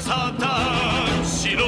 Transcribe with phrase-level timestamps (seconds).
[0.00, 1.64] サタンしろ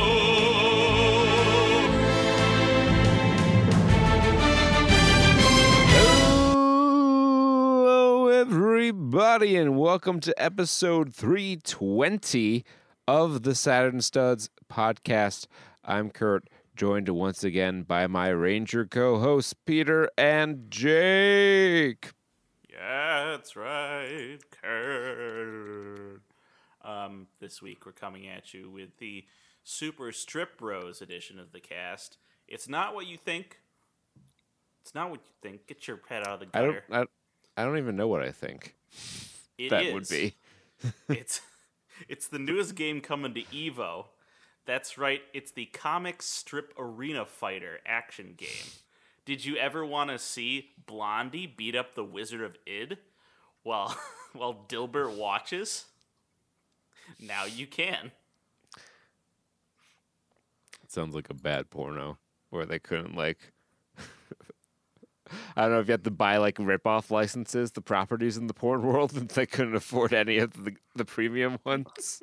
[6.98, 12.64] Hello, everybody, and welcome to episode 320
[13.08, 15.46] of the Saturn Studs podcast.
[15.84, 22.12] I'm Kurt, joined once again by my Ranger co hosts, Peter and Jake.
[22.70, 26.22] Yeah, that's right, Kurt.
[26.83, 29.25] Um, this week we're coming at you with the
[29.63, 32.17] Super Strip Bros edition of the cast.
[32.47, 33.59] It's not what you think.
[34.81, 35.67] It's not what you think.
[35.67, 36.77] Get your head out of the I don't.
[36.91, 37.05] I,
[37.57, 38.75] I don't even know what I think
[39.57, 40.35] It that would be.
[41.09, 41.41] it's
[42.07, 44.05] it's the newest game coming to Evo.
[44.65, 45.21] That's right.
[45.33, 48.71] It's the comic strip arena fighter action game.
[49.25, 52.97] Did you ever want to see Blondie beat up the Wizard of Id
[53.63, 53.95] while
[54.33, 55.85] while Dilbert watches?
[57.19, 58.11] Now you can.
[60.83, 62.17] It sounds like a bad porno
[62.49, 63.53] where they couldn't, like.
[65.55, 68.53] I don't know if you had to buy like rip-off licenses, the properties in the
[68.53, 72.21] porn world, and they couldn't afford any of the, the premium ones.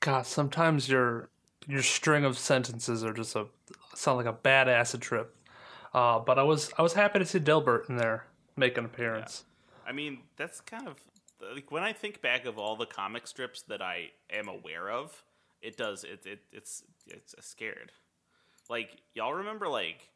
[0.00, 1.30] God, sometimes your
[1.68, 3.46] your string of sentences are just a
[3.94, 5.34] sound like a bad acid trip.
[5.92, 9.44] Uh, but I was I was happy to see Dilbert in there make an appearance.
[9.86, 10.96] I mean, that's kind of
[11.54, 15.22] like when I think back of all the comic strips that I am aware of,
[15.62, 17.92] it does it, it it's it's scared.
[18.68, 20.08] Like y'all remember like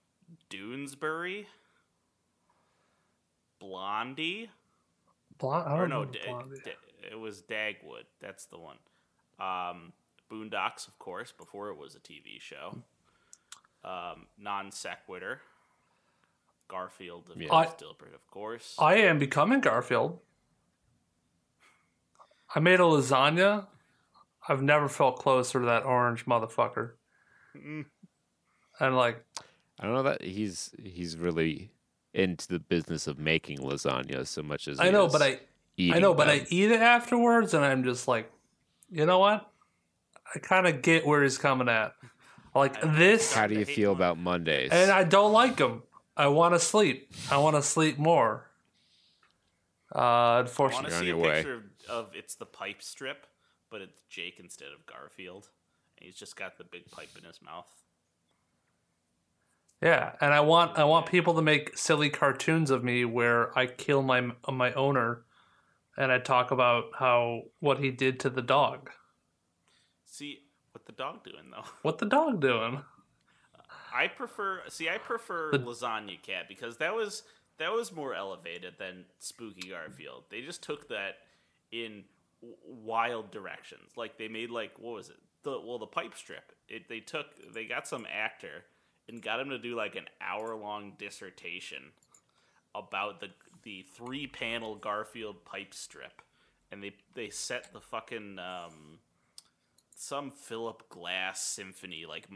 [0.51, 1.47] Doonesbury,
[3.59, 4.51] Blondie,
[5.39, 6.11] Blonde, I or don't no, know.
[6.11, 6.61] Da- Blondie.
[6.65, 8.05] Da- it was Dagwood.
[8.21, 8.77] That's the one.
[9.39, 9.93] Um,
[10.31, 12.83] Boondocks, of course, before it was a TV show.
[13.85, 15.41] Um, non sequitur.
[16.69, 17.49] Garfield, of Yeah.
[17.49, 18.77] course, I- Dilbert, of course.
[18.79, 20.21] I am becoming Garfield.
[22.55, 23.67] I made a lasagna.
[24.49, 26.93] I've never felt closer to that orange motherfucker.
[27.57, 27.87] Mm.
[28.81, 29.25] And like,
[29.79, 31.71] I don't know that he's he's really
[32.13, 35.41] into the business of making lasagna so much as I know, but I
[35.77, 36.29] eating I know, but.
[36.29, 38.31] I eat it afterwards, and I'm just like,
[38.91, 39.49] you know what?
[40.35, 41.95] I kind of get where he's coming at.
[42.55, 44.71] Like this, How do you feel about Mondays?
[44.73, 45.85] and I don't like them.
[46.17, 47.13] I want to sleep.
[47.31, 48.51] I want to sleep more.
[49.95, 51.35] Uh, I want unfortunately, to see a way.
[51.37, 53.27] picture of, of it's the pipe strip,
[53.71, 55.49] but it's Jake instead of Garfield.
[55.99, 57.69] And he's just got the big pipe in his mouth.
[59.83, 60.13] yeah.
[60.21, 64.03] And I want I want people to make silly cartoons of me where I kill
[64.03, 65.23] my my owner,
[65.97, 68.91] and I talk about how what he did to the dog.
[70.05, 70.41] See
[70.73, 71.65] what the dog doing though.
[71.83, 72.83] What the dog doing?
[73.95, 77.23] I prefer see I prefer The- Lasagna Cat because that was
[77.59, 80.25] that was more elevated than Spooky Garfield.
[80.31, 81.17] They just took that
[81.73, 82.05] in
[82.65, 83.97] wild directions.
[83.97, 85.17] Like they made like what was it?
[85.43, 86.53] The well the pipe strip.
[86.69, 88.65] It they took they got some actor
[89.09, 91.93] and got him to do like an hour long dissertation
[92.75, 93.29] about the
[93.63, 96.23] the three panel Garfield pipe strip,
[96.71, 98.99] and they they set the fucking um,
[99.95, 102.29] some Philip Glass symphony like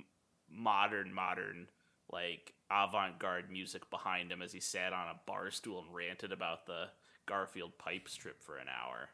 [0.51, 1.69] modern modern
[2.13, 6.67] like avant-garde music behind him as he sat on a bar stool and ranted about
[6.67, 6.85] the
[7.27, 9.09] Garfield pipe strip for an hour.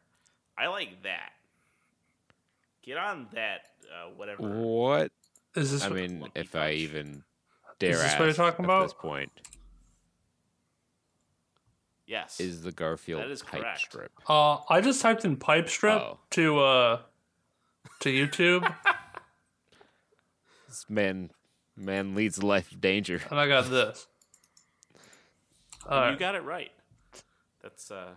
[0.60, 1.30] I like that.
[2.82, 4.42] Get on that uh, whatever.
[4.42, 5.10] what?
[5.56, 5.82] Is this?
[5.82, 7.24] I what- mean, Monkey if I even
[7.78, 9.30] dare this ask what you're talking at this point,
[12.06, 12.40] Yes.
[12.40, 13.80] is the Garfield That is pipe correct.
[13.80, 14.12] strip?
[14.28, 16.18] Uh, I just typed in pipe strip Oh.
[16.30, 17.00] to uh
[18.00, 18.74] to YouTube,
[20.68, 21.30] This man,
[21.76, 23.20] man leads a life of danger.
[23.30, 24.06] and I got this.
[25.84, 26.18] you Alright.
[26.18, 26.70] got it right.
[27.62, 28.10] That's uh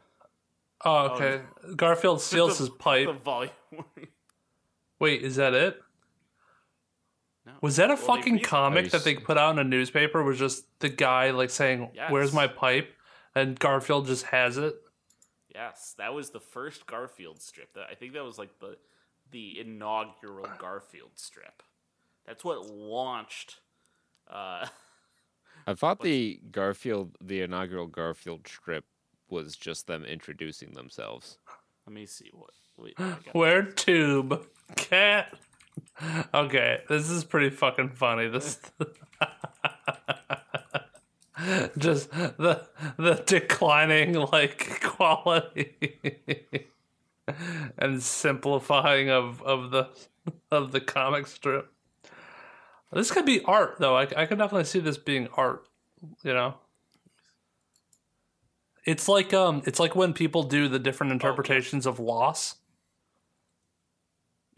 [0.85, 1.41] Oh, okay.
[1.75, 3.07] Garfield steals the- his pipe.
[3.07, 3.51] the volume.
[4.99, 5.81] Wait, is that it?
[7.45, 7.53] no.
[7.61, 10.23] Was that a Well, fucking comic that they put out in a newspaper?
[10.23, 12.93] Was just the guy like saying, "Where's my pipe?"
[13.35, 14.75] and Garfield just has it.
[15.53, 17.73] Yes, that was the first Garfield strip.
[17.73, 18.77] That I think that was like the
[19.31, 21.63] the inaugural Garfield strip.
[22.25, 23.59] That's what launched.
[24.29, 24.67] Uh,
[25.67, 28.85] I thought the Garfield, the inaugural Garfield strip,
[29.33, 31.37] was just them introducing themselves.
[31.85, 32.51] let me see what.
[32.77, 34.45] Wait, I got- Where tube
[34.75, 35.33] cat?
[36.33, 38.27] Okay, this is pretty fucking funny.
[38.29, 38.59] This
[41.77, 42.65] just the
[42.97, 45.75] the declining like quality
[47.77, 49.89] and simplifying of of the
[50.51, 51.71] of the comic strip.
[52.91, 53.97] This could be art, though.
[53.97, 55.67] I, I could definitely see this being art.
[56.23, 56.55] You know,
[58.85, 62.55] it's like um, it's like when people do the different interpretations of loss.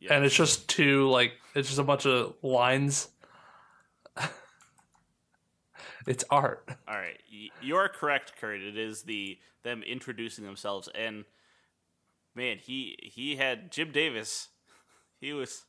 [0.10, 3.10] and it's just two like it's just a bunch of lines.
[6.08, 6.68] it's art.
[6.88, 7.20] All right,
[7.62, 8.62] you're correct, Kurt.
[8.62, 11.26] It is the them introducing themselves, and
[12.36, 14.50] man, he he had Jim Davis.
[15.22, 15.64] He was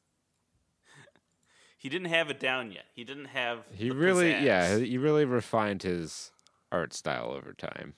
[1.78, 2.84] he didn't have it down yet.
[2.94, 4.42] He didn't have He the really, pizzazz.
[4.42, 6.32] yeah, he really refined his
[6.72, 7.94] art style over time.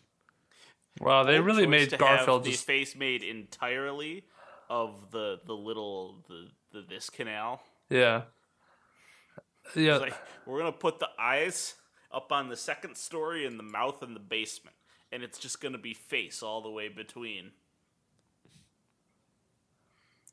[1.01, 4.25] Well, they really made Garfield the just face made entirely
[4.69, 7.63] of the the little the, the this canal.
[7.89, 8.23] yeah.
[9.77, 10.15] Yeah, It's like
[10.47, 11.75] we're gonna put the eyes
[12.11, 14.75] up on the second story and the mouth in the basement,
[15.13, 17.51] and it's just gonna be face all the way between.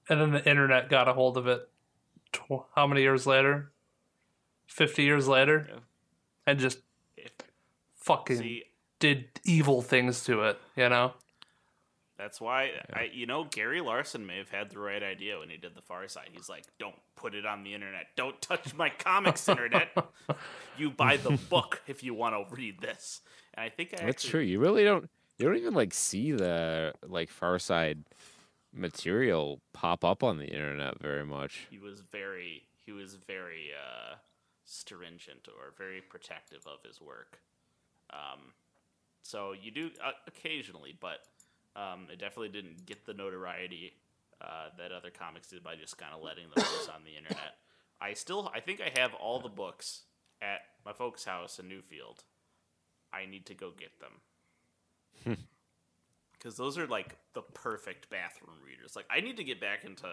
[0.10, 1.68] and then the internet got a hold of it.
[2.32, 3.72] Tw- how many years later?
[4.68, 5.80] Fifty years later, Yeah.
[6.48, 6.80] and just
[7.96, 8.64] fucking see,
[9.14, 10.60] did evil things to it.
[10.76, 11.14] You know?
[12.18, 15.58] that's why I, you know, Gary Larson may have had the right idea when he
[15.58, 16.30] did the Far Side.
[16.32, 18.08] He's like, "Don't put it on the internet.
[18.16, 19.90] Don't touch my comics, internet.
[20.78, 23.22] You buy the book if you want to read this."
[23.54, 24.40] And I think I That's actually- true.
[24.42, 25.10] You really don't.
[25.38, 28.06] You don't even like see the like Far Side
[28.74, 31.68] material pop up on the internet very much.
[31.70, 34.16] he was very he was very uh,
[34.64, 37.40] stringent or very protective of his work.
[38.12, 38.54] Um,
[39.26, 41.18] so you do uh, occasionally, but
[41.76, 43.94] um, it definitely didn't get the notoriety
[44.40, 47.56] uh, that other comics did by just kind of letting them loose on the internet.
[48.00, 50.04] I still I think I have all the books
[50.42, 52.20] at my folks' house in Newfield.
[53.12, 55.38] I need to go get them.
[56.38, 58.96] Because those are like the perfect bathroom readers.
[58.96, 60.06] Like I need to get back into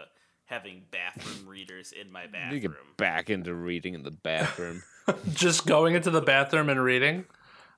[0.47, 2.61] having bathroom readers in my You bathroom.
[2.63, 4.83] get back into reading in the bathroom.
[5.35, 7.27] Just going into the bathroom and reading.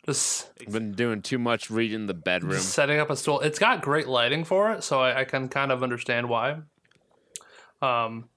[0.06, 2.60] Just Been doing too much reading in the bedroom.
[2.60, 3.40] Setting up a stool.
[3.40, 6.58] It's got great lighting for it, so I, I can kind of understand why.
[7.80, 8.28] Um,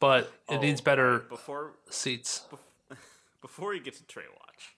[0.00, 2.42] but it Oh, needs better before seats.
[3.42, 4.76] before you get to Trae Watch.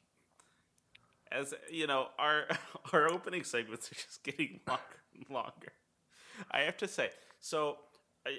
[1.31, 2.46] As you know, our
[2.93, 4.82] our opening segments are just getting longer
[5.14, 5.73] and longer.
[6.50, 7.11] I have to say,
[7.41, 7.79] so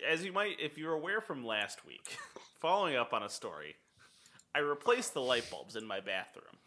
[0.08, 2.18] as you might, if you're aware from last week,
[2.60, 3.76] following up on a story,
[4.56, 6.59] I replaced the light bulbs in my bathroom,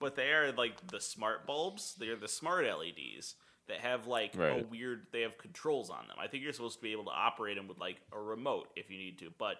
[0.00, 1.94] but they are like the smart bulbs.
[1.98, 3.34] They're the smart LEDs
[3.68, 5.06] that have like a weird.
[5.12, 6.16] They have controls on them.
[6.20, 8.90] I think you're supposed to be able to operate them with like a remote if
[8.90, 9.56] you need to, but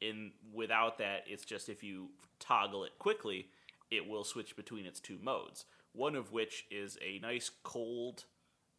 [0.00, 2.08] in without that, it's just if you
[2.38, 3.48] toggle it quickly,
[3.90, 5.64] it will switch between its two modes.
[5.92, 8.24] One of which is a nice cold,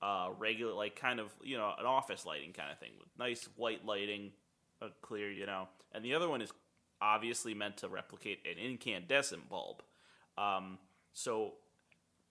[0.01, 3.49] uh, regular, like kind of you know an office lighting kind of thing with nice
[3.55, 4.31] white lighting,
[4.81, 5.67] uh, clear, you know.
[5.91, 6.51] And the other one is
[7.01, 9.81] obviously meant to replicate an incandescent bulb.
[10.39, 10.77] Um,
[11.13, 11.53] so,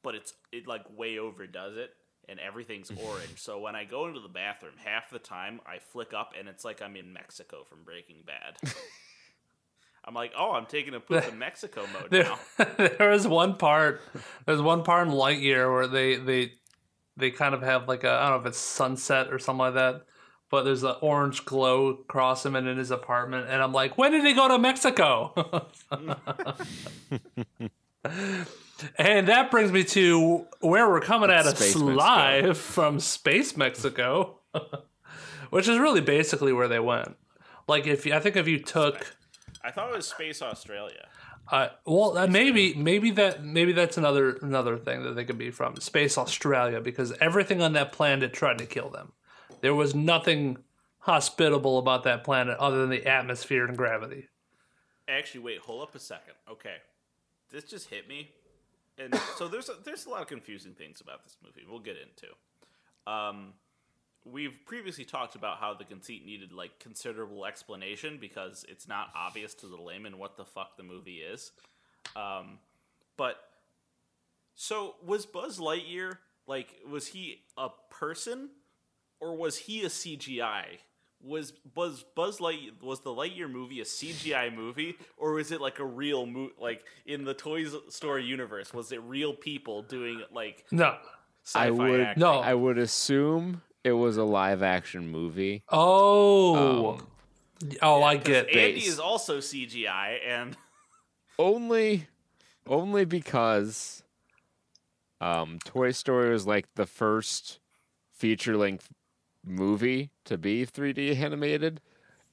[0.02, 1.90] but it's it like way overdoes it,
[2.28, 3.36] and everything's orange.
[3.36, 6.64] So when I go into the bathroom, half the time I flick up, and it's
[6.64, 8.56] like I'm in Mexico from Breaking Bad.
[10.04, 12.64] I'm like, oh, I'm taking a poop in Mexico mode There, now.
[12.76, 14.00] there is one part.
[14.46, 16.52] There's one part in Lightyear where they they
[17.18, 19.74] they kind of have like a I don't know if it's sunset or something like
[19.74, 20.02] that.
[20.50, 24.12] But there's an orange glow across him and in his apartment, and I'm like, when
[24.12, 25.66] did he go to Mexico?
[28.96, 31.94] And that brings me to where we're coming at us Space Mexico.
[31.94, 34.40] live from Space Mexico,
[35.50, 37.16] which is really basically where they went.
[37.66, 39.16] Like if you, I think if you took
[39.62, 41.08] I thought it was Space Australia.
[41.50, 45.50] uh, well, uh, maybe maybe that maybe that's another another thing that they could be
[45.50, 49.12] from space Australia because everything on that planet tried to kill them.
[49.60, 50.58] There was nothing
[51.00, 54.28] hospitable about that planet other than the atmosphere and gravity.
[55.08, 56.34] Actually, wait, hold up a second.
[56.50, 56.76] Okay,
[57.50, 58.30] this just hit me,
[58.98, 61.66] and so there's a, there's a lot of confusing things about this movie.
[61.68, 63.12] We'll get into.
[63.12, 63.54] Um,
[64.24, 69.54] we've previously talked about how the conceit needed like considerable explanation because it's not obvious
[69.54, 71.52] to the layman what the fuck the movie is.
[72.16, 72.58] Um,
[73.16, 73.36] but
[74.54, 78.50] so was Buzz Lightyear like was he a person
[79.20, 80.78] or was he a CGI?
[81.20, 85.80] Was Buzz Buzz Light was the Lightyear movie a CGI movie or was it like
[85.80, 88.72] a real mo- like in the Toy Story universe?
[88.72, 90.96] Was it real people doing like No.
[91.44, 92.20] sci-fi I would acting?
[92.20, 92.34] No.
[92.38, 95.64] I would assume it was a live action movie.
[95.70, 96.94] Oh.
[96.98, 97.06] Um,
[97.82, 98.48] oh, I 'Cause get.
[98.50, 98.88] Andy Space.
[98.92, 100.56] is also CGI and
[101.38, 102.06] only
[102.66, 104.04] only because
[105.20, 107.58] um Toy Story was like the first
[108.12, 108.88] feature length
[109.50, 111.80] movie to be 3D animated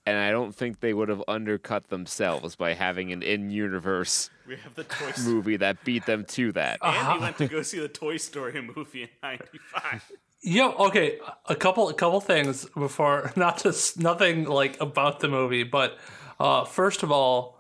[0.05, 4.75] and I don't think they would have undercut themselves by having an in-universe We have
[4.75, 6.79] the Toy movie that beat them to that.
[6.83, 10.11] Andy went to go see the Toy Story movie in '95.
[10.41, 15.63] Yo, okay, a couple a couple things before not just nothing like about the movie,
[15.63, 15.97] but
[16.39, 17.54] uh first of all,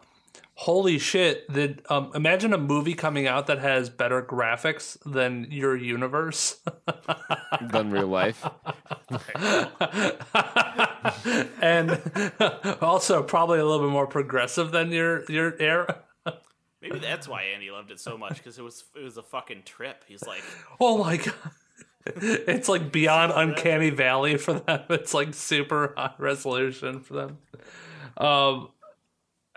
[0.55, 5.75] holy shit, did um imagine a movie coming out that has better graphics than your
[5.75, 6.57] universe.
[7.61, 8.45] than real life.
[11.61, 12.01] and
[12.81, 16.01] also probably a little bit more progressive than your your era.
[16.81, 19.63] Maybe that's why Andy loved it so much because it was it was a fucking
[19.63, 20.03] trip.
[20.07, 20.43] He's like,
[20.79, 21.33] Oh my god.
[22.07, 24.83] It's like beyond uncanny valley for them.
[24.89, 27.37] It's like super high resolution for them.
[28.17, 28.69] Um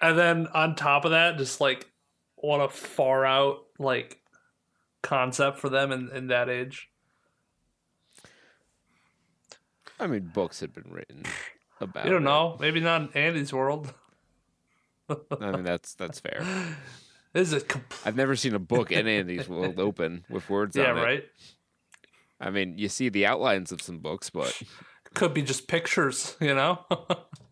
[0.01, 1.89] and then on top of that, just like
[2.37, 4.21] what a far out like
[5.03, 6.89] concept for them in, in that age.
[10.01, 11.25] I mean, books had been written
[11.81, 12.05] about.
[12.05, 12.27] You don't it.
[12.27, 12.57] know.
[12.61, 13.93] Maybe not in Andy's world.
[15.41, 16.45] I mean, that's that's fair.
[17.35, 20.75] This is a comp- I've never seen a book in Andy's World open with words
[20.75, 21.03] yeah, on it.
[21.03, 21.25] right.
[22.41, 24.61] I mean, you see the outlines of some books, but
[25.13, 26.87] Could be just pictures, you know.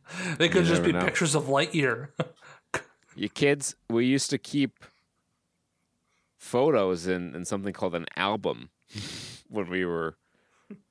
[0.38, 1.04] they could You just be know.
[1.04, 2.08] pictures of Lightyear.
[3.16, 4.84] you kids, we used to keep
[6.38, 8.70] photos in, in something called an album
[9.48, 10.16] when we were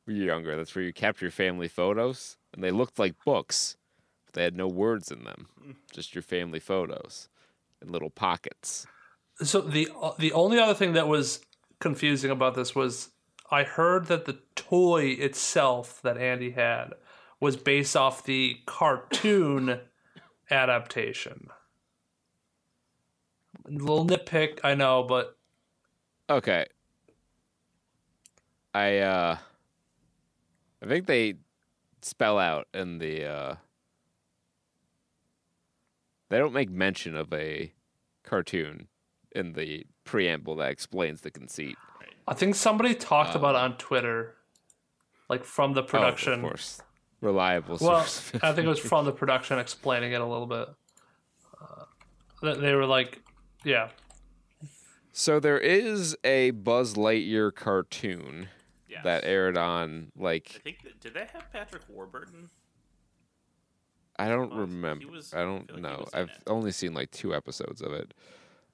[0.07, 0.55] younger.
[0.55, 3.77] That's where you kept your family photos, and they looked like books,
[4.25, 5.47] but they had no words in them,
[5.91, 7.29] just your family photos
[7.81, 8.85] in little pockets.
[9.43, 11.41] So the uh, the only other thing that was
[11.79, 13.09] confusing about this was
[13.51, 16.93] I heard that the toy itself that Andy had
[17.39, 19.79] was based off the cartoon
[20.49, 21.47] adaptation.
[23.67, 25.37] A little nitpick, I know, but
[26.29, 26.65] Okay.
[28.73, 29.37] I uh
[30.81, 31.35] I think they
[32.01, 33.55] spell out in the uh
[36.29, 37.71] they don't make mention of a
[38.23, 38.87] cartoon
[39.31, 41.77] in the preamble that explains the conceit.
[42.27, 44.35] I think somebody talked about it on Twitter,
[45.29, 46.33] like from the Oh, production.
[46.33, 46.81] of course.
[47.25, 48.31] Reliable Well, source.
[48.33, 50.69] Well, I think it was from the production explaining it a little bit.
[51.61, 51.83] Uh,
[52.41, 53.21] they- they were like,
[53.63, 53.89] yeah,
[55.11, 58.49] so there is a Buzz Lightyear cartoon
[58.89, 59.01] yeah.
[59.03, 60.51] that aired on like.
[60.55, 62.49] I think that, did they have Patrick Warburton?
[64.17, 65.07] I don't Oh, remember.
[65.07, 66.05] was- I I don't feel like know.
[66.13, 66.43] I've it.
[66.47, 68.13] only seen like two episodes of it.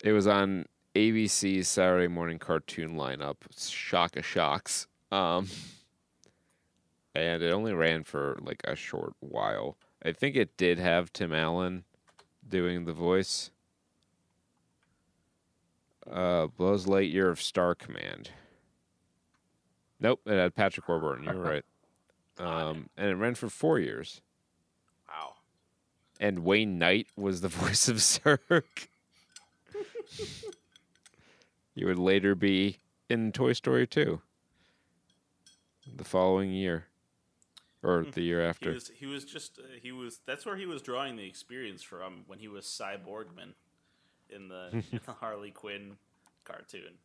[0.03, 0.65] It was on
[0.95, 4.87] ABC's Saturday morning cartoon lineup, Shock of Shocks.
[5.11, 5.47] Um,
[7.15, 9.77] and it only ran for like a short while.
[10.03, 11.83] I think it did have Tim Allen
[12.47, 13.51] doing the voice.
[16.11, 18.31] Uh, Buzz Lightyear of Star Command.
[19.99, 21.25] Nope, it had Patrick Warburton.
[21.25, 21.65] You're right.
[22.39, 24.21] Um, and it ran for four years
[25.07, 25.33] Wow.
[26.19, 28.63] and Wayne Knight was the voice of Zurg.
[31.75, 34.21] he would later be in Toy Story 2
[35.95, 36.87] the following year
[37.83, 38.71] or the year He after.
[38.73, 42.23] was he was just uh, he was that's where he was drawing the experience from
[42.27, 43.53] when he was Cyborgman
[44.29, 45.97] in the, in the Harley Quinn
[46.43, 46.95] cartoon.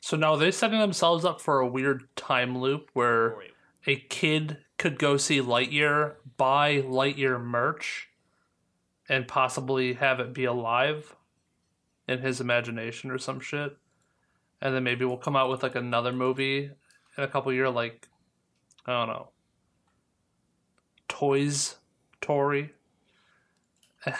[0.00, 3.42] So now they're setting themselves up for a weird time loop where Or
[3.86, 8.08] a kid could go see Lightyear, buy Lightyear merch,
[9.08, 11.16] and possibly have it be alive
[12.06, 13.76] in his imagination or some shit.
[14.60, 16.70] And then maybe we'll come out with like another movie
[17.16, 18.08] in a couple years, like
[18.86, 19.30] I don't know,
[21.18, 21.74] Toys
[22.20, 22.72] Tory.
[24.06, 24.12] Eh.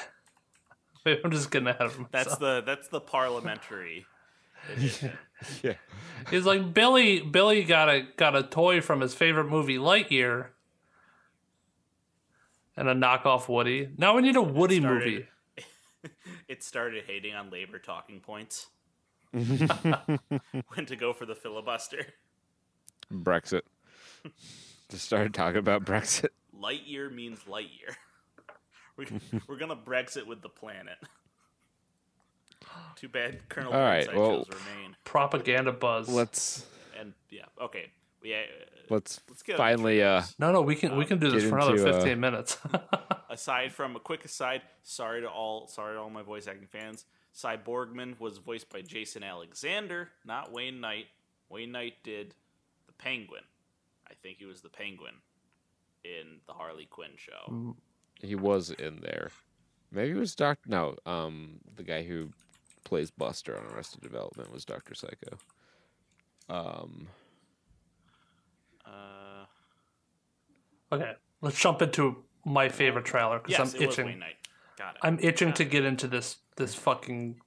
[1.24, 2.10] I'm just getting ahead of myself.
[2.10, 4.04] that's the that's the parliamentary.
[4.76, 5.12] edition.
[5.62, 5.74] Yeah.
[6.28, 7.20] He's like Billy.
[7.20, 10.48] Billy got a got a toy from his favorite movie, Lightyear,
[12.76, 13.90] and a knockoff Woody.
[13.96, 16.14] Now we need a Woody started- movie.
[16.48, 18.66] it started hating on labor talking points.
[19.30, 22.06] when to go for the filibuster.
[23.12, 23.62] Brexit.
[24.90, 26.30] Just started talking about Brexit.
[26.60, 27.96] Lightyear means light year.
[28.96, 29.06] We're,
[29.46, 30.96] we're gonna Brexit with the planet.
[32.96, 34.96] Too bad Colonel All right, Burnside well- shows remain.
[35.04, 36.08] Propaganda buzz.
[36.08, 36.66] Let's
[36.98, 37.92] And yeah, okay.
[38.20, 38.38] We, uh,
[38.90, 40.34] let's let's get finally uh trailers.
[40.40, 42.58] no, no, we can we can do this for another into, uh, fifteen minutes.
[43.30, 47.04] aside from a quick aside, sorry to all sorry to all my voice acting fans.
[47.32, 51.06] Cyborgman was voiced by Jason Alexander, not Wayne Knight.
[51.48, 52.34] Wayne Knight did
[52.88, 53.44] the Penguin.
[54.10, 55.14] I think he was the Penguin
[56.04, 57.74] in the Harley Quinn show.
[58.22, 59.30] he was in there.
[59.90, 62.30] Maybe it was Doctor no, um the guy who
[62.84, 65.38] plays Buster on Arrested Development was Doctor Psycho.
[66.48, 67.08] Um
[68.86, 69.44] Uh,
[70.92, 71.12] okay,
[71.42, 74.06] let's jump into my favorite trailer because Yes, I'm it was itching.
[74.06, 74.34] Wayne Knight.
[74.78, 75.00] Got it.
[75.02, 75.70] I'm itching Got to it.
[75.70, 77.40] get into this this fucking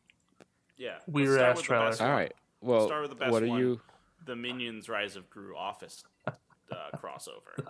[0.78, 0.94] yeah.
[0.96, 1.86] let's weird ass trailer.
[1.86, 2.02] All right.
[2.02, 2.16] All one.
[2.18, 2.34] right.
[2.62, 3.60] Well, Start with the best what are one.
[3.60, 3.82] you?
[4.26, 6.32] The Minions Rise of Gru Office uh,
[6.98, 7.58] crossover.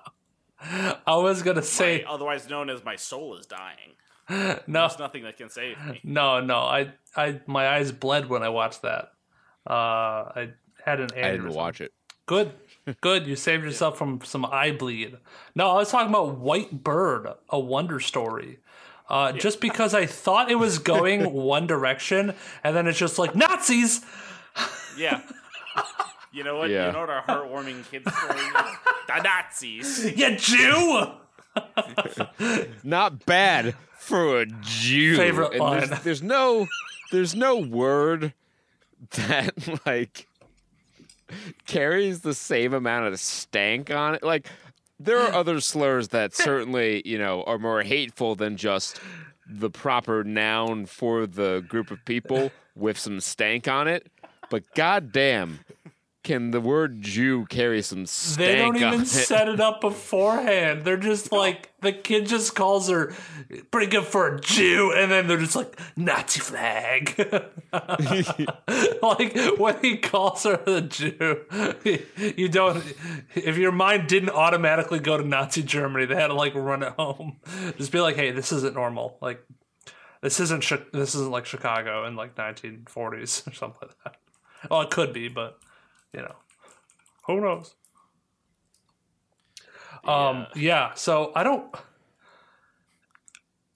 [0.61, 3.95] I was gonna say My- otherwise known as My Soul is Dying.
[4.67, 5.99] no There's nothing that can save me.
[6.03, 9.11] no no I I my eyes bled when I watched that.
[9.69, 10.49] Uh I
[10.85, 11.25] had an aneurysm.
[11.25, 11.91] I didn't watch it.
[12.27, 12.51] Good.
[13.01, 13.27] Good.
[13.27, 15.17] You saved yourself from some eye bleed.
[15.55, 18.59] No, I was talking about White Bird, a wonder story.
[19.09, 23.35] Uh, Just because I thought it was going one direction, and then it's just like
[23.35, 24.05] Nazis.
[24.97, 25.21] Yeah.
[26.31, 26.69] You know what?
[26.69, 26.87] Yeah.
[26.87, 28.53] You know what our heartwarming kids story is?
[29.17, 30.17] The Nazis.
[30.17, 31.07] You Jew.
[32.83, 35.17] Not bad for a Jew.
[35.17, 36.67] Favorite And there's, there's no,
[37.11, 38.33] there's no word
[39.11, 40.27] that like
[41.65, 44.23] carries the same amount of stank on it.
[44.23, 44.47] Like
[44.99, 48.99] there are other slurs that certainly you know are more hateful than just
[49.47, 54.07] the proper noun for the group of people with some stank on it.
[54.49, 55.59] But goddamn,
[56.23, 59.07] can the word Jew carry some stank They don't on even it?
[59.07, 60.83] set it up beforehand.
[60.83, 63.13] They're just like the kid just calls her
[63.71, 67.15] pretty good for a Jew, and then they're just like Nazi flag.
[69.01, 72.83] like when he calls her the Jew, you don't.
[73.33, 76.93] If your mind didn't automatically go to Nazi Germany, they had to like run it
[76.93, 77.37] home.
[77.77, 79.17] Just be like, hey, this isn't normal.
[79.21, 79.43] Like
[80.21, 80.63] this isn't
[80.93, 84.17] this isn't like Chicago in like 1940s or something like that.
[84.69, 85.57] Well, it could be, but
[86.13, 86.35] you know,
[87.25, 87.75] who knows.
[90.03, 91.73] Um, yeah, so I don't.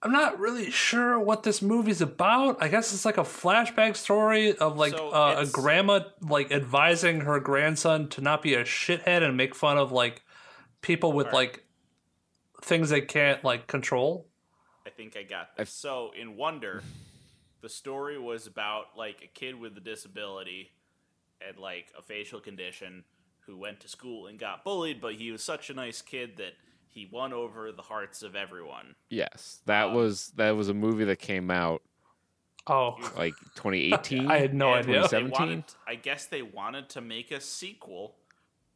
[0.02, 2.62] I'm not really sure what this movie's about.
[2.62, 7.22] I guess it's like a flashback story of like So uh, a grandma like advising
[7.22, 10.24] her grandson to not be a shithead and make fun of like
[10.82, 11.54] people with Alright.
[11.54, 11.66] like
[12.62, 14.28] things they can't like control.
[14.86, 15.72] I think I got this.
[15.72, 16.84] So in Wonder,
[17.62, 20.72] the story was about like a kid with a disability
[21.48, 23.04] and like a facial condition
[23.46, 26.54] who went to school and got bullied, but he was such a nice kid that
[26.88, 28.96] he won over the hearts of everyone.
[29.10, 31.82] Yes, that Um, was that was a movie that came out
[32.68, 34.32] Oh, like 2018.
[34.32, 35.02] I had no idea.
[35.04, 35.32] they 2017?
[35.32, 38.16] wanted- I guess they wanted to make a sequel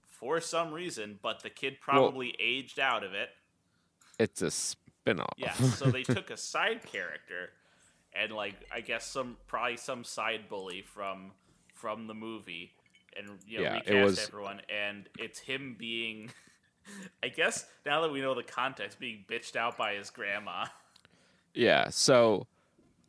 [0.08, 3.30] for some reason, but the kid probably aged out of it.
[4.20, 5.34] It's a spin-off.
[5.38, 7.52] Yeah, so they took a side character
[8.14, 11.32] and like I guess some probably some side bully from
[11.80, 12.74] from the movie
[13.18, 16.30] and you know Yeah, it recast was- everyone and it's him being
[17.24, 20.66] I guess now that we know the context being bitched out by his grandma.
[21.54, 22.48] Yeah, so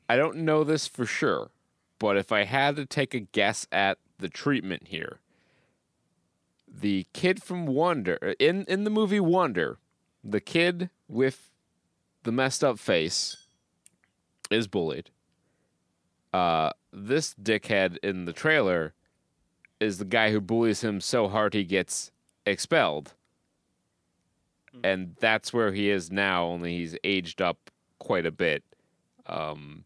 [0.08, 1.50] I don't know this for sure,
[1.98, 5.18] but if I had to take a guess at the treatment here,
[6.68, 9.78] the kid from Wonder in in the movie Wonder,
[10.22, 11.50] the kid with
[12.24, 13.46] the messed up face
[14.50, 15.10] is bullied.
[16.32, 18.94] Uh, this dickhead in the trailer
[19.80, 22.10] is the guy who bullies him so hard he gets
[22.46, 23.14] expelled.
[24.84, 28.62] And that's where he is now, only he's aged up quite a bit
[29.26, 29.84] um,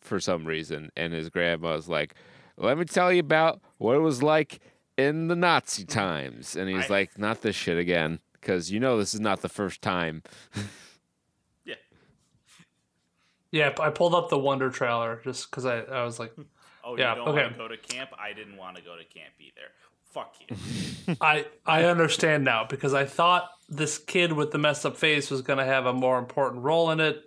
[0.00, 0.90] for some reason.
[0.96, 2.14] And his grandma's like,
[2.56, 4.60] let me tell you about what it was like
[4.96, 6.54] in the Nazi times.
[6.54, 9.48] And he's I- like, not this shit again, because you know this is not the
[9.48, 10.22] first time.
[13.50, 13.72] Yeah.
[13.76, 13.84] yeah.
[13.84, 16.32] I pulled up the Wonder trailer just because I, I was like,
[16.84, 17.42] Oh, Yeah, you don't okay.
[17.42, 18.10] want to go to camp?
[18.18, 19.68] I didn't want to go to camp either.
[20.12, 21.16] Fuck you.
[21.20, 25.42] I I understand now because I thought this kid with the messed up face was
[25.42, 27.24] going to have a more important role in it.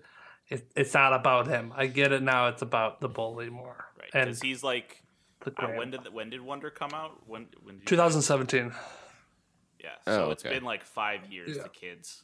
[0.50, 0.68] it.
[0.76, 1.72] It's not about him.
[1.78, 2.48] I get it now.
[2.50, 3.86] It's about the bully more.
[3.98, 4.10] Right.
[4.12, 5.02] Because he's like
[5.46, 7.22] the uh, when did when did Wonder come out?
[7.26, 8.74] When when did 2017.
[9.80, 9.90] Yeah.
[10.06, 10.54] So Oh, it's okay.
[10.56, 11.64] been like five years Yeah.
[11.64, 12.24] to kids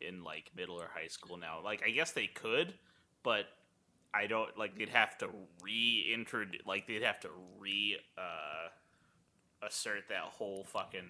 [0.00, 1.60] in like middle or high school now.
[1.62, 2.74] Like I guess they could,
[3.22, 3.46] but
[4.12, 5.28] I don't like they'd have to
[5.62, 7.28] reintroduce like they'd have to
[7.58, 8.68] re uh
[9.66, 11.08] assert that whole fucking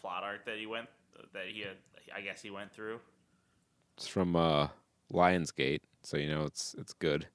[0.00, 0.88] plot arc that he went
[1.32, 1.76] that he had
[2.14, 3.00] I guess he went through.
[3.96, 4.68] It's from uh,
[5.12, 7.26] Lionsgate, so you know it's it's good.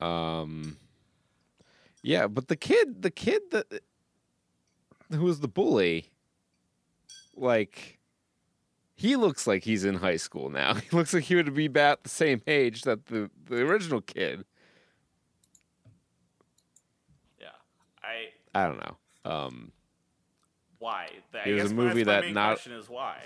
[0.00, 0.78] Um,
[2.02, 3.82] yeah, but the kid, the kid that
[5.10, 6.10] who was the bully,
[7.36, 7.98] like,
[8.94, 10.74] he looks like he's in high school now.
[10.90, 14.44] He looks like he would be about the same age that the the original kid.
[17.40, 17.48] Yeah.
[18.02, 18.96] I I don't know.
[19.30, 19.72] Um,
[20.78, 21.08] why?
[21.34, 23.22] I It was a movie that main not- question is why.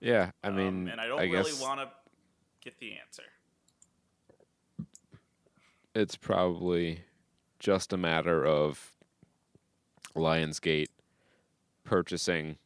[0.00, 1.90] yeah, I Um, mean, and I don't I really guess want to
[2.62, 3.24] get the answer.
[5.94, 7.00] it's probably
[7.58, 8.92] just a matter of
[10.16, 10.88] Lionsgate
[11.84, 12.56] purchasing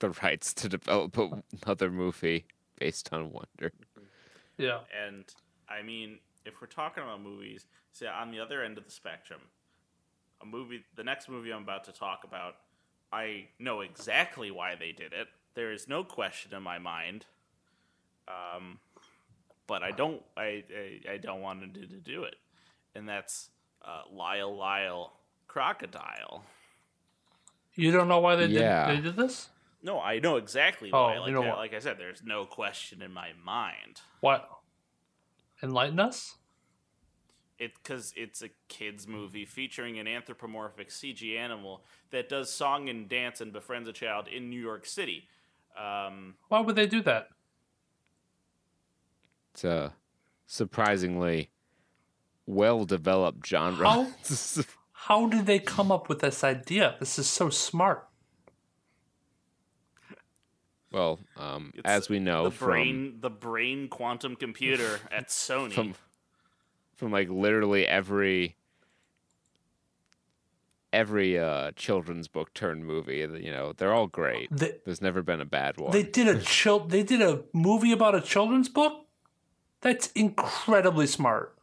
[0.00, 1.16] the rights to develop
[1.62, 2.46] another movie
[2.78, 3.72] based on wonder.
[4.58, 4.80] Yeah.
[5.06, 5.24] And
[5.68, 9.40] I mean, if we're talking about movies, see on the other end of the spectrum,
[10.42, 12.56] a movie, the next movie I'm about to talk about,
[13.12, 15.28] I know exactly why they did it.
[15.54, 17.26] There is no question in my mind.
[18.28, 18.78] Um,
[19.66, 20.64] but I don't, I,
[21.06, 22.36] I, I don't want to, to do it,
[22.94, 23.50] and that's
[23.84, 25.12] uh, Lyle Lyle
[25.48, 26.44] Crocodile.
[27.74, 28.86] You don't know why they Yeah.
[28.86, 29.48] did they did this?
[29.82, 31.14] No, I know exactly Oh, why.
[31.14, 31.58] you Like, know I- what?
[31.58, 34.00] like I said, there's no question in my mind.
[34.20, 34.48] What?
[35.62, 36.36] Enlighten us?
[37.58, 43.06] it because it's a kids movie featuring an anthropomorphic CG animal that does song and
[43.06, 45.28] dance and befriends a child in New York City.
[45.78, 47.28] Um, Why would they do that?
[49.52, 49.92] It's a
[50.46, 51.50] surprisingly
[52.46, 53.86] well developed genre.
[53.86, 54.06] How?
[54.92, 56.96] How did they come up with this idea?
[56.98, 58.08] This is so smart.
[60.92, 65.72] Well, um, as we know the from brain, the brain quantum computer at Sony.
[65.72, 65.94] from
[66.96, 68.56] from like literally every
[70.92, 75.40] every uh children's book turned movie you know they're all great They, there's never been
[75.40, 79.06] a bad one they did a chil- They did a movie about a children's book.
[79.82, 81.56] That's incredibly smart.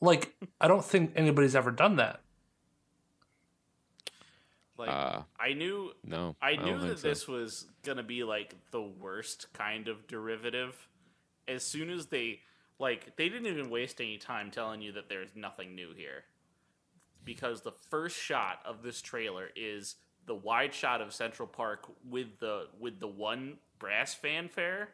[0.00, 2.20] Like I don't think anybody's ever done that.
[4.78, 7.08] Like uh I knew, no I knew that so.
[7.08, 10.88] this was gonna be like the worst kind of derivative.
[11.48, 12.40] As soon as they
[12.78, 16.24] like, they didn't even waste any time telling you that there's nothing new here,
[17.24, 22.38] because the first shot of this trailer is the wide shot of Central Park with
[22.40, 24.88] the with the one brass fanfare,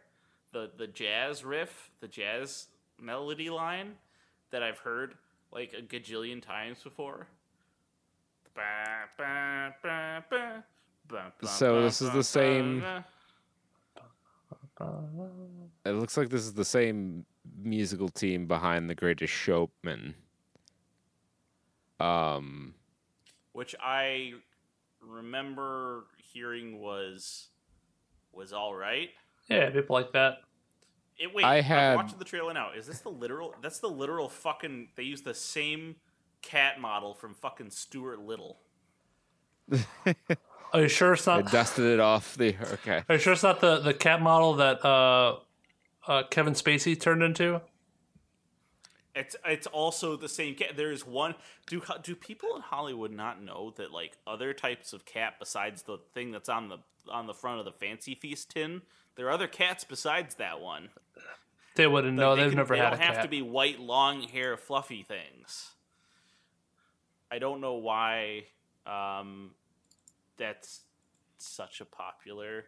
[0.53, 2.67] the the jazz riff, the jazz
[3.01, 3.95] melody line
[4.51, 5.15] that I've heard
[5.51, 7.27] like a gajillion times before.
[11.49, 12.83] So this is the same-
[15.85, 17.25] it looks like this is the same
[17.57, 20.15] musical team behind the greatest showman
[22.01, 22.75] um
[23.53, 24.33] which I
[25.01, 27.49] remember hearing was
[28.33, 29.11] was all right.
[29.49, 30.39] Yeah, people like that.
[31.19, 32.71] It, wait, I I'm watching the trailer now.
[32.73, 33.55] Is this the literal?
[33.63, 34.89] That's the literal fucking.
[34.97, 35.97] They use the same
[36.43, 38.59] cat model from fucking Stuart Little.
[40.73, 41.47] Are you sure it's not?
[41.47, 44.55] i dusted it off the okay Are you sure it's not the the cat model
[44.55, 45.37] that uh,
[46.07, 47.61] uh, Kevin Spacey turned into?
[49.15, 50.77] It's it's also the same cat.
[50.77, 51.35] There is one.
[51.67, 55.99] Do do people in Hollywood not know that like other types of cat besides the
[56.15, 56.79] thing that's on the
[57.11, 58.81] on the front of the fancy feast tin,
[59.17, 60.89] there are other cats besides that one.
[61.75, 62.35] They wouldn't know.
[62.35, 63.23] They They've can- never they had don't a have cat.
[63.25, 65.73] to be white, long hair, fluffy things.
[67.33, 68.45] I don't know why
[68.87, 69.53] um,
[70.37, 70.83] that's
[71.39, 72.67] such a popular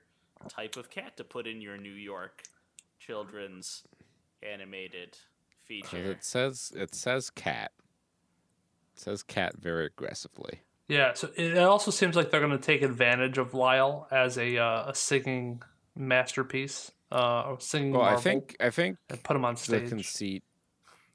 [0.49, 2.43] type of cat to put in your New York
[2.99, 3.83] children's
[4.43, 5.19] animated
[5.65, 5.99] feature.
[5.99, 7.73] it says it says cat
[8.95, 12.83] it says cat very aggressively Yeah, so it also seems like they're going to take
[12.83, 15.63] advantage of Lyle as a uh, a singing
[15.95, 19.85] masterpiece, uh, singing well i think i think and put him on stage.
[19.85, 20.43] the conceit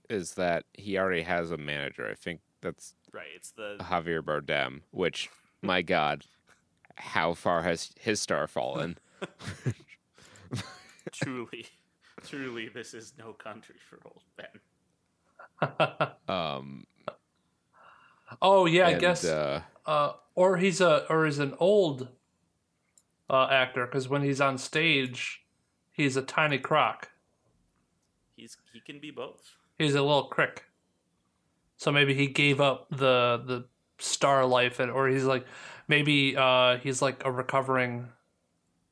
[0.09, 4.81] is that he already has a manager i think that's Right, it's the Javier Bardem,
[4.91, 5.29] which,
[5.61, 6.25] my God,
[6.95, 8.97] how far has his star fallen?
[11.11, 11.65] truly,
[12.25, 14.47] truly, this is no country for old Ben.
[16.29, 16.85] Um,
[18.41, 22.07] oh yeah, I guess, uh, uh, or he's a or he's an old
[23.29, 25.41] uh, actor because when he's on stage,
[25.91, 27.09] he's a tiny croc.
[28.37, 29.55] He's he can be both.
[29.77, 30.68] He's a little crick.
[31.79, 33.65] So maybe he gave up the the
[33.99, 35.45] star life, and or he's like
[35.87, 38.09] maybe uh, he's like a recovering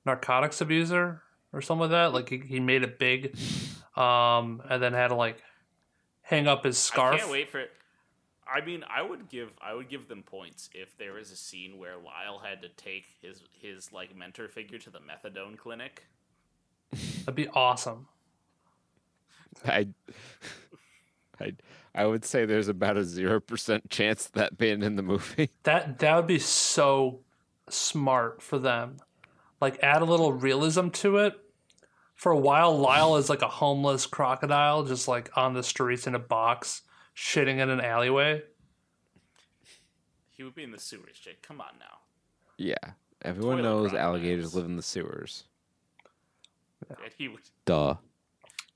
[0.05, 1.21] narcotics abuser
[1.51, 2.13] or something like that.
[2.13, 3.37] Like he, he made it big,
[3.97, 5.43] um, and then had to like
[6.21, 7.15] hang up his scarf.
[7.15, 7.71] I can't wait for it.
[8.49, 11.77] I mean, I would give I would give them points if there was a scene
[11.77, 16.07] where Lyle had to take his his like mentor figure to the methadone clinic.
[17.19, 18.07] That'd be awesome.
[19.65, 19.89] I,
[21.41, 21.53] I,
[21.97, 25.49] I would say there's about a zero percent chance of that being in the movie.
[25.63, 27.21] That that would be so
[27.69, 28.97] smart for them.
[29.59, 31.33] Like add a little realism to it.
[32.13, 36.13] For a while, Lyle is like a homeless crocodile, just like on the streets in
[36.15, 36.83] a box,
[37.15, 38.43] shitting in an alleyway.
[40.29, 41.41] He would be in the sewers, Jake.
[41.41, 41.97] Come on now.
[42.57, 42.75] Yeah,
[43.23, 44.07] everyone Toilet knows crocodiles.
[44.07, 45.45] alligators live in the sewers.
[46.89, 47.95] And he would Duh.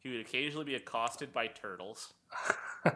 [0.01, 2.13] He would occasionally be accosted by turtles.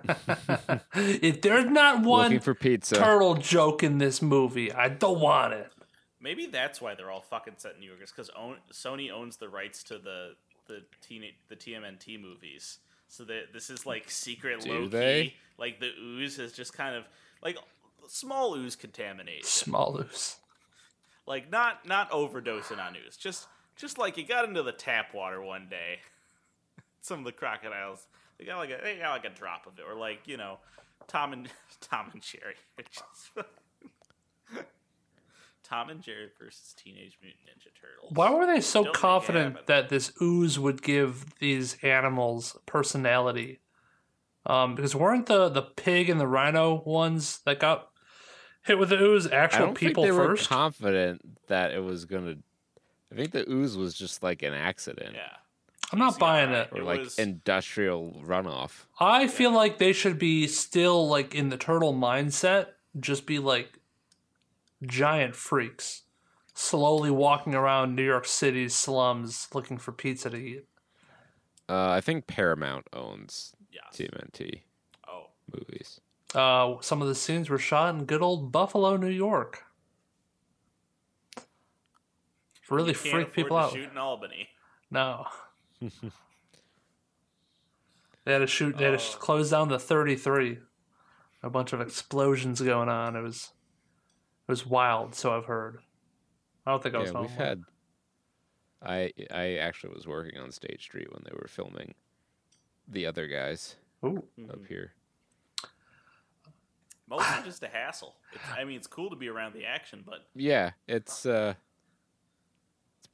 [0.95, 2.95] if there's not Looking one for pizza.
[2.95, 5.71] turtle joke in this movie, I don't want it.
[6.19, 8.01] Maybe that's why they're all fucking set in New York.
[8.01, 10.31] Is because own, Sony owns the rights to the
[10.67, 12.79] the teen the TMNT movies.
[13.07, 14.87] So that this is like secret Do low key.
[14.87, 15.33] they?
[15.59, 17.03] Like the ooze is just kind of
[17.43, 17.57] like
[18.07, 19.43] small ooze contamination.
[19.43, 20.37] Small ooze.
[21.27, 23.15] Like not not overdosing on ooze.
[23.17, 25.99] Just just like you got into the tap water one day.
[27.05, 28.07] Some of the crocodiles
[28.39, 30.57] they got like a they got like a drop of it, or like you know,
[31.07, 31.47] Tom and
[31.81, 32.55] Tom and Jerry.
[35.63, 38.11] Tom and Jerry versus Teenage Mutant Ninja Turtles.
[38.11, 39.63] Why were they so Don't make it confident happen.
[39.67, 43.59] that this ooze would give these animals personality?
[44.45, 47.89] Um, because weren't the the pig and the rhino ones that got
[48.63, 50.49] hit with the ooze I actual don't people think they first?
[50.49, 52.35] were confident that it was gonna.
[53.11, 55.37] I think the ooze was just like an accident Yeah.
[55.91, 56.69] I'm not buying it.
[56.71, 58.86] or It like was- industrial runoff.
[59.00, 62.69] I feel like they should be still like in the turtle mindset,
[63.00, 63.80] just be like
[64.86, 66.04] giant freaks,
[66.54, 70.65] slowly walking around New York City's slums looking for pizza to eat.
[71.69, 73.95] Uh, I think Paramount owns Yes.
[73.95, 74.63] TMNT
[75.08, 75.28] Oh.
[75.52, 76.00] movies.
[76.34, 79.63] Uh, some of the scenes were shot in good old Buffalo, New York.
[82.69, 83.74] Really freak people to out.
[83.74, 84.50] Shoot in Albany.
[84.89, 85.28] No.
[88.24, 88.78] They had to shoot.
[88.78, 89.17] They had to Oh.
[89.19, 90.60] close down the 33.
[91.43, 93.15] A bunch of explosions going on.
[93.15, 93.52] It was,
[94.48, 95.13] it was wild.
[95.15, 95.80] So I've heard.
[96.65, 97.21] I don't think I was Yeah, home.
[97.28, 97.63] we've had.
[98.82, 101.93] I I actually was working on State Street when they were filming
[102.88, 104.24] the other guys Ooh.
[104.52, 104.93] up here.
[107.08, 108.15] Mostly just a hassle.
[108.34, 111.58] It's, I mean, it's cool to be around the action, but Yeah, it's uh, it's
[111.58, 111.58] a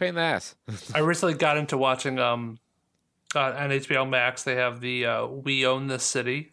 [0.02, 0.56] pain in the ass.
[0.96, 2.58] I recently got into watching um,
[3.36, 4.44] uh, on HBO Max.
[4.44, 6.52] They have the uh, "We Own This City,"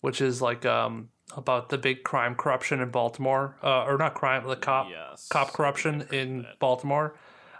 [0.00, 4.46] which is like um about the big crime corruption in Baltimore, uh, or not crime,
[4.48, 5.28] the cop yes.
[5.28, 6.58] cop corruption in that.
[6.58, 7.14] Baltimore.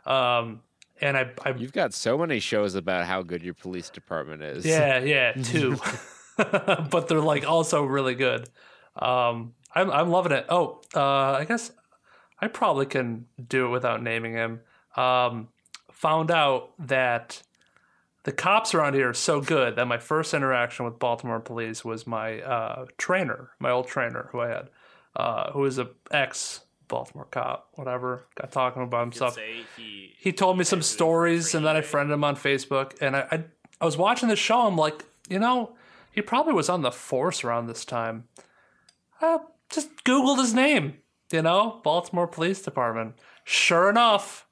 [0.06, 0.62] Um,
[1.00, 4.66] and I, I You've got so many shows about how good your police department is.
[4.66, 5.78] yeah, yeah, two,
[6.36, 8.48] but they're like also really good.
[8.96, 10.46] Um, I'm I'm loving it.
[10.48, 11.70] Oh, uh, I guess
[12.40, 14.60] I probably can do it without naming him.
[14.96, 15.48] Um,
[15.92, 17.42] found out that
[18.24, 22.06] the cops around here are so good that my first interaction with Baltimore police was
[22.06, 24.70] my uh, trainer, my old trainer who I had,
[25.16, 28.26] uh, who was a ex Baltimore cop, whatever.
[28.34, 29.38] Got talking about himself
[29.76, 33.26] he, he told me some stories and then I friended him on Facebook and I,
[33.30, 33.44] I
[33.80, 35.76] I was watching the show I'm like you know
[36.12, 38.24] he probably was on the force around this time
[39.22, 39.38] I
[39.70, 40.98] just googled his name
[41.32, 44.46] you know Baltimore Police Department sure enough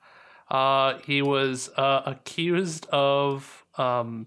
[0.51, 4.27] uh, he was uh, accused of um,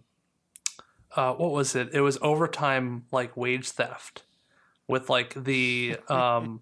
[1.15, 1.89] uh, what was it?
[1.93, 4.23] It was overtime like wage theft
[4.87, 6.61] with like the um,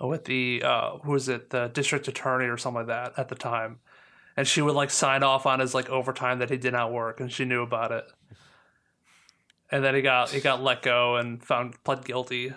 [0.00, 1.50] with the uh who was it?
[1.50, 3.80] The district attorney or something like that at the time.
[4.36, 7.20] And she would like sign off on his like overtime that he did not work
[7.20, 8.04] and she knew about it.
[9.70, 12.52] And then he got he got let go and found pled guilty.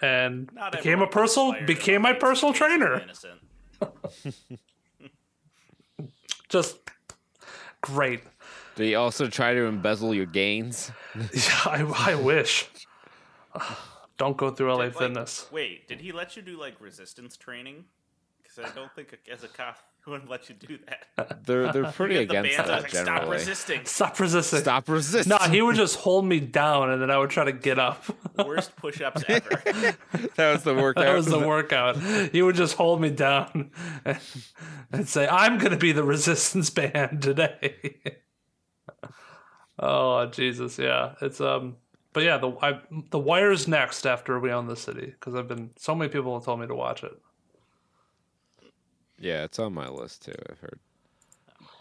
[0.00, 3.00] And not became a everyone personal became my personal trainer.
[3.00, 3.40] Innocent.
[6.52, 6.78] just
[7.80, 8.20] great
[8.76, 10.92] Do you also try to embezzle your gains?
[11.64, 12.68] I, I wish
[14.18, 17.86] don't go through LA Like, Fitness Wait, did he let you do like resistance training?
[18.42, 21.44] Because I don't think as a cop he wouldn't let you do that.
[21.46, 23.84] They're they're pretty You get the against bands, I was that like, Stop resisting.
[23.84, 25.30] stop resisting Stop resisting.
[25.30, 28.04] no he would just hold me down and then I would try to get up
[28.44, 29.62] Worst push-ups ever.
[30.36, 31.04] that was the workout.
[31.04, 31.96] That was the workout.
[32.32, 33.70] He would just hold me down
[34.04, 34.18] and,
[34.90, 37.94] and say, "I'm going to be the resistance band today."
[39.78, 41.76] oh Jesus, yeah, it's um,
[42.14, 45.70] but yeah, the I, the Wire's next after We Own the City because I've been
[45.76, 47.12] so many people have told me to watch it.
[49.22, 50.32] Yeah, it's on my list too.
[50.50, 50.78] I've heard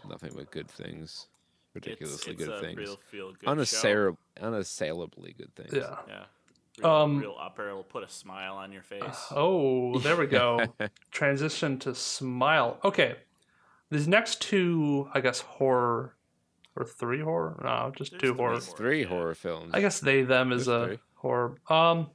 [0.07, 1.27] nothing but good things,
[1.73, 3.51] ridiculously it's good a things, real feel good show.
[3.51, 5.73] Unassail- unassailably good things.
[5.73, 5.95] Yeah.
[6.07, 6.23] Yeah.
[6.79, 7.67] Real, Um, real upper.
[7.69, 9.01] It'll put a smile on your face.
[9.31, 10.59] Oh, there we go.
[11.11, 12.79] Transition to Smile.
[12.83, 13.15] Okay,
[13.89, 16.15] these next two, I guess, horror
[16.75, 17.59] or three horror?
[17.63, 18.51] No, just There's two horror.
[18.53, 19.07] There's three Yeah.
[19.07, 19.71] horror films.
[19.73, 20.99] I guess they them is There's a three.
[21.15, 21.55] horror.
[21.69, 22.11] Um,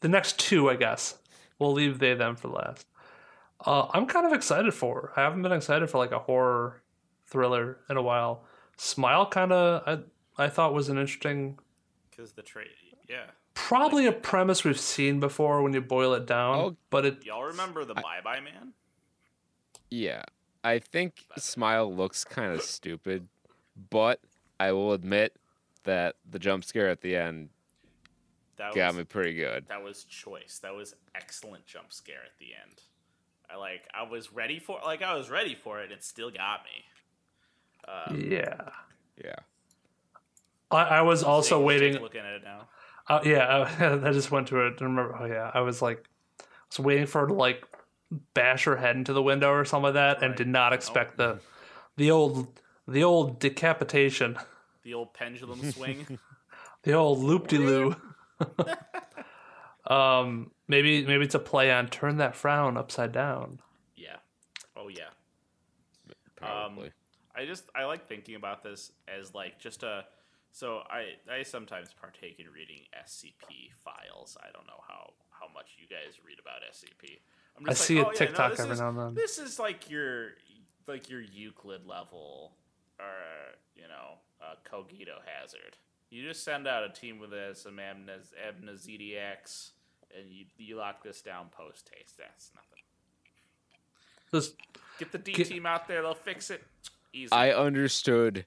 [0.00, 1.16] the next two, I guess,
[1.58, 2.86] we'll leave they them for last.
[3.66, 5.12] Uh, I'm kind of excited for.
[5.16, 6.82] I haven't been excited for like a horror
[7.26, 8.44] thriller in a while.
[8.76, 11.58] Smile kind of I I thought was an interesting,
[12.10, 12.68] Because the trade.
[13.08, 13.26] Yeah.
[13.54, 16.58] probably a premise we've seen before when you boil it down.
[16.58, 16.76] Oh.
[16.90, 18.72] but it Y'all remember the Bye Bye Man?
[19.90, 20.22] Yeah,
[20.64, 23.28] I think Smile looks kind of stupid,
[23.90, 24.20] but
[24.58, 25.36] I will admit
[25.84, 27.50] that the jump scare at the end
[28.56, 29.66] That got was, me pretty good.
[29.68, 30.58] That was choice.
[30.62, 32.80] That was excellent jump scare at the end.
[33.52, 33.82] I like.
[33.94, 34.78] I was ready for.
[34.84, 35.92] Like I was ready for it.
[35.92, 36.84] It still got me.
[37.92, 38.56] Um, Yeah.
[39.22, 39.36] Yeah.
[40.70, 41.92] I, I was also Jake- waiting.
[41.92, 42.68] Jake's looking at it now.
[43.08, 44.80] Uh, yeah, I, I just went to it.
[44.80, 45.16] and Remember?
[45.20, 46.04] Oh yeah, I was like,
[46.40, 47.64] I was waiting for her to like
[48.32, 51.38] bash her head into the window or something like that, and did not expect the
[51.96, 54.38] the old the old decapitation,
[54.82, 56.18] The old pendulum swing.
[56.82, 57.94] the old loop de loo.
[59.86, 63.60] um, maybe maybe it's a play on turn that frown upside down.
[63.96, 64.16] yeah.
[64.76, 65.10] Oh yeah.
[66.36, 66.90] Probably.
[67.36, 70.04] I just I like thinking about this as like just a
[70.52, 74.36] so I I sometimes partake in reading SCP files.
[74.40, 77.18] I don't know how how much you guys read about SCP.
[77.58, 79.38] I'm I see a "Oh, yeah, no, TikTok this every is- now and then." This
[79.38, 80.30] is like your
[80.86, 82.52] like your Euclid level
[83.00, 83.04] or
[83.74, 85.76] you know uh, cogito hazard.
[86.10, 89.70] You just send out a team with some amnes- amnesiacs
[90.18, 92.16] and you you lock this down post haste.
[92.18, 92.82] That's nothing.
[94.32, 94.54] Just
[94.98, 96.02] Get the D Get- team out there.
[96.02, 96.62] They'll fix it.
[97.12, 97.32] Easy.
[97.32, 98.46] I understood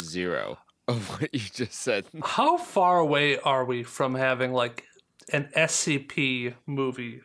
[0.00, 2.06] zero of what you just said.
[2.22, 4.84] how far away are we from having like
[5.32, 7.20] an SCP movie?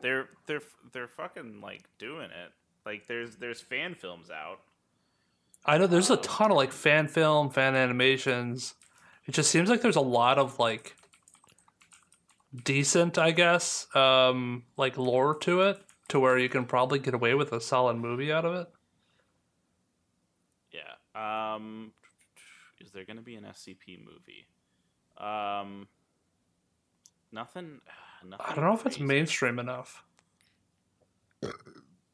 [0.00, 2.52] They're they're they're fucking like doing it.
[2.84, 4.60] Like there's there's fan films out.
[5.66, 8.74] I know there's a um, ton of like fan film, fan animations.
[9.26, 10.94] It just seems like there's a lot of like
[12.62, 17.34] decent, I guess, um, like lore to it, to where you can probably get away
[17.34, 18.68] with a solid movie out of it.
[20.72, 21.54] Yeah.
[21.54, 21.92] Um
[22.80, 24.46] is there going to be an SCP movie?
[25.16, 25.88] Um
[27.32, 27.80] nothing
[28.24, 30.04] nothing I don't know if it's mainstream enough.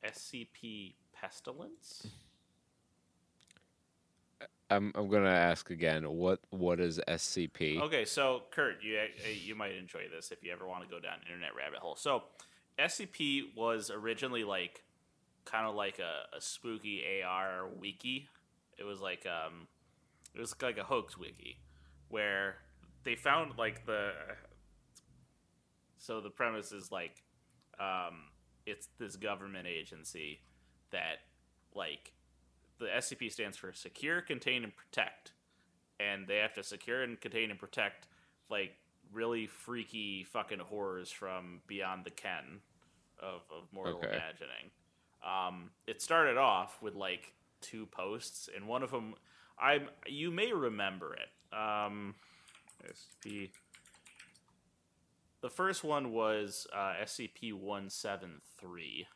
[0.04, 2.06] SCP Pestilence?
[4.70, 6.04] I'm I'm gonna ask again.
[6.04, 7.80] What what is SCP?
[7.80, 11.00] Okay, so Kurt, you uh, you might enjoy this if you ever want to go
[11.00, 11.96] down internet rabbit hole.
[11.96, 12.22] So,
[12.78, 14.84] SCP was originally like
[15.44, 18.28] kind of like a, a spooky AR wiki.
[18.78, 19.66] It was like um,
[20.34, 21.58] it was like a hoax wiki
[22.08, 22.56] where
[23.02, 24.12] they found like the.
[25.98, 27.22] So the premise is like,
[27.78, 28.22] um,
[28.64, 30.40] it's this government agency
[30.92, 31.18] that
[31.74, 32.12] like
[32.80, 35.32] the SCP stands for Secure, Contain, and Protect
[36.00, 38.08] and they have to secure and contain and protect
[38.50, 38.72] like
[39.12, 42.60] really freaky fucking horrors from beyond the ken
[43.20, 44.08] of, of mortal Okay.
[44.08, 44.70] imagining.
[45.24, 49.14] Um, it started off with like two posts, and one of them,
[49.58, 51.28] I you may remember it.
[51.54, 52.14] Um,
[52.84, 53.50] SCP.
[55.42, 59.06] The first one was uh, SCP one seven three.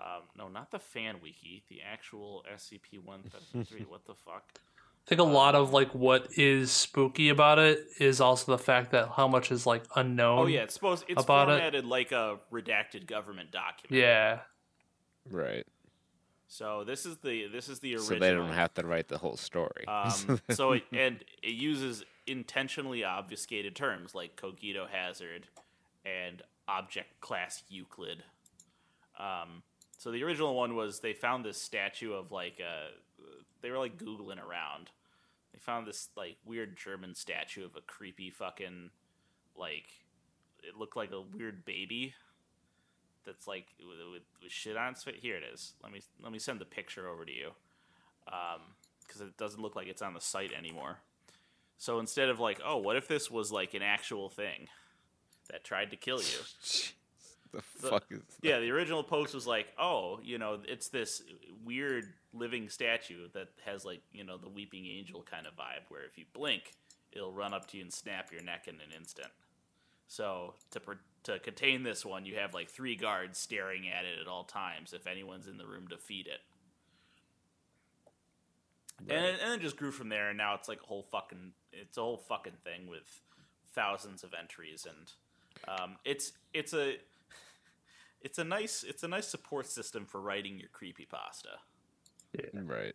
[0.00, 1.62] Um, no, not the fan wiki.
[1.68, 3.84] The actual SCP one seven three.
[3.88, 4.44] What the fuck?
[5.06, 8.92] I think a lot of like what is spooky about it is also the fact
[8.92, 10.38] that how much is like unknown.
[10.38, 11.58] Oh yeah, it's supposed it's about it.
[11.58, 14.00] formatted like a redacted government document.
[14.00, 14.40] Yeah.
[15.28, 15.66] Right.
[16.48, 18.06] So this is the this is the original.
[18.06, 19.86] So they don't have to write the whole story.
[19.86, 25.48] Um, so it, and it uses intentionally obfuscated terms like cogito hazard
[26.04, 28.22] and object class Euclid.
[29.18, 29.62] Um,
[30.00, 32.88] so the original one was they found this statue of like a
[33.60, 34.88] they were like googling around.
[35.52, 38.88] They found this like weird German statue of a creepy fucking
[39.54, 39.84] like
[40.62, 42.14] it looked like a weird baby
[43.26, 45.18] that's like with, with, shit on its face.
[45.20, 45.74] Here it is.
[45.82, 47.50] Let me let me send the picture over to you
[48.26, 48.62] um,
[49.06, 51.00] because it doesn't look like it's on the site anymore.
[51.76, 54.68] So instead of like, oh, what if this was like an actual thing
[55.50, 56.38] that tried to kill you?
[57.52, 61.22] the fuck is Yeah, the original post was like, oh, you know, it's this
[61.64, 66.02] weird living statue that has like, you know, the weeping angel kind of vibe where
[66.04, 66.72] if you blink,
[67.12, 69.30] it'll run up to you and snap your neck in an instant.
[70.06, 70.92] So to pr-
[71.24, 74.92] to contain this one, you have like three guards staring at it at all times
[74.92, 76.40] if anyone's in the room to feed it.
[79.08, 81.52] And, it, and it just grew from there, and now it's like a whole fucking
[81.72, 83.20] it's a whole fucking thing with
[83.74, 85.12] thousands of entries, and
[85.68, 86.96] um, it's it's a
[88.22, 91.48] it's a nice it's a nice support system for writing your creepy pasta.
[92.54, 92.94] right.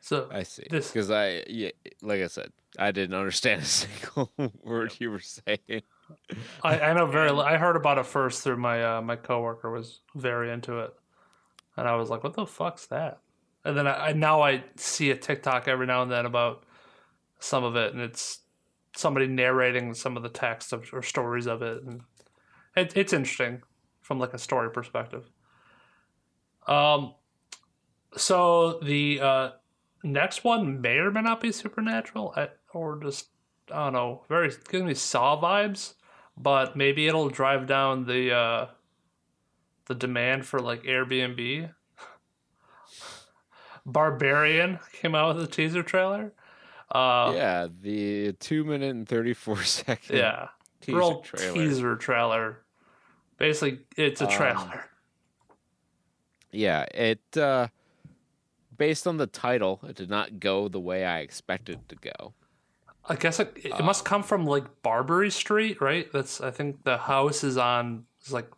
[0.00, 0.66] So I see.
[0.68, 1.70] This- Because I, yeah,
[2.02, 5.82] like I said, I didn't understand a single word you were saying.
[6.62, 7.30] I, I know very.
[7.32, 10.92] li- I heard about it first through my uh, my coworker was very into it,
[11.76, 13.20] and I was like, "What the fuck's that?"
[13.64, 16.64] And then I, I now I see a TikTok every now and then about
[17.38, 18.40] some of it, and it's
[18.96, 22.00] somebody narrating some of the text of, or stories of it, and
[22.76, 23.62] it, it's interesting
[24.00, 25.30] from like a story perspective.
[26.66, 27.14] Um,
[28.16, 29.50] so the uh,
[30.02, 32.34] next one may or may not be supernatural,
[32.72, 33.28] or just
[33.70, 35.94] I don't know, very gives me Saw vibes,
[36.36, 38.66] but maybe it'll drive down the uh,
[39.86, 41.70] the demand for like Airbnb.
[43.86, 46.32] Barbarian came out with a teaser trailer.
[46.90, 50.16] Uh, yeah, the two minute and thirty four second.
[50.16, 50.48] yeah,
[50.80, 51.54] teaser trailer.
[51.54, 52.61] teaser trailer.
[53.42, 54.84] Basically, it's a Um, trailer.
[56.52, 57.68] Yeah, it uh
[58.78, 62.34] based on the title, it did not go the way I expected it to go.
[63.08, 66.06] I guess it, it uh, must come from like Barbary Street, right?
[66.12, 68.48] That's I think the house is on is like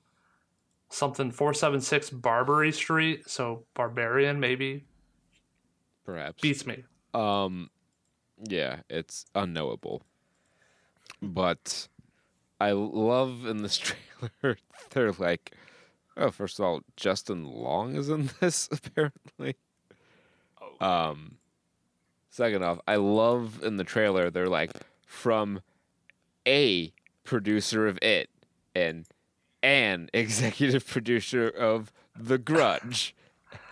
[0.91, 3.27] something four seven six Barbary Street.
[3.27, 4.85] So Barbarian maybe
[6.05, 6.43] Perhaps.
[6.43, 6.85] beats me.
[7.15, 7.71] Um,
[8.47, 10.03] yeah, it's unknowable.
[11.23, 11.89] But
[12.61, 14.03] I love in this trailer,
[14.91, 15.53] they're like,
[16.17, 19.57] oh, first of all, Justin Long is in this, apparently.
[20.81, 21.37] Oh, Um,
[22.31, 24.73] second off, I love in the trailer, they're like,
[25.07, 25.61] from
[26.47, 26.93] a
[27.25, 28.31] producer of It
[28.75, 29.07] and
[29.63, 33.15] an executive producer of The Grudge.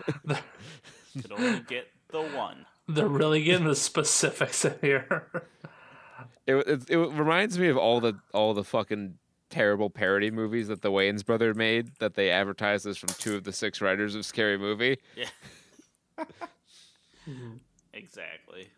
[0.26, 2.66] could only get the one.
[2.88, 5.26] They're really getting the specifics in here.
[6.46, 9.18] It, it it reminds me of all the all the fucking
[9.52, 13.44] terrible parody movies that the Wayans brother made that they advertised as from two of
[13.44, 14.98] the six writers of Scary Movie.
[15.14, 15.28] Yeah.
[17.92, 18.70] exactly.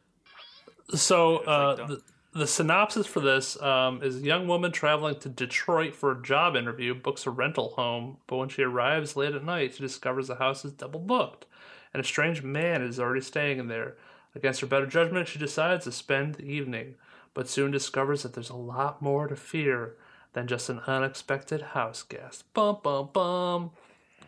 [0.94, 2.02] So uh, don't- the,
[2.34, 6.56] the synopsis for this um, is a young woman traveling to Detroit for a job
[6.56, 10.34] interview books a rental home, but when she arrives late at night, she discovers the
[10.34, 11.46] house is double booked,
[11.92, 13.96] and a strange man is already staying in there.
[14.34, 16.96] Against her better judgment, she decides to spend the evening,
[17.32, 19.94] but soon discovers that there's a lot more to fear
[20.34, 22.44] than just an unexpected house guest.
[22.52, 23.70] Bum bum bum.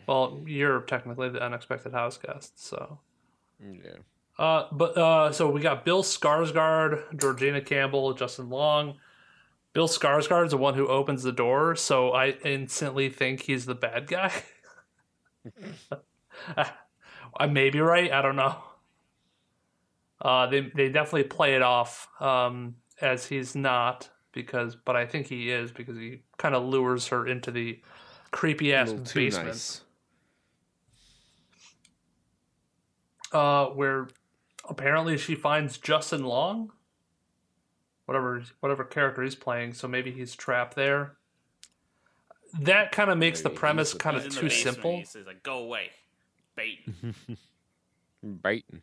[0.06, 2.98] Well, you're technically the unexpected house guest, so.
[3.60, 3.98] Yeah.
[4.38, 8.94] Uh, but uh, so we got Bill Skarsgård, Georgina Campbell, Justin Long.
[9.72, 13.74] Bill Skarsgård is the one who opens the door, so I instantly think he's the
[13.74, 14.32] bad guy.
[17.38, 18.12] I may be right.
[18.12, 18.56] I don't know.
[20.20, 25.26] Uh, they they definitely play it off um, as he's not because, but I think
[25.26, 27.80] he is because he kind of lures her into the
[28.30, 29.80] creepy ass basement nice.
[33.32, 34.08] uh, where
[34.68, 36.70] apparently she finds Justin Long,
[38.04, 39.72] whatever whatever character he's playing.
[39.72, 41.16] So maybe he's trapped there.
[42.60, 44.96] That kind of makes the premise kind of too basement, simple.
[44.98, 45.90] He says like, "Go away,
[46.54, 46.86] bait."
[48.22, 48.82] Biting.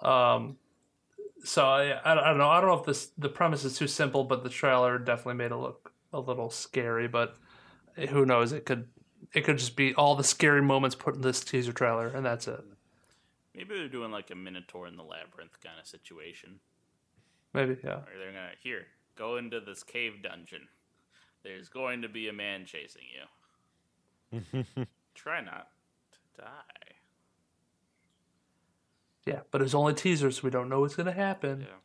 [0.00, 0.56] Um,
[1.44, 2.48] so I, I don't know.
[2.48, 5.52] I don't know if this the premise is too simple, but the trailer definitely made
[5.52, 7.08] it look a little scary.
[7.08, 7.36] But
[8.10, 8.52] who knows?
[8.52, 8.88] It could
[9.32, 12.48] it could just be all the scary moments put in this teaser trailer, and that's
[12.48, 12.64] it.
[13.54, 16.60] Maybe they're doing like a Minotaur in the Labyrinth kind of situation.
[17.52, 17.96] Maybe yeah.
[17.96, 18.86] Or they're gonna here
[19.16, 20.68] go into this cave dungeon.
[21.42, 23.02] There's going to be a man chasing
[24.32, 24.86] you.
[25.14, 25.68] Try not
[26.12, 26.81] to die.
[29.26, 31.60] Yeah, but it's only teasers, so we don't know what's gonna happen.
[31.60, 31.76] Yeah.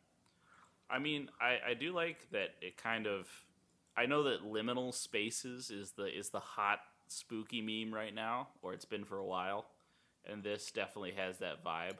[0.90, 3.28] I mean, I, I do like that it kind of
[3.96, 8.72] I know that liminal spaces is the is the hot spooky meme right now, or
[8.72, 9.66] it's been for a while.
[10.24, 11.96] And this definitely has that vibe.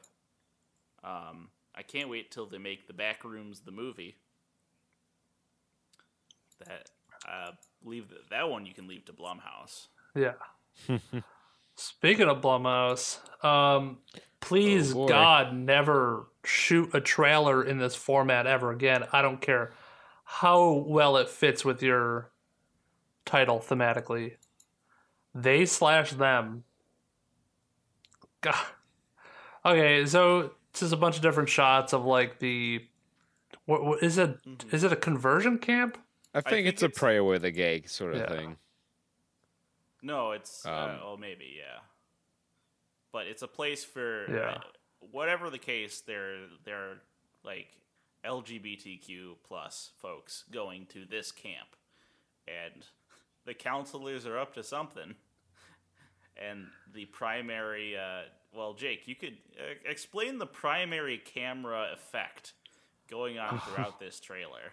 [1.03, 4.17] Um, I can't wait till they make the back rooms the movie.
[6.65, 6.89] That
[7.27, 7.51] uh,
[7.83, 9.87] leave the, that one you can leave to Blumhouse.
[10.15, 10.33] Yeah.
[11.75, 13.99] Speaking of Blumhouse, um,
[14.39, 15.07] please Oh.
[15.07, 19.05] God never shoot a trailer in this format ever again.
[19.11, 19.71] I don't care
[20.23, 22.31] how well it fits with your
[23.25, 24.35] title thematically.
[25.35, 26.63] They slash them.
[28.41, 28.55] God.
[29.65, 32.85] Okay, so this is a bunch of different shots of like the.
[33.65, 34.37] What, what is it?
[34.71, 35.97] Is it a conversion camp?
[36.33, 38.29] I think, think it's a prayer with a the gay sort of Yeah.
[38.29, 38.57] thing.
[40.01, 41.79] No, it's uh, Um, oh maybe yeah,
[43.11, 44.51] but it's a place for Yeah.
[44.51, 44.61] uh,
[45.11, 46.01] whatever the case.
[46.01, 46.97] They're they're
[47.43, 47.67] like
[48.25, 51.75] LGBTQ plus folks going to this camp,
[52.47, 52.85] and
[53.45, 55.15] the counselors are up to something.
[56.41, 58.21] And the primary, uh,
[58.55, 62.53] well, Jake, you could uh, explain the primary camera effect
[63.09, 64.71] going on throughout this trailer.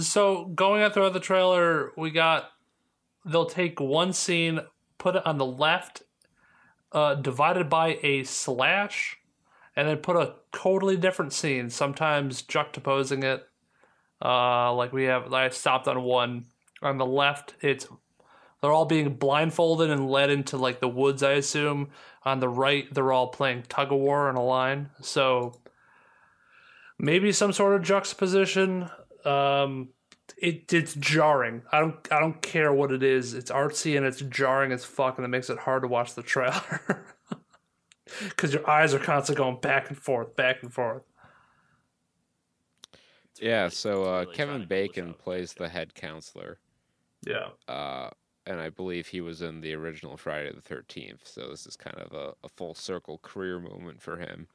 [0.00, 2.50] so going on throughout the trailer, we got
[3.24, 4.60] they'll take one scene,
[4.98, 6.02] put it on the left,
[6.96, 9.18] uh, divided by a slash,
[9.76, 11.68] and then put a totally different scene.
[11.68, 13.46] Sometimes juxtaposing it,
[14.24, 15.30] uh, like we have.
[15.30, 16.46] I stopped on one
[16.80, 17.54] on the left.
[17.60, 17.86] It's
[18.62, 21.22] they're all being blindfolded and led into like the woods.
[21.22, 21.90] I assume
[22.24, 24.88] on the right they're all playing tug of war in a line.
[25.02, 25.60] So
[26.98, 28.88] maybe some sort of juxtaposition.
[29.26, 29.90] Um,
[30.36, 31.62] it it's jarring.
[31.72, 33.34] I don't I don't care what it is.
[33.34, 36.22] It's artsy and it's jarring as fuck, and it makes it hard to watch the
[36.22, 37.04] trailer.
[38.28, 41.02] because your eyes are constantly going back and forth, back and forth.
[43.30, 46.58] It's Yeah, so uh, really Kevin to pull this Bacon plays the head counselor.
[47.26, 47.48] Yeah.
[47.66, 48.10] uh,
[48.46, 51.26] and I believe he was in the original Friday the Thirteenth.
[51.26, 54.46] So this is kind of a, a full circle career moment for him.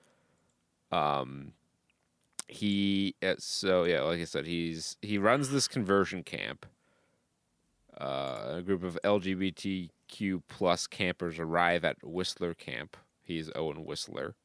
[0.91, 1.53] Um,
[2.51, 6.65] he uh, so yeah, like I said, he's he runs this conversion camp.
[7.97, 12.97] Uh, a group of LGBTQ plus campers arrive at Whistler Camp.
[13.21, 14.35] He's Owen Whistler.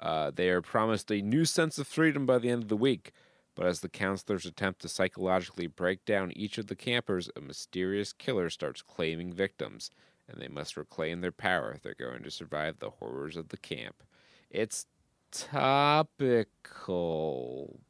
[0.00, 3.12] Uh, they are promised a new sense of freedom by the end of the week.
[3.54, 8.12] But as the counselors attempt to psychologically break down each of the campers, a mysterious
[8.12, 9.90] killer starts claiming victims,
[10.28, 13.58] and they must reclaim their power if they're going to survive the horrors of the
[13.58, 14.02] camp.
[14.50, 14.86] It's
[15.32, 16.46] topical,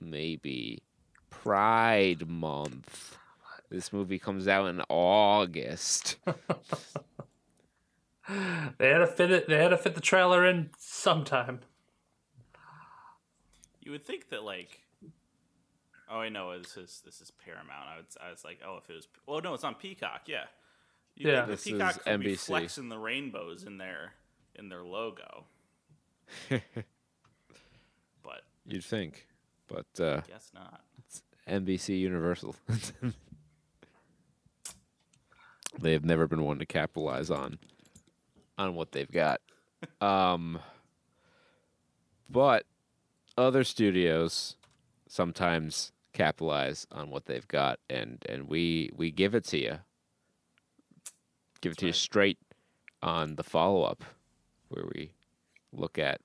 [0.01, 0.82] maybe.
[1.30, 3.18] Pride Month.
[3.70, 6.16] This movie comes out in August.
[8.78, 9.49] They had to fit it.
[9.49, 11.59] They had to fit the trailer in sometime.
[13.80, 14.80] You would think that like,
[16.09, 17.88] oh, I know this is this is Paramount.
[17.93, 20.22] I was I was like, oh, if it was, well, no, it's on Peacock.
[20.26, 20.45] Yeah,
[21.16, 21.34] You'd Yeah.
[21.34, 22.47] think that This is Peacock would be NBC.
[22.47, 24.12] flexing the rainbows in their
[24.55, 25.45] in their logo,
[26.49, 26.62] but
[28.66, 29.26] You'd think,
[29.68, 30.82] but uh, guess not.
[31.48, 32.54] NBC Universal.
[35.80, 37.58] they have never been one to capitalize on
[38.58, 39.40] on what they've got.
[40.00, 40.60] Um,
[42.30, 42.66] but
[43.36, 44.54] other studios
[45.08, 49.78] sometimes capitalize on what they've got, and and we we give it to you.
[51.60, 52.38] Give it to you straight
[53.02, 54.04] on the follow up,
[54.68, 55.10] where we
[55.72, 56.20] look at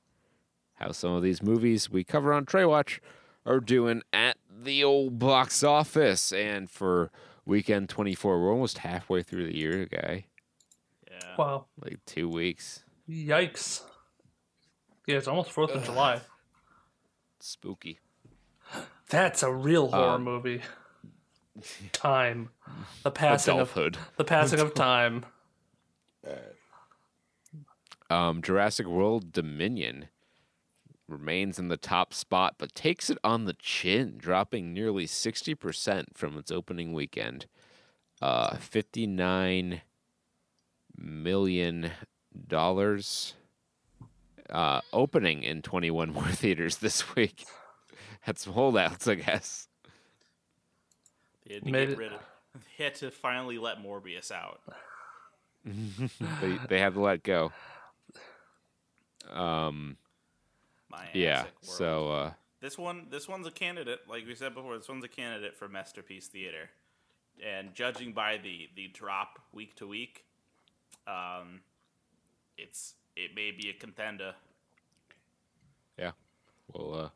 [0.78, 3.02] how some of these movies we cover on Trae Watch
[3.46, 6.32] are doing at the old box office.
[6.32, 7.12] And for
[7.46, 10.26] weekend 24, we're almost halfway through the year, guy.
[11.10, 11.36] Yeah.
[11.38, 11.66] Wow.
[11.84, 12.84] Like two weeks.
[13.10, 13.82] Yikes.
[15.08, 16.22] Yeah, it's almost Fourth of July.
[17.40, 18.00] Spooky.
[19.10, 20.62] That's a real horror Um, movie.
[21.94, 22.50] Time.
[23.04, 23.98] The passing of Adulthood.
[24.18, 25.26] the passing of time.
[28.10, 30.10] Um, Jurassic World Dominion
[31.08, 36.38] remains in the top spot, but takes it on the chin, dropping nearly 60% from
[36.38, 37.46] its opening weekend.
[38.22, 39.82] Uh, $59
[40.98, 41.92] million.
[44.50, 47.46] Uh, opening in 21 more theaters this week.
[48.22, 49.68] Had some holdouts, I guess.
[51.46, 52.20] They had to Made get rid of.
[52.54, 54.62] They had to finally let Morbius out.
[56.42, 57.52] They, they had to let go.
[59.30, 59.98] Um,
[60.90, 61.78] My yeah, Jurassic World.
[61.78, 62.32] so uh,
[62.62, 65.68] this one this one's a candidate like we said before this one's a candidate for
[65.68, 66.70] masterpiece theater
[67.46, 70.24] and judging by the the drop week to week
[71.08, 71.62] um
[72.58, 74.34] it's it may be a contender
[76.00, 76.12] yeah,
[76.74, 77.10] we'll, uh,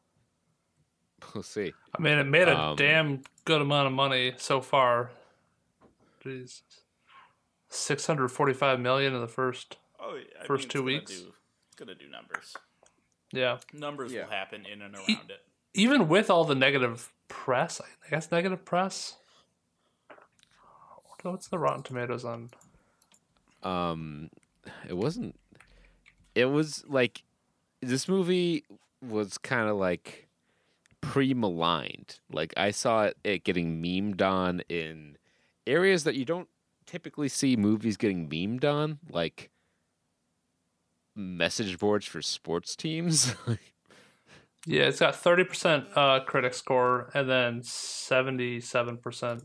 [1.35, 1.71] we'll see.
[1.95, 5.11] I mean, it made a Um, damn damn good amount of money so far.
[6.25, 6.61] Jeez.
[7.69, 9.77] 645 million in the first.
[9.99, 11.21] oh I First mean, two it's gonna weeks?
[11.21, 11.33] do,
[11.77, 12.55] gonna do numbers
[13.33, 13.57] Yeah.
[13.73, 14.25] numbers Yeah.
[14.25, 18.65] will happen in and around it Even with all the negative press, I guess negative
[18.65, 19.15] press.
[21.23, 22.49] What's the Rotten Tomatoes on?
[23.63, 24.31] um
[24.89, 25.39] it wasn't
[26.33, 27.21] it was like
[27.79, 28.63] this movie
[29.07, 30.27] was kind of like
[31.01, 35.15] pre-maligned like i saw it, it getting memed on in
[35.67, 36.47] areas that you don't
[36.87, 39.51] typically see movies getting memed on like
[41.21, 43.35] message boards for sports teams
[44.65, 49.41] Yeah, it's got 30% uh, critic score and then 77%.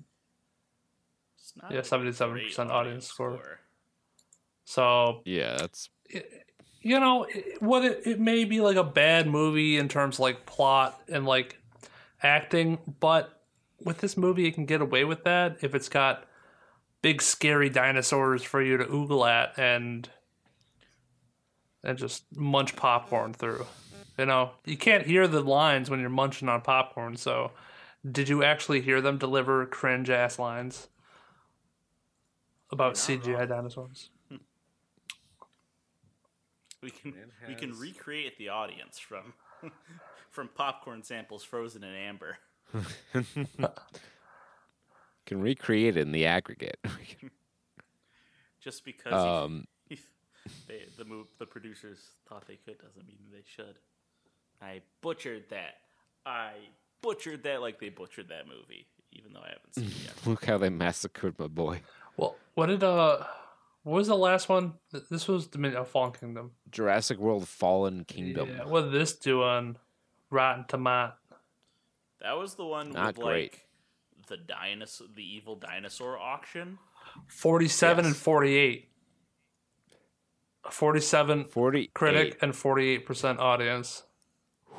[1.39, 3.61] It's not Yeah, 77% great audience score.
[4.65, 5.89] So, yeah that's
[6.81, 10.21] you know, it, what it, it may be like a bad movie in terms of
[10.21, 11.59] like plot and like
[12.23, 13.43] acting, but
[13.83, 16.27] with this movie, it can get away with that if it's got
[17.03, 20.11] big scary dinosaurs for you to oogle at and
[21.87, 23.65] and just munch popcorn through.
[24.19, 27.17] You know, you can't hear the lines when you're munching on popcorn.
[27.17, 27.53] So,
[28.11, 30.89] did you actually hear them deliver cringe ass lines
[32.71, 33.49] about CGI wrong.
[33.49, 34.11] dinosaurs?
[36.83, 39.35] we can Man we can recreate the audience from
[40.31, 42.39] from popcorn samples frozen in amber
[45.27, 46.79] can recreate it in the aggregate
[48.61, 49.67] just because um he,
[50.69, 53.77] they, the move, the producers thought they could doesn't mean they should.
[54.63, 55.75] I butchered that.
[56.25, 56.53] I
[57.03, 60.15] butchered that like they butchered that movie, even though I haven't seen it yet.
[60.27, 61.81] look how they massacred my boy
[62.17, 63.25] Well, what did uh,
[63.83, 64.75] What was the last one?
[65.11, 66.53] This was Dominion of Fallen Kingdom.
[66.71, 68.49] Jurassic World Fallen Kingdom.
[68.57, 69.77] Yeah, what did this do on
[70.31, 71.13] Rotten Tomat?
[72.23, 73.53] That was the one Not with great.
[73.53, 73.67] like
[74.27, 76.79] the dinosaur, the evil dinosaur auction.
[77.29, 78.23] 47 and Yes.
[80.73, 81.05] 48.
[81.05, 84.05] 47 Forty critic and 48% audience.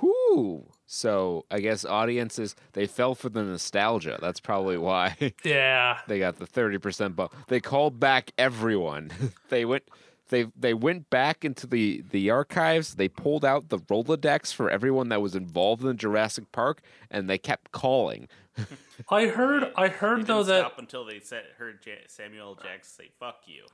[0.01, 0.67] Whoo!
[0.85, 4.17] So I guess audiences they fell for the nostalgia.
[4.21, 5.99] That's probably why Yeah.
[6.07, 7.33] they got the thirty percent bump.
[7.47, 9.11] They called back everyone.
[9.49, 9.83] they went
[10.29, 12.95] they they went back into the the archives.
[12.95, 16.81] They pulled out the Rolodex for everyone that was involved in Jurassic Park,
[17.11, 18.27] and they kept calling.
[19.09, 22.55] I heard I They heard didn't though that stop until they said heard Ja- Samuel
[22.55, 23.65] Jackson say "fuck you."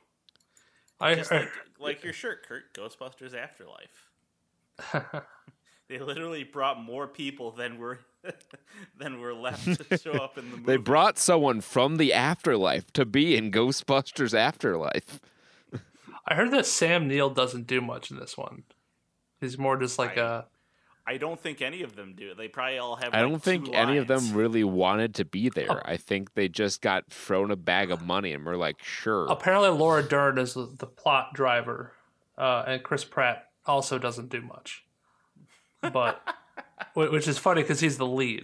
[1.00, 2.74] I, Just like like your shirt, Kurt.
[2.74, 4.10] Ghostbusters Afterlife.
[5.90, 8.00] They literally brought more people than were
[8.98, 10.66] than were left to show up in the movie.
[10.66, 15.20] They brought someone from the afterlife to be in Ghostbusters Afterlife.
[16.26, 18.64] I heard that Sam Neill doesn't do much in this one.
[19.42, 20.44] He's more just like I- a
[21.06, 22.34] I don't think any of them do.
[22.34, 23.14] They probably all have.
[23.14, 25.72] I like, don't think two any of them really wanted to be there.
[25.72, 25.82] Oh.
[25.84, 29.26] I think they just got thrown a bag of money and were like, sure.
[29.28, 31.92] apparently Laura Dern is the, the plot driver,
[32.38, 34.86] uh, and Chris Pratt also doesn't do much.
[35.82, 36.22] But
[36.94, 38.44] which is funny because he's the lead.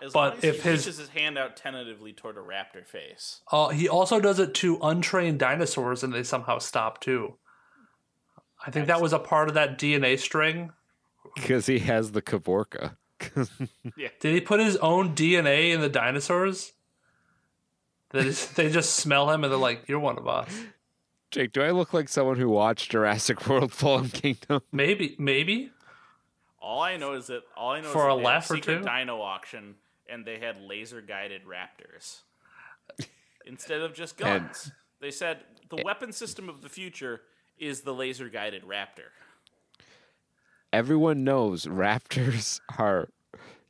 [0.00, 2.84] As but long as if he his- reaches his hand out tentatively toward a raptor
[2.84, 3.40] face.
[3.50, 7.36] Uh, he also does it to untrained dinosaurs, and they somehow stop too.
[8.64, 10.72] I think that was a part of that DNA string.
[11.34, 12.96] Because he has the Kavorka.
[13.96, 16.72] Did he put his own DNA in the dinosaurs?
[18.10, 20.48] They just, they just smell him and they're like, "You're one of us."
[21.30, 24.62] Jake, do I look like someone who watched Jurassic World Fallen Kingdom?
[24.72, 25.70] Maybe, maybe.
[26.60, 28.50] All I know is that all I know For is a that they had laugh
[28.50, 28.82] or two?
[28.82, 29.74] dino auction
[30.08, 32.20] and they had laser guided raptors
[33.46, 34.70] instead of just guns.
[35.00, 37.20] they said the weapon system of the future
[37.58, 39.10] is the laser guided raptor.
[40.72, 43.08] Everyone knows raptors are,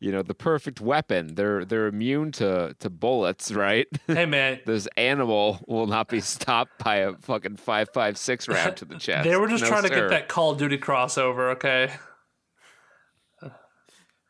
[0.00, 1.34] you know, the perfect weapon.
[1.34, 3.86] They're they're immune to, to bullets, right?
[4.06, 8.76] Hey man, this animal will not be stopped by a fucking five five six round
[8.78, 9.28] to the chest.
[9.28, 11.92] they were just No, trying to get that Call of Duty crossover, okay?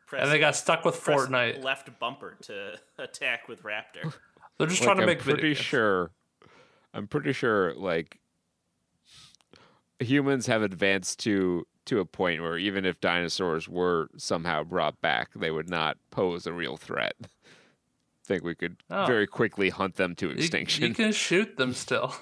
[0.06, 1.62] Press, And they got stuck with Fortnite.
[1.62, 4.14] left bumper to attack with raptor.
[4.58, 5.58] They're just Like, trying to I'm make pretty video games.
[5.66, 6.10] sure.
[6.94, 8.18] I'm pretty sure, like
[10.00, 15.30] humans have advanced to to a point where even if dinosaurs were somehow brought back,
[15.34, 17.14] they would not pose a real threat.
[17.22, 17.26] I
[18.24, 19.06] think we could Oh.
[19.06, 20.84] very quickly hunt them to You- extinction.
[20.84, 22.14] You, can shoot them still,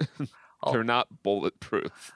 [0.72, 2.12] They're not bulletproof.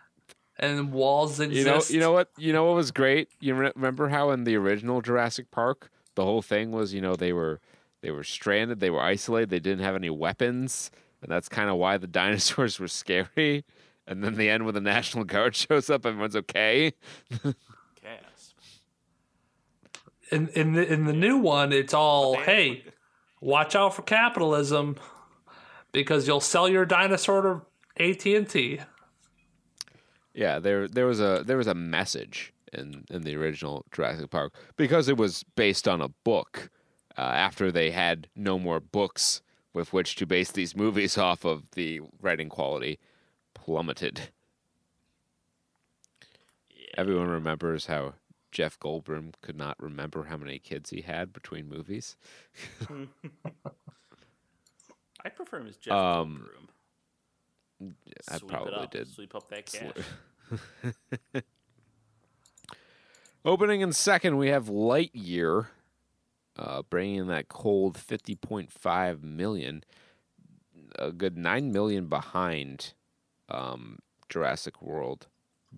[0.59, 1.59] and walls exist.
[1.59, 2.30] You know, you know what?
[2.39, 3.28] You know what was great?
[3.41, 7.14] You re- remember how in the original Jurassic Park, the whole thing was, you know,
[7.16, 7.61] they were
[8.03, 11.76] they were stranded, they were isolated, they didn't have any weapons, and that's kind of
[11.76, 13.64] why the dinosaurs were scary.
[14.07, 16.93] And then the end when the National Guard shows up, everyone's okay.
[17.43, 18.57] Gasp.
[20.31, 22.85] in in the in the new one, it's all hey,
[23.41, 24.97] watch out for capitalism
[25.93, 28.81] because you'll sell your dinosaur to AT and T.
[30.35, 34.55] Yeah, there there was a there was a message in in the original Jurassic Park
[34.77, 36.71] because it was based on a book.
[37.19, 39.41] Uh, after they had no more books
[39.73, 42.99] with which to base these movies off of, the writing quality
[43.67, 44.29] plummeted.
[46.97, 48.14] Everyone remembers how
[48.53, 52.17] Jeff Goldblum could not remember how many kids he had between movies.
[55.25, 56.49] I prefer him as Jeff Um,
[57.81, 57.93] Goldblum.
[58.31, 59.09] I Sweep probably did.
[59.09, 59.93] Sweep up that cash.
[63.45, 65.67] Opening in second, we have Lightyear,
[66.57, 69.83] uh, bringing in that cold fifty point five million,
[70.99, 72.95] a good nine million behind
[73.49, 75.28] um, Jurassic World,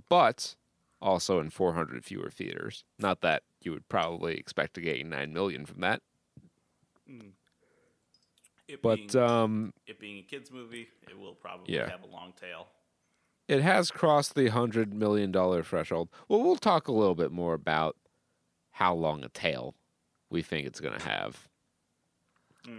[0.08, 0.54] but
[1.00, 2.84] also in four hundred fewer theaters.
[2.98, 6.02] Not that you would probably expect to gain nine million from that,
[8.66, 11.88] It but being, um, it being a kids movie, it will probably Yeah.
[11.88, 12.68] have a long tail.
[13.48, 16.10] it has crossed the hundred million dollar threshold.
[16.28, 17.96] Well, we'll talk a little bit more about
[18.72, 19.74] how long a tail
[20.30, 21.47] we think it's going to have.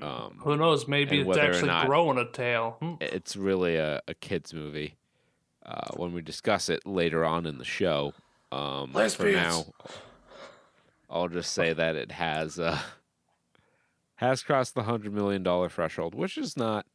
[0.02, 0.88] Um, Who knows?
[0.88, 2.78] Maybe it's actually growing a tail.
[2.80, 2.94] Hmm.
[3.02, 4.96] it's really a, a kids movie.
[5.66, 8.14] Uh, when we discuss it later on in the show,
[8.52, 9.66] um, for now,
[11.10, 12.80] I'll just say that it has uh,
[14.16, 16.86] has crossed the hundred million dollar threshold, which is not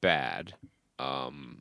[0.00, 0.54] bad.
[0.98, 1.60] Um,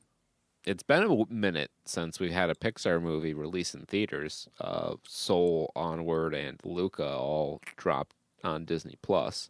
[0.65, 4.47] it's been a minute since we've had a Pixar movie release in theaters.
[4.59, 9.49] Uh, Soul, Onward, and Luca all dropped on Disney Plus.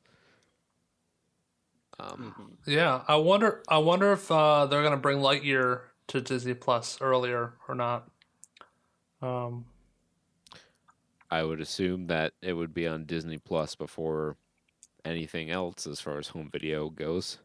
[2.02, 3.62] Um, Yeah, I wonder.
[3.68, 8.10] I wonder if uh, they're gonna bring Lightyear to Disney Plus earlier or not.
[9.22, 9.66] Um,
[11.30, 14.38] I would assume that it would be on Disney Plus before
[15.06, 17.40] anything else as far as home video goes.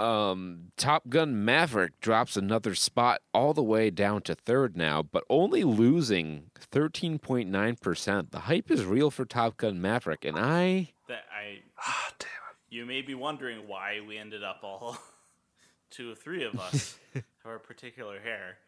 [0.00, 5.22] Um, Top Gun Maverick drops another spot all the way down to third now, but
[5.30, 8.30] only losing 13.9%.
[8.30, 12.28] The hype is real for Top Gun Maverick, and I That I ah, damn
[12.74, 14.98] you may be wondering why we ended up all
[15.90, 18.58] two or three of us have our particular hair.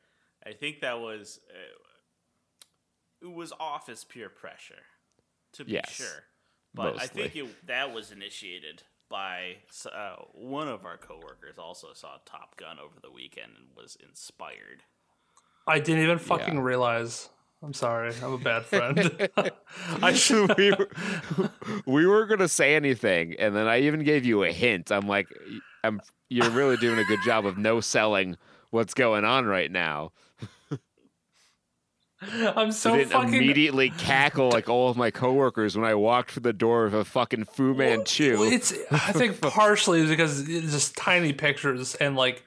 [0.47, 4.85] I think that was uh, it was office peer pressure,
[5.55, 6.25] to be Yes, sure.
[6.73, 9.57] But I think it, that was initiated by
[9.93, 11.59] uh, one of our coworkers.
[11.59, 14.85] Also saw Top Gun over the weekend and was inspired.
[15.67, 16.61] I didn't even fucking Yeah.
[16.61, 17.29] realize.
[17.67, 18.15] I'm sorry.
[18.23, 19.29] I'm a bad friend.
[20.01, 20.57] I should.
[20.57, 20.89] we, were,
[21.85, 24.93] we weren't gonna say anything, and then I even gave you a hint.
[24.93, 25.27] I'm like,
[25.83, 28.37] I'm you're really doing a good job of no selling
[28.71, 30.13] what's going on right now.
[32.23, 33.35] I'm so I didn't fucking.
[33.35, 37.05] immediately cackle like all of my coworkers when I walked through the door of a
[37.05, 38.39] fucking Fu Manchu.
[38.39, 38.73] Well, It's.
[38.93, 42.46] I think partially is because it's just tiny pictures and like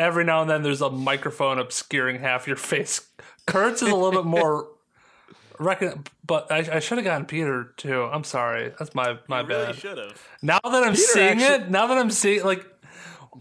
[0.00, 3.00] every now and then there's a microphone obscuring half your face.
[3.46, 4.68] Kurtz is a little bit more.
[5.60, 8.04] Reckon, but I, I should have gotten Peter too.
[8.04, 8.72] I'm sorry.
[8.78, 9.74] That's my my you really bad.
[9.76, 10.26] should have.
[10.42, 12.64] Now that I'm seeing actually- it, now that I'm seeing like,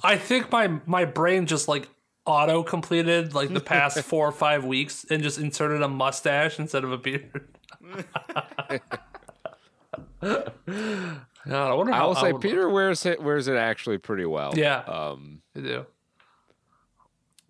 [0.04, 1.88] I think my my brain just like
[2.26, 6.84] auto completed like the past four or five weeks and just inserted a mustache instead
[6.84, 7.48] of a beard.
[10.22, 11.94] God, I wonder.
[11.94, 14.54] I will say would- Peter wears it wears it actually pretty well.
[14.58, 14.80] Yeah.
[14.80, 15.86] Um, I do.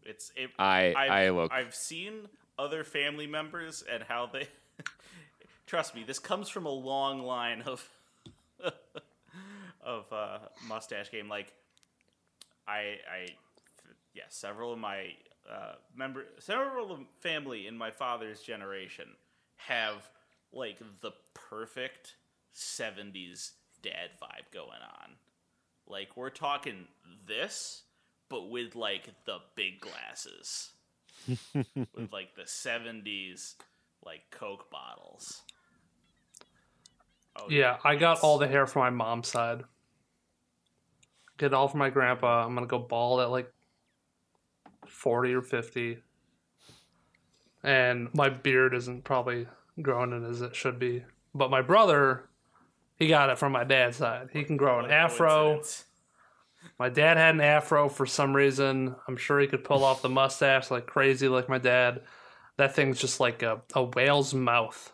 [0.09, 4.47] It's it, I I've, I look I've seen other family members and how they.
[5.67, 7.87] trust me, this comes from a long line of
[9.81, 11.29] of uh, mustache game.
[11.29, 11.53] Like,
[12.67, 13.27] I I
[14.13, 15.13] yeah, several of my
[15.49, 19.09] uh, member, several of family in my father's generation
[19.57, 20.09] have
[20.51, 22.15] like the perfect
[22.55, 23.51] '70s
[23.81, 25.11] dad vibe going on.
[25.87, 26.87] Like we're talking
[27.27, 27.83] this,
[28.29, 30.71] but with like the big glasses,
[31.53, 33.55] with like the '70s
[34.05, 35.41] like Coke bottles.
[37.35, 39.63] Oh, Yeah, I got all the hair from my mom's side.
[41.37, 42.45] Get it all from my grandpa.
[42.45, 43.51] I'm gonna go bald at like
[44.87, 45.99] forty or fifty,
[47.63, 49.47] and my beard isn't probably
[49.81, 51.03] growing in as it should be.
[51.33, 52.29] But my brother,
[52.97, 54.29] he got it from my dad's side.
[54.33, 55.29] He can grow an afro.
[55.29, 55.85] coincidence.
[56.77, 58.95] My dad had an afro for some reason.
[59.07, 62.01] I'm sure he could pull off the mustache like crazy, like my dad.
[62.57, 64.93] That thing's just like a, a whale's mouth.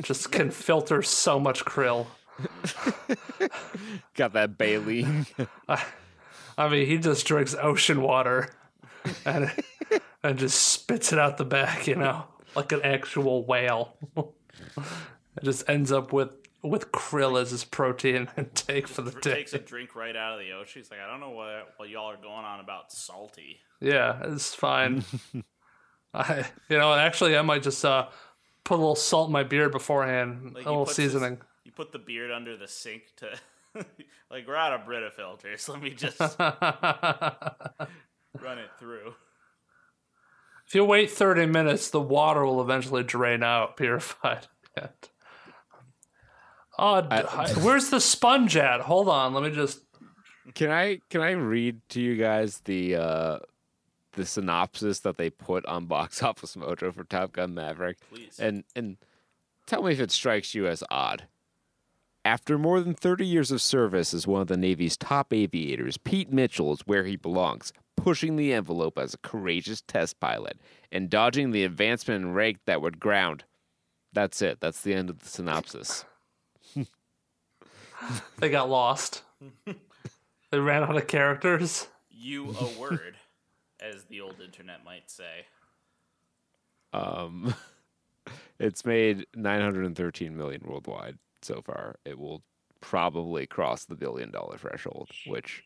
[0.00, 2.06] Just can filter so much krill.
[4.14, 5.06] got that Bailey.
[6.58, 8.50] I mean, he just drinks ocean water
[9.24, 9.50] and
[10.22, 12.24] and just spits it out the back, you know,
[12.54, 13.96] like an actual whale.
[14.16, 19.34] it just ends up with with krill as his protein intake for the day.
[19.34, 20.80] Takes a drink right out of the ocean.
[20.82, 23.58] He's like, I don't know what what y'all are going on about salty.
[23.80, 25.04] Yeah, it's fine.
[26.14, 28.06] I, you know, actually, I might just uh,
[28.64, 31.38] put a little salt in my beard beforehand, Like, a little puts his- seasoning.
[31.64, 33.30] You put the beard under the sink to,
[34.30, 35.68] like, we're out of Brita filters.
[35.68, 36.52] Let me just run
[38.58, 39.14] it through.
[40.66, 44.46] If you wait thirty minutes, the water will eventually drain out, purified.
[46.78, 48.80] Oh, d- I- where's the sponge at?
[48.80, 49.80] Hold on, let me just.
[50.54, 53.38] Can I can I read to you guys the uh
[54.14, 57.98] the synopsis that they put on Box Office Mojo for Top Gun Maverick?
[58.12, 58.38] Please.
[58.38, 58.96] And and
[59.66, 61.26] tell me if it strikes you as odd.
[62.24, 66.32] After more than 30 years of service as one of the Navy's top aviators, Pete
[66.32, 70.60] Mitchell is where he belongs, pushing the envelope as a courageous test pilot
[70.92, 73.42] and dodging the advancement and rank that would ground.
[74.12, 74.60] That's it.
[74.60, 76.04] That's the end of the synopsis.
[78.38, 79.22] They got lost.
[80.50, 81.86] they ran out of characters.
[82.10, 83.16] You a word,
[83.80, 85.46] as the old internet might say.
[86.92, 87.54] Um,
[88.58, 91.96] it's made 913 million worldwide so far.
[92.04, 92.42] It will
[92.80, 95.62] probably cross the billion dollar threshold, which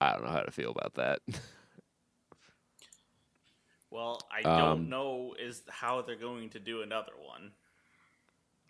[0.00, 1.20] I don't know how to feel about that.
[3.90, 7.52] Well, I Um, don't know is how they're going to do another one.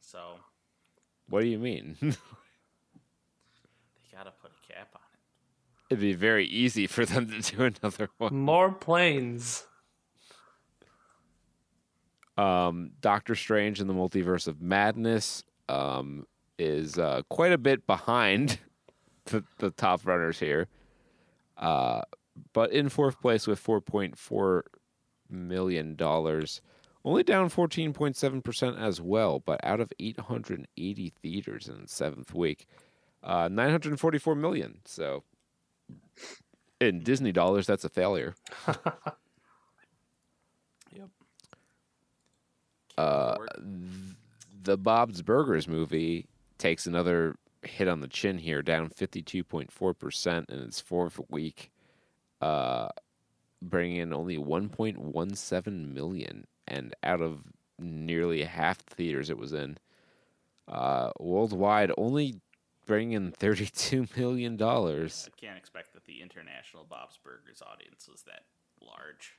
[0.00, 0.40] So
[1.28, 1.96] what do you mean?
[2.00, 2.16] they
[4.10, 5.94] gotta put a cap on it.
[5.94, 8.34] It'd be very easy for them to do another one.
[8.34, 9.64] More planes.
[12.36, 16.26] Um, Doctor Strange and the Multiverse of Madness um,
[16.58, 18.58] is uh, quite a bit behind
[19.26, 20.68] the, the top runners here.
[21.56, 22.02] Uh,
[22.52, 24.64] but in fourth place with four point four
[25.28, 26.62] million dollars,
[27.04, 29.38] only down fourteen point seven percent as well.
[29.38, 32.66] But out of eight hundred and eighty theaters in its seventh week,
[33.22, 34.78] uh, nine hundred forty four million.
[34.84, 35.24] So
[36.80, 38.34] in Disney dollars, that's a failure.
[40.94, 41.08] Yep.
[42.98, 43.36] Uh,
[44.62, 46.26] the Bob's Burgers movie
[46.58, 51.70] takes another hit on the chin here, down 52.4% in its fourth week,
[52.40, 52.88] uh,
[53.60, 56.46] bringing in only 1.17 million.
[56.68, 57.40] And out of
[57.78, 59.78] nearly half the theaters it was in,
[60.68, 62.40] uh, worldwide, only
[62.86, 64.54] bringing in $32 million.
[64.62, 65.08] I
[65.40, 68.42] can't expect that the international Bob's Burgers audience was that
[68.80, 69.34] large.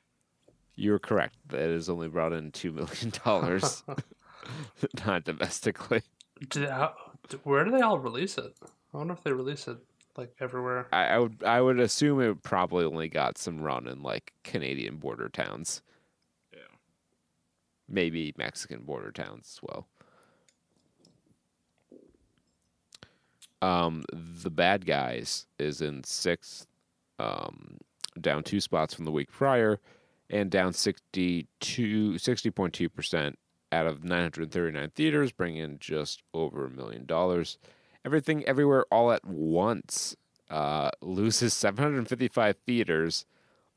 [0.76, 1.36] You're correct.
[1.50, 3.62] That has only brought in $2 million,
[5.06, 6.02] not domestically.
[6.50, 6.94] Do, how,
[7.30, 8.54] do- where do they all release it?
[8.94, 9.78] I wonder if they release it
[10.18, 10.88] like everywhere.
[10.92, 14.98] I, I would I would assume it probably only got some run in like Canadian
[14.98, 15.82] border towns,
[16.54, 16.60] Yeah.
[17.90, 19.88] maybe Mexican border towns as well.
[23.64, 26.68] Um, the bad guys is in sixth,
[27.20, 27.78] um,
[28.20, 29.80] down two spots from the week prior,
[30.30, 33.40] and down 62, 60.2 percent
[33.72, 37.58] out of 939 theaters, bringing in just over a million dollars.
[38.06, 40.16] Everything, everywhere, all at once,
[40.50, 43.26] uh, loses 755 theaters,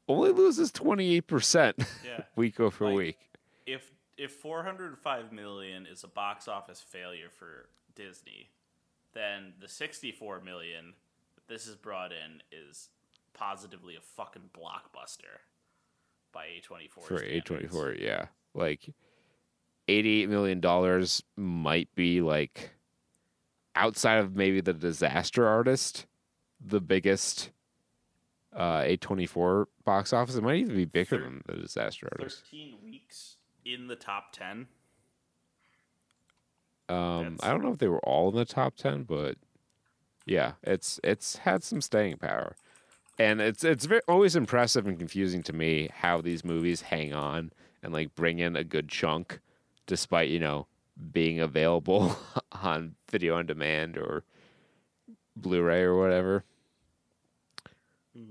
[0.08, 2.24] only loses 28 percent Yeah.
[2.36, 3.18] week over Like- week.
[3.66, 8.48] if if 405 million is a box office failure for Disney,
[9.16, 10.94] then the 64 million
[11.34, 12.88] that this has brought in is
[13.34, 15.40] positively a fucking blockbuster
[16.32, 16.90] by A24.
[17.02, 17.72] for standards.
[17.74, 17.94] four.
[17.98, 18.92] Yeah, like
[19.88, 22.70] eighty eight million dollars might be like
[23.74, 26.06] outside of maybe the Disaster Artist,
[26.60, 27.50] the biggest
[28.54, 30.34] uh, A twenty four box office.
[30.36, 32.42] It might even be bigger Thir- than the Disaster Artist.
[32.50, 34.66] 13 weeks in the top 10.
[36.88, 39.36] Um, I don't know if they were all in the top ten, but
[40.24, 42.56] yeah, it's it's had some staying power,
[43.18, 47.52] and it's it's very, always impressive and confusing to me how these movies hang on
[47.82, 49.40] and like bring in a good chunk,
[49.86, 50.66] despite you know
[51.12, 52.16] being available
[52.62, 54.24] on video on demand or
[55.36, 56.44] Blu-ray or whatever.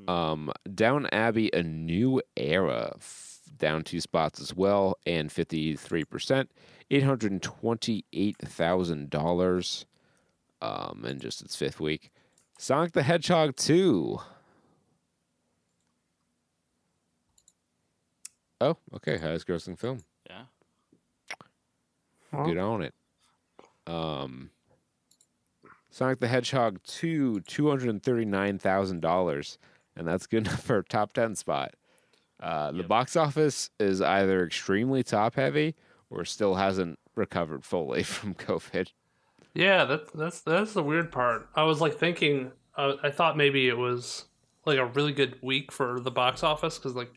[0.07, 6.49] Um, Downton Abbey, a new era, f- down two spots as well, and fifty-three percent,
[6.91, 9.85] eight hundred and twenty-eight thousand dollars.
[10.61, 12.11] Um, in just its fifth week,
[12.57, 14.19] Sonic the Hedgehog two.
[18.61, 19.99] Oh, okay, highest grossing film.
[20.29, 20.43] Yeah.
[22.45, 22.93] Good on it.
[23.87, 24.49] Um,
[25.89, 29.57] Sonic the Hedgehog 2, $239,000.
[29.95, 31.75] And that's good enough for a top 10 spot.
[32.41, 32.87] Uh, the Yep.
[32.89, 35.75] box office is either extremely top heavy
[36.09, 38.91] or still hasn't recovered fully from COVID.
[39.53, 41.49] Yeah, that's that's that's the weird part.
[41.55, 44.25] I was like thinking, uh, I thought maybe it was
[44.65, 47.11] like a really good week for the box office because like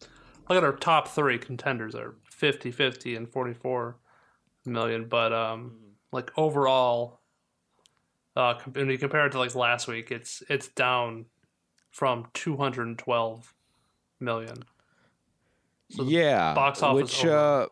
[0.49, 3.97] look at our top three contenders are 50, 50, and 44
[4.64, 5.09] million.
[5.09, 5.78] But um,
[6.12, 7.20] like overall,
[8.36, 11.26] uh, when you compare it to like last week, it's it's down
[11.91, 13.55] from 212
[14.20, 14.64] million.
[15.91, 16.55] So yeah.
[16.55, 17.62] box office Which, overall.
[17.62, 17.66] uh,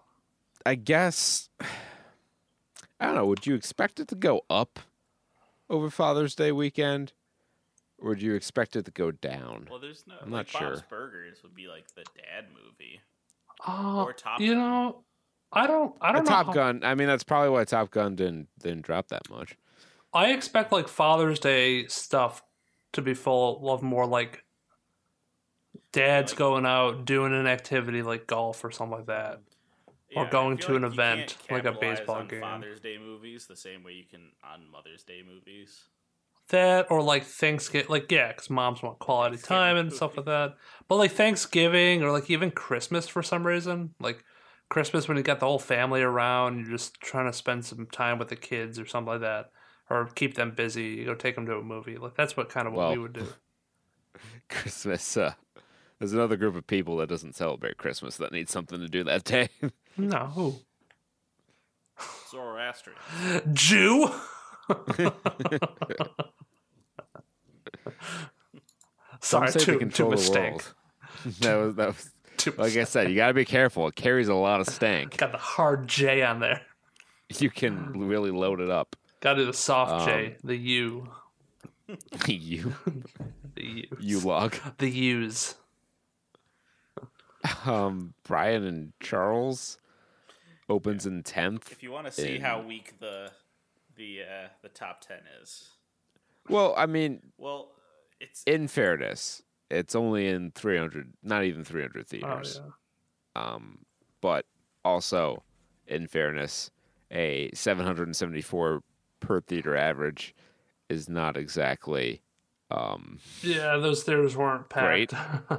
[0.66, 1.48] I guess,
[3.00, 3.26] I don't know.
[3.26, 4.80] Would you expect it to go up
[5.70, 7.12] over Father's Day weekend?
[7.98, 9.68] Or would you expect it to go down?
[9.70, 10.14] Well, there's no.
[10.20, 10.86] I'm like not Bob's sure.
[10.90, 13.00] Burgers would be like the dad movie.
[13.66, 14.58] Uh, or Top you Gun.
[14.58, 15.04] know,
[15.52, 16.30] I don't, I don't know.
[16.30, 16.80] Top how- Gun.
[16.84, 19.56] I mean, that's probably why Top Gun didn't didn't drop that much.
[20.12, 22.42] I expect like Father's Day stuff
[22.92, 24.44] to be full of more like
[25.92, 29.40] dads Like- going out doing an activity like golf or something like that.
[30.16, 32.40] Or going feel to an event, like a baseball on game.
[32.40, 35.88] Father's Day movies the same way you can on Mother's Day movies.
[36.48, 40.54] That or like Thanksgiving, like yeah, because moms want quality time and stuff like that.
[40.88, 44.24] But like Thanksgiving or like even Christmas for some reason, like
[44.68, 48.18] Christmas when you got the whole family around, you're just trying to spend some time
[48.18, 49.50] with the kids or something like that,
[49.90, 50.84] or keep them busy.
[50.84, 51.96] You go take them to a movie.
[51.98, 53.26] Like that's what kind of what Well, we would do.
[54.48, 55.16] Christmas.
[55.16, 55.34] Uh,
[55.98, 59.24] there's another group of people that doesn't celebrate Christmas that needs something to do that
[59.24, 59.48] day.
[59.96, 60.54] No, who?
[62.30, 62.98] Zoroastrian.
[63.54, 64.10] Jew.
[69.20, 70.62] Sorry, Some say they too, control too mistake.
[71.40, 73.08] that was that was Too like I said.
[73.10, 73.88] You got to be careful.
[73.88, 75.16] It carries a lot of stank.
[75.16, 76.60] Got the hard J on there.
[77.38, 78.94] You can really load it up.
[79.20, 81.08] Got to do the soft Um, J, the U.
[82.26, 82.74] U.
[83.54, 83.86] The U.
[83.98, 84.54] you log.
[84.78, 85.54] The U's.
[87.64, 89.78] Um, Brian and Charles
[90.68, 91.70] opens in tenth.
[91.72, 93.30] If you want to see In- how weak the
[93.96, 95.68] the uh, the top ten is,
[96.48, 97.72] Well, I mean, well,
[98.20, 102.60] it's in fairness, it's only in three hundred, not even three hundred theaters.
[102.64, 102.70] yeah.
[103.42, 103.78] Um,
[104.20, 104.46] but
[104.84, 105.42] also,
[105.86, 106.70] in fairness,
[107.10, 108.82] a seven hundred and seventy-four
[109.20, 110.34] per theater average
[110.88, 112.20] is not exactly
[112.70, 115.14] um Yeah, those theaters weren't packed.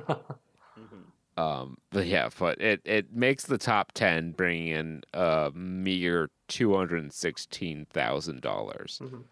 [1.38, 6.76] Um, but yeah, but it, it makes the top ten, bringing in a mere two
[6.76, 9.24] hundred and sixteen thousand dollars, Mhm.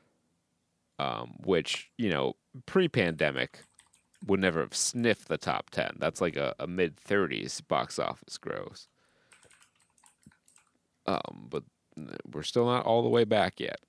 [0.99, 2.35] um, which you know
[2.67, 3.61] pre-pandemic
[4.27, 5.95] would never have sniffed the top ten.
[5.97, 8.87] That's like a, a mid thirties box office gross.
[11.07, 11.63] Um, but
[12.31, 13.79] we're still not all the way back yet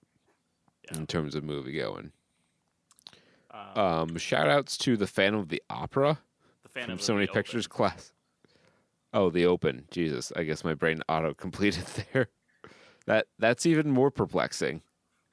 [0.90, 0.98] Yeah.
[0.98, 2.12] in terms of movie going.
[3.50, 6.18] um, Um, shout outs to the Phantom of the Opera
[6.76, 8.12] Phantom from many Pictures class.
[9.12, 9.86] Oh, the open.
[9.90, 12.28] Jesus, I guess my brain auto completed there.
[13.06, 14.82] That that's even more perplexing.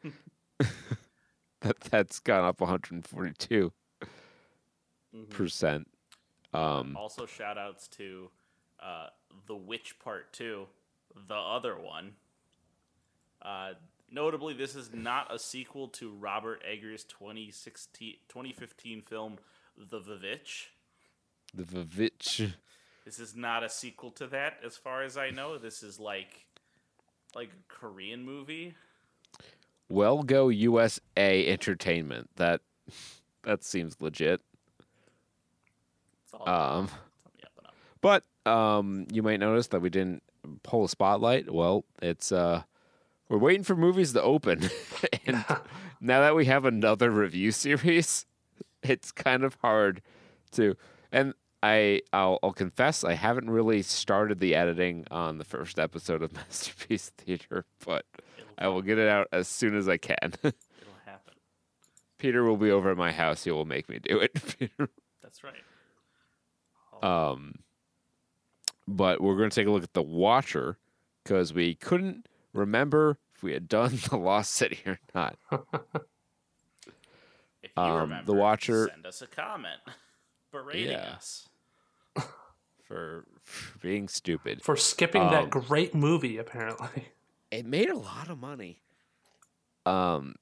[0.60, 3.72] that that's gone up 142
[5.30, 5.88] percent.
[6.54, 8.30] Um, Also, shout outs to
[8.80, 9.08] uh,
[9.48, 10.66] The Witch Part 2,
[11.28, 12.14] the other one.
[13.42, 13.72] Uh,
[14.12, 19.40] notably, this is not a sequel to Robert Eggers' 2016, 2015 film,
[19.78, 20.68] The Vivitch.
[21.54, 22.54] The Vivitch.
[23.06, 25.58] This is not a sequel to that, as far as I know.
[25.58, 26.46] This is like
[27.36, 28.76] like a Korean movie.
[29.90, 32.30] Well, go USA Entertainment.
[32.38, 32.62] That
[33.44, 34.42] that seems legit.
[36.46, 36.94] Um, it's
[37.26, 37.76] on the up and up.
[38.02, 40.24] But um, you might notice that we didn't
[40.64, 41.52] pull a spotlight.
[41.52, 42.64] Well, it's uh,
[43.30, 44.70] we're waiting for movies to open,
[45.26, 45.44] and
[46.02, 48.26] now that we have another review series,
[48.82, 50.02] it's kind of hard
[50.54, 50.76] to.
[51.12, 51.34] And
[51.64, 56.34] I, I'll, I'll confess, I haven't really started the editing on the first episode of
[56.34, 58.06] Masterpiece Theater, but
[58.38, 60.34] It'll, I will get it out as soon as I can.
[60.44, 60.52] it'll
[61.06, 61.34] happen.
[62.18, 63.46] Peter will be over at my house.
[63.46, 64.34] He will make me do it.
[64.60, 64.90] Peter
[65.22, 65.54] That's right.
[67.02, 67.60] Um,
[68.88, 70.78] but we're going to take a look at The Watcher
[71.24, 75.38] because we couldn't remember if we had done The Lost City or not.
[77.62, 79.80] If you um, The remember, Watcher- send us a comment
[80.52, 81.14] berating Yeah.
[81.16, 81.48] us.
[82.94, 84.62] For, for being stupid.
[84.64, 87.10] For skipping Um, that great movie, apparently.
[87.52, 88.82] It made a lot of money.
[89.86, 90.34] Um,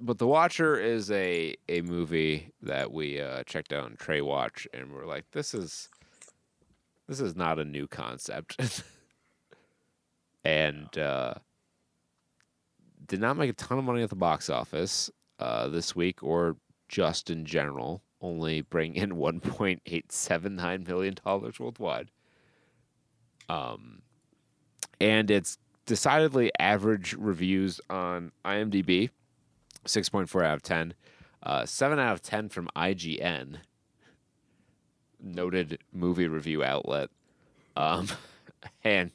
[0.00, 4.68] but The Watcher is a a movie that we uh, checked out on Trae Watch,
[4.72, 5.88] and we're like, this is
[7.08, 8.56] this is not a new concept,
[10.44, 11.34] and uh,
[13.08, 16.56] did not make a ton of money at the box office uh, this week or
[16.88, 18.00] just in general.
[18.20, 22.10] Only bring in one point eight seven nine million dollars worldwide.
[23.48, 24.02] Um,
[25.00, 29.10] and it's decidedly average reviews on IMDb,
[29.86, 30.94] six point four out of ten,
[31.42, 33.56] uh, seven out of ten from IGN,
[35.20, 37.10] noted movie review outlet,
[37.76, 38.08] um,
[38.84, 39.10] and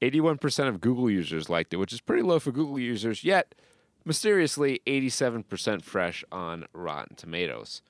[0.00, 3.22] eighty-one percent of Google users liked it, which is pretty low for Google users.
[3.22, 3.54] Yet,
[4.04, 7.82] mysteriously, eighty-seven percent fresh on Rotten Tomatoes.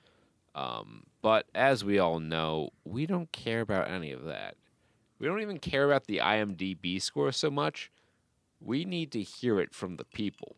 [0.55, 4.55] Um, but as we all know, we don't care about any of that.
[5.19, 7.91] We don't even care about the IMDb score so much.
[8.59, 10.55] We need to hear it from the people.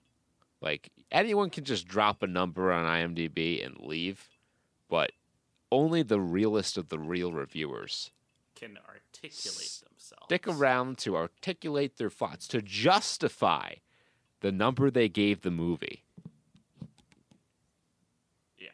[0.61, 4.27] Like anyone can just drop a number on IMDb and leave,
[4.89, 5.11] but
[5.71, 8.11] only the realest of the real reviewers
[8.55, 10.25] Can articulate themselves.
[10.25, 13.75] stick around to articulate their thoughts, to justify
[14.45, 16.03] the number they gave the movie.
[18.59, 18.67] Yeah.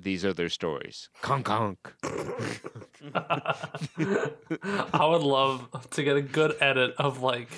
[0.00, 1.08] These are their stories.
[1.22, 1.92] Conk conk.
[4.92, 7.48] I would love to get a good edit of like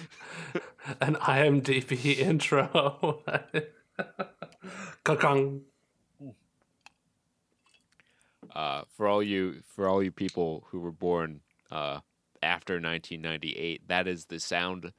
[1.02, 3.22] an IMDb intro.
[5.04, 5.61] Kakang.
[8.54, 11.40] uh, for all you for all you people who were born
[11.70, 12.00] uh,
[12.42, 14.94] after 1998, that is the sound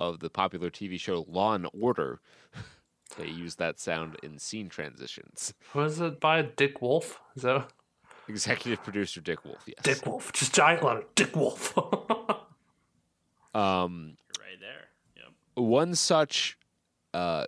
[0.00, 2.20] of the popular TV show Law and Order.
[3.18, 5.54] they use that sound in scene transitions.
[5.74, 7.20] Was it by Dick Wolf?
[7.34, 7.70] Is that
[8.28, 9.76] Executive producer Dick Wolf, yes.
[9.82, 10.32] Dick Wolf?
[10.32, 11.04] Just giant letter.
[11.14, 11.76] Dick Wolf.
[13.54, 14.88] Um, You're right there.
[15.16, 15.32] Yep.
[15.54, 16.58] one such
[17.14, 17.46] uh,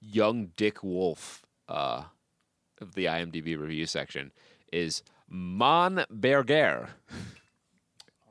[0.00, 2.04] young Dick Wolf uh,
[2.80, 4.32] of the IMDb review section
[4.72, 6.88] is Mon Berger,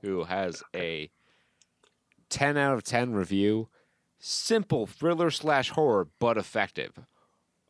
[0.01, 1.11] who has a
[2.30, 3.69] 10 out of 10 review.
[4.19, 6.99] Simple thriller slash horror, but effective.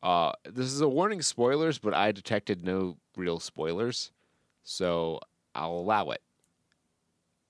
[0.02, 4.12] Uh, this is a warning spoilers, but I detected no real spoilers,
[4.64, 5.20] so
[5.56, 6.22] I'll allow it.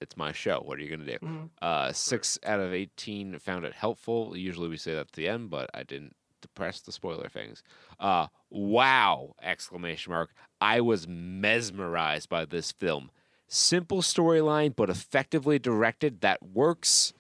[0.02, 0.62] It's my show.
[0.64, 1.26] What are you gonna do?
[1.26, 1.50] Mhm.
[1.62, 4.36] Uh, six out of eighteen found it helpful.
[4.38, 7.64] Usually we say that at the end, but I didn't depress the spoiler things.
[8.00, 9.36] Uh, wow!
[9.42, 10.34] Exclamation mark!
[10.62, 13.10] I was mesmerized by this film.
[13.48, 16.22] Simple storyline, but effectively directed.
[16.22, 17.14] That works.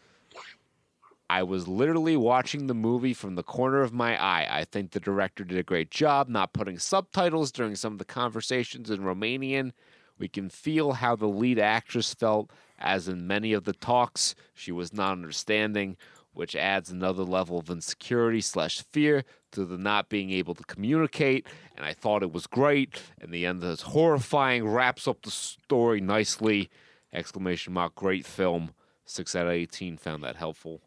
[1.29, 4.47] I was literally watching the movie from the corner of my eye.
[4.49, 8.05] I think the director did a great job not putting subtitles during some of the
[8.05, 9.71] conversations in Romanian.
[10.19, 14.71] We can feel how the lead actress felt, as in many of the talks, she
[14.71, 15.97] was not understanding,
[16.33, 19.23] which adds another level of insecurity slash fear
[19.55, 21.47] to the not being able to communicate.
[21.75, 23.01] And I thought it was great.
[23.19, 26.69] And the end is horrifying, wraps up the story nicely.
[27.11, 28.71] Exclamation mark, great film.
[29.05, 30.81] Six out of 18 found that helpful.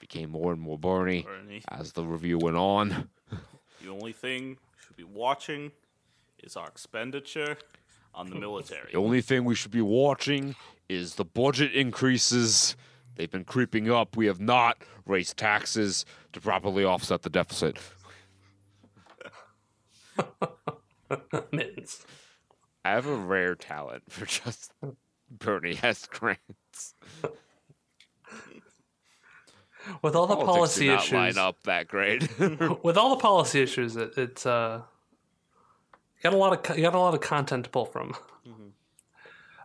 [0.00, 3.08] Became more and more Barney Bernie, as the review went on.
[3.80, 5.70] the only thing you should be watching
[6.42, 7.56] is our expenditure
[8.14, 8.88] on the military.
[8.92, 10.56] The only thing we should be watching
[10.88, 12.76] is the budget increases.
[13.16, 14.16] They've been creeping up.
[14.16, 17.78] We have not raised taxes to properly offset the deficit.
[21.52, 22.06] Mittens.
[22.84, 24.72] I have a rare talent for just
[25.30, 26.06] Bernie S.
[26.06, 26.94] grants.
[30.00, 32.38] With all the Politics policy do not issues, line up that great.
[32.84, 34.80] with all the policy issues, it, it's uh,
[36.16, 38.14] you got a lot of you got a lot of content to pull from.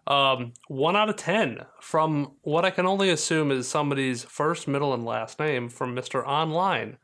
[0.07, 4.93] Um, one out of ten from what I can only assume is somebody's first, middle,
[4.93, 6.97] and last name from Mister Online,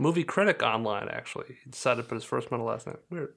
[0.00, 1.08] movie critic online.
[1.08, 2.96] Actually, he decided to put his first, middle, and last name.
[3.10, 3.34] Weird.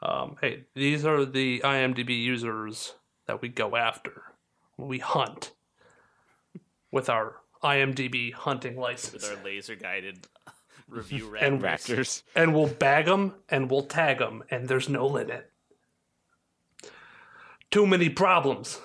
[0.00, 2.94] Um, hey, these are the IMDb users
[3.26, 4.22] that we go after.
[4.76, 5.52] We hunt
[6.92, 9.14] with our IMDb hunting license.
[9.28, 10.28] with our laser guided
[10.86, 11.60] review And.
[11.60, 12.22] Raptors.
[12.36, 15.50] and we'll bag them and we'll tag them, and there's no limit.
[17.70, 18.80] Too many problems.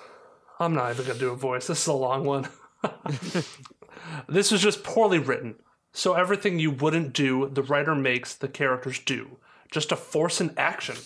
[0.60, 1.66] I'm not even gonna do a voice.
[1.66, 2.48] This is a long one.
[4.28, 5.56] this was just poorly written.
[5.92, 9.38] So everything you wouldn't do, the writer makes the characters do,
[9.70, 10.96] just to force an action.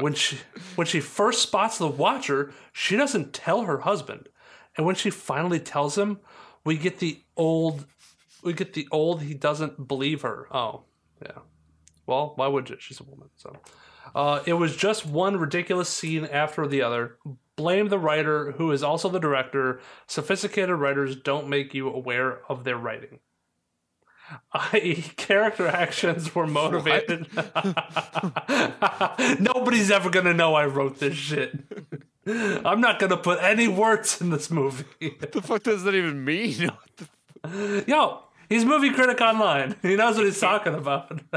[0.00, 0.38] When she
[0.74, 4.28] when she first spots the Watcher, she doesn't tell her husband,
[4.76, 6.18] and when she finally tells him,
[6.64, 7.86] we get the old,
[8.42, 9.22] we get the old.
[9.22, 10.48] He doesn't believe her.
[10.50, 10.82] Oh,
[11.22, 11.38] yeah.
[12.06, 12.76] Well, why would you?
[12.80, 13.30] She's a woman.
[13.36, 13.56] So,
[14.14, 17.18] uh, it was just one ridiculous scene after the other.
[17.56, 19.80] Blame the writer, who is also the director.
[20.06, 23.20] Sophisticated writers don't make you aware of their writing.
[24.52, 27.26] I.e., character actions were motivated.
[29.40, 31.58] Nobody's ever gonna know I wrote this shit.
[32.26, 34.84] I'm not gonna put any words in this movie.
[35.00, 36.70] What the fuck does that even mean?
[37.86, 39.76] Yo, he's movie critic online.
[39.82, 41.20] He knows what he's talking about.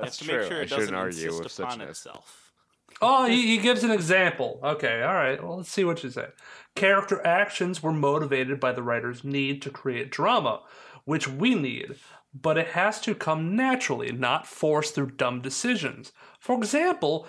[0.00, 0.38] That's to true.
[0.38, 2.52] make sure I it shouldn't doesn't argue with such upon a- itself.
[3.00, 4.60] oh, he, he gives an example.
[4.62, 5.42] Okay, all right.
[5.42, 6.28] Well, let's see what you say.
[6.74, 10.62] Character actions were motivated by the writer's need to create drama,
[11.04, 11.96] which we need,
[12.34, 16.12] but it has to come naturally, not forced through dumb decisions.
[16.40, 17.26] For example,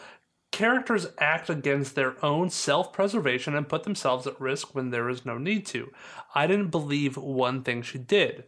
[0.52, 5.26] characters act against their own self preservation and put themselves at risk when there is
[5.26, 5.92] no need to.
[6.34, 8.46] I didn't believe one thing she did.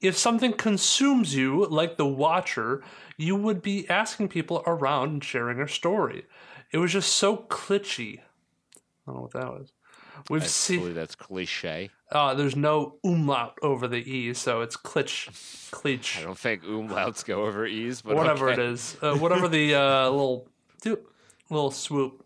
[0.00, 2.82] If something consumes you, like The Watcher,
[3.16, 6.24] you would be asking people around and sharing her story.
[6.72, 8.20] It was just so glitchy.
[8.20, 8.22] I
[9.06, 9.72] don't know what that was.
[10.28, 10.80] We've I seen.
[10.80, 11.90] believe that's cliche.
[12.10, 17.44] Uh, there's no umlaut over the e, so it's klitsch, I don't think umlauts go
[17.44, 18.60] over e's, but whatever okay.
[18.60, 20.48] it is, uh, whatever the uh, little
[21.50, 22.24] little swoop.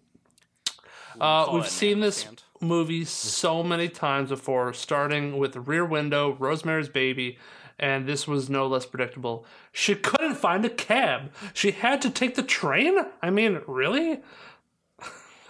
[1.20, 2.26] Uh, we've seen this
[2.60, 7.38] movie so many times before, starting with Rear Window, Rosemary's Baby,
[7.78, 9.44] and this was no less predictable.
[9.72, 11.32] She couldn't find a cab.
[11.52, 12.96] She had to take the train?
[13.22, 14.20] I mean, really?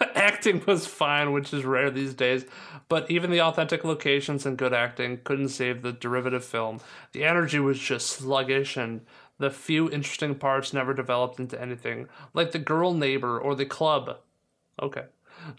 [0.15, 2.45] acting was fine, which is rare these days,
[2.89, 6.79] but even the authentic locations and good acting couldn't save the derivative film.
[7.11, 9.01] The energy was just sluggish, and
[9.37, 14.17] the few interesting parts never developed into anything, like the girl neighbor or the club.
[14.81, 15.03] Okay.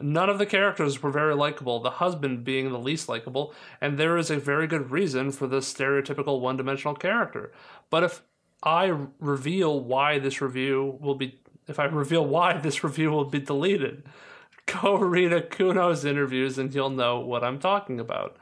[0.00, 4.16] None of the characters were very likable, the husband being the least likable, and there
[4.16, 7.52] is a very good reason for this stereotypical one dimensional character.
[7.90, 8.22] But if
[8.62, 13.40] I reveal why this review will be if I reveal why this review will be
[13.40, 14.04] deleted,
[14.66, 18.36] go read Okuno's interviews and you'll know what I'm talking about.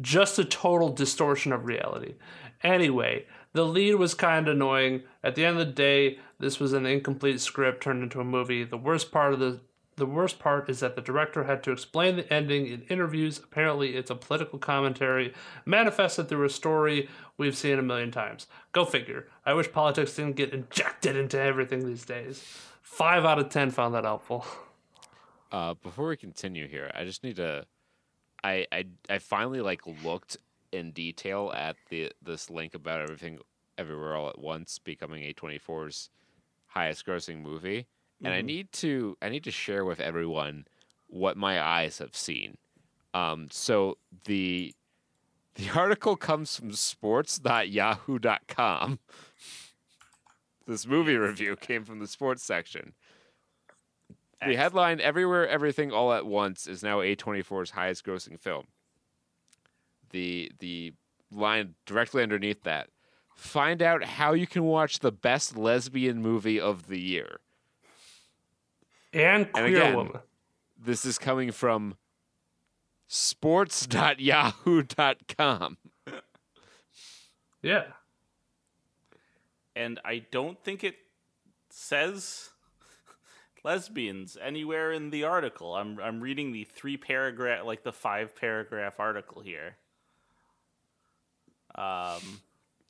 [0.00, 2.14] Just a total distortion of reality.
[2.62, 5.02] Anyway, the lead was kind of annoying.
[5.22, 8.64] At the end of the day, this was an incomplete script turned into a movie.
[8.64, 9.60] The worst part of the
[9.96, 13.38] The worst part is that the director had to explain the ending in interviews.
[13.38, 15.34] Apparently, it's a political commentary
[15.66, 18.46] manifested through a story we've seen a million times.
[18.72, 19.28] Go figure.
[19.44, 22.42] I wish politics didn't get injected into everything these days.
[22.82, 24.46] Five out of ten found that helpful.
[25.52, 27.66] Uh, before we continue here, I just need to.
[28.42, 30.38] I I I finally like looked
[30.72, 33.38] in detail at the this link about everything
[33.76, 36.10] everywhere all at once becoming A24's
[36.68, 37.86] highest grossing movie,
[38.24, 40.66] and I need to I need to share with everyone
[41.08, 42.56] what my eyes have seen.
[43.14, 44.74] Um, so the
[45.54, 48.98] the article comes from sports.yahoo.com.
[50.64, 52.92] This movie review came from the sports section.
[54.46, 58.66] The headline Everywhere Everything All at Once is now A24's highest grossing film.
[60.10, 60.92] The the
[61.32, 62.90] line directly underneath that.
[63.34, 67.40] Find out how you can watch the best lesbian movie of the year.
[69.12, 70.20] And queer again- woman.
[70.84, 71.94] This is coming from
[73.06, 75.76] sports.yahoo.com.
[77.62, 77.84] Yeah.
[79.76, 80.96] and I don't think it
[81.70, 82.50] says
[83.62, 85.76] lesbians anywhere in the article.
[85.76, 89.76] I'm I'm reading the three paragraph, like the five paragraph article here.
[91.76, 92.40] Um,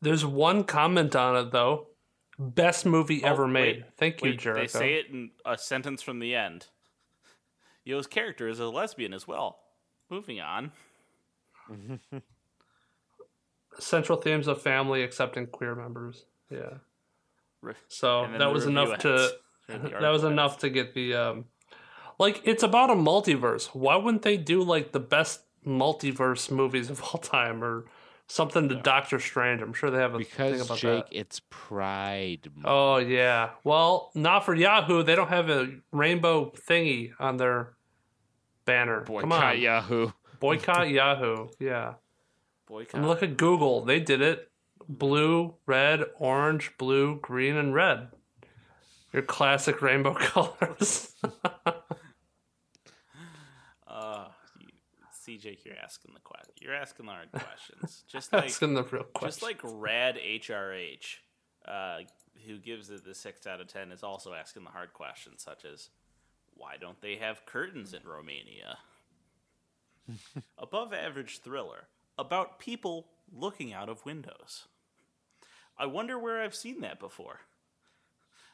[0.00, 1.88] There's one comment on it though.
[2.50, 3.84] Best movie oh, ever wait, made.
[3.96, 4.62] Thank you, wait, Jericho.
[4.62, 6.66] They say it in a sentence from the end.
[7.86, 9.58] Yeoh's character is a lesbian as well.
[10.10, 10.72] Moving on.
[13.78, 16.26] Central themes of family accepting queer members.
[16.50, 16.78] Yeah.
[17.88, 19.30] So that was enough to
[19.68, 19.90] ends.
[20.00, 20.32] That was ends.
[20.32, 21.44] enough to get the um
[22.18, 23.66] like it's about a multiverse.
[23.68, 27.84] Why wouldn't they do like the best multiverse movies of all time or
[28.26, 29.62] something to Doctor Strange?
[29.62, 31.16] I'm sure they have a thing Because about Jake, that.
[31.18, 32.66] it's Pride Month.
[32.68, 33.50] Oh yeah.
[33.64, 35.02] Well, not for Yahoo.
[35.02, 37.74] They don't have a rainbow thingy on their
[38.64, 39.02] banner.
[39.04, 39.60] Come Boycott on.
[39.60, 40.10] Yahoo.
[40.40, 41.48] Boycott Yahoo.
[41.58, 41.94] Yeah.
[42.66, 42.94] Boycott.
[42.94, 43.84] And look at Google.
[43.84, 44.48] They did it.
[44.88, 48.08] Blue, red, orange, blue, green, and red.
[49.12, 51.14] Your classic rainbow colors.
[53.86, 54.28] Uh,
[54.58, 54.68] you,
[55.26, 56.54] CJ, you're asking the question.
[56.60, 58.04] You're asking the hard questions.
[58.08, 59.28] Just like Asking the real question.
[59.28, 61.16] just like Rad HRH,
[61.66, 61.98] uh,
[62.46, 65.64] who gives it the six out of ten, is also asking the hard questions, such
[65.64, 65.90] as
[66.54, 68.78] why don't they have curtains in Romania?
[70.58, 71.84] Above average thriller
[72.18, 74.66] about people looking out of windows.
[75.78, 77.40] I wonder where I've seen that before.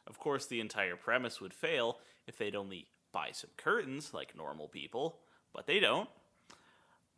[0.06, 4.68] Of course, the entire premise would fail if they'd only buy some curtains like normal
[4.68, 5.18] people,
[5.52, 6.08] but they don't.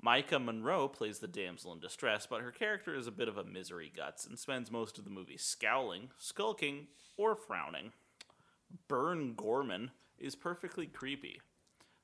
[0.04, 3.44] Maika Monroe plays the damsel in distress, but her character is a bit of a
[3.44, 6.86] misery guts and spends most of the movie scowling, skulking,
[7.18, 7.92] or frowning.
[8.88, 11.40] Burn Gorman is perfectly creepy.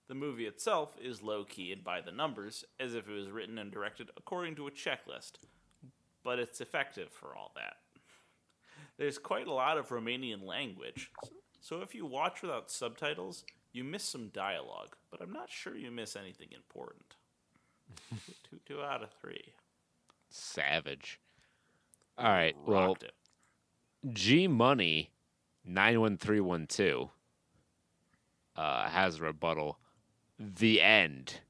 [0.08, 3.58] The movie itself is low key and by the numbers, as if it was written
[3.58, 5.32] and directed according to a checklist,
[6.22, 7.76] but it's effective for all that.
[8.98, 11.10] There's quite a lot of Romanian language,
[11.60, 15.90] so if you watch without subtitles, you miss some dialogue, but I'm not sure you
[15.90, 17.16] miss anything important.
[18.50, 19.52] two, two out of three.
[20.30, 21.20] Savage.
[22.18, 22.56] All right.
[22.66, 23.12] Well, it.
[24.12, 25.10] G Money
[25.64, 27.10] 91312
[28.56, 29.78] uh, has a rebuttal.
[30.38, 31.40] The end.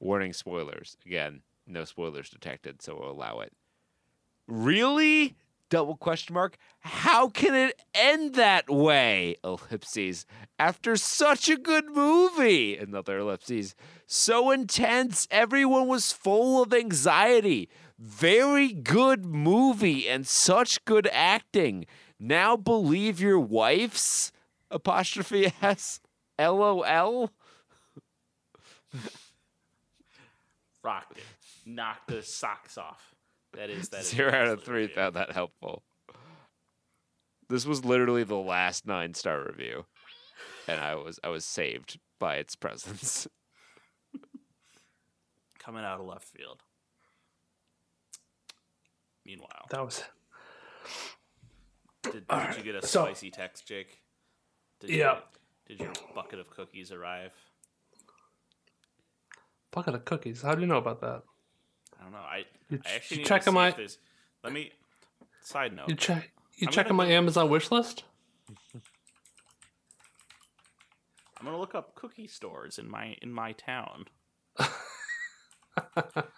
[0.00, 0.96] Warning spoilers.
[1.06, 3.52] Again, no spoilers detected, so we'll allow it.
[4.48, 5.36] Really?
[5.72, 6.58] Double question mark.
[6.80, 9.36] How can it end that way?
[9.42, 10.26] Ellipses.
[10.58, 12.76] After such a good movie.
[12.76, 13.74] Another ellipses.
[14.04, 15.26] So intense.
[15.30, 17.70] Everyone was full of anxiety.
[17.98, 21.86] Very good movie and such good acting.
[22.20, 24.30] Now believe your wife's
[24.70, 26.00] apostrophe s
[26.38, 27.30] lol.
[30.84, 31.24] Rocked it.
[31.64, 33.11] Knocked the socks off.
[33.54, 34.00] That is that.
[34.00, 34.94] is Zero out of three review.
[34.94, 35.82] found that helpful.
[37.48, 39.84] This was literally the last nine star review,
[40.66, 43.26] and I was I was saved by its presence.
[45.58, 46.62] Coming out of left field.
[49.24, 50.02] Meanwhile, that was
[52.04, 54.00] did, did Alright, you get a so- spicy text, Jake?
[54.80, 55.18] Did Yeah.
[55.68, 57.32] You, did your bucket of cookies arrive?
[59.70, 60.42] bucket of cookies.
[60.42, 61.22] How do you know about that?
[62.02, 62.18] I don't know.
[62.18, 63.70] I, You I actually you need to checking my-
[64.42, 64.72] Let me.
[65.44, 65.88] Side note.
[65.88, 66.30] You check.
[66.56, 68.02] You I'm my go- Amazon wish list?
[71.38, 74.04] I'm gonna look up cookie stores in my in my town.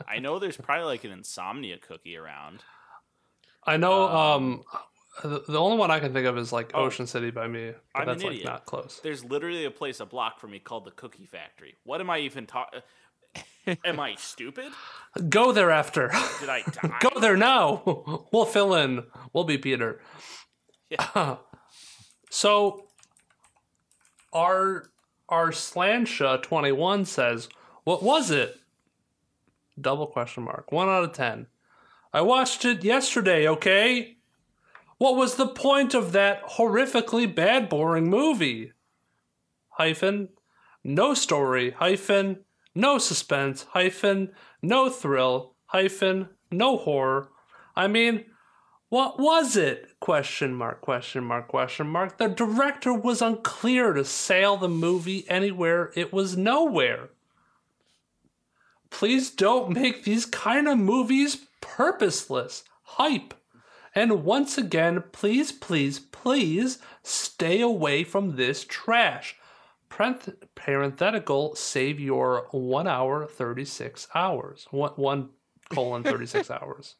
[0.09, 2.61] I know there's probably like an insomnia cookie around.
[3.66, 4.09] I know.
[4.09, 4.62] Um,
[5.23, 6.85] The, the only one I can think of is like Oh.
[6.86, 7.70] Ocean City by me.
[7.93, 8.47] But I'm an that's like idiot.
[8.47, 8.99] not close.
[9.03, 11.77] There's literally a place a block from me called the Cookie Factory.
[11.85, 12.81] What am I even talking?
[13.85, 14.73] Am I stupid?
[15.28, 16.09] Go there after.
[16.40, 16.98] Did I die?
[17.01, 18.27] Go there now.
[18.32, 19.05] we'll fill in.
[19.32, 20.01] We'll be Peter.
[20.90, 21.36] Yeah.
[22.31, 22.86] so
[24.32, 24.90] our
[25.28, 27.48] our Slansha twenty one says,
[27.85, 28.56] "What was it?"
[29.81, 30.70] Double question mark.
[30.73, 31.47] One out of ten.
[32.12, 33.48] I watched it yesterday.
[33.48, 34.16] Okay.
[34.98, 38.73] What was the point of that horrifically bad, boring movie?
[39.70, 40.28] Hyphen.
[40.85, 41.73] No story.
[41.73, 42.44] Hyphen.
[42.75, 43.67] No suspense.
[43.71, 44.33] Hyphen.
[44.63, 45.55] No thrill.
[45.67, 46.29] Hyphen.
[46.51, 47.31] No horror.
[47.77, 48.25] I mean,
[48.89, 49.99] what was it?
[49.99, 52.19] Question mark, question mark, question mark.
[52.19, 55.91] The director was unclear to sail the movie anywhere.
[55.97, 57.09] It was nowhere.
[58.91, 62.63] Please don't make these kind of movies purposeless.
[62.83, 63.35] Hype.
[63.97, 69.37] And once again, please, please, please stay away from this trash.
[69.95, 74.66] Parenth- parenthetical, save your one hour, 36 hours.
[74.71, 75.31] One, one
[75.69, 76.97] colon, 36 hours.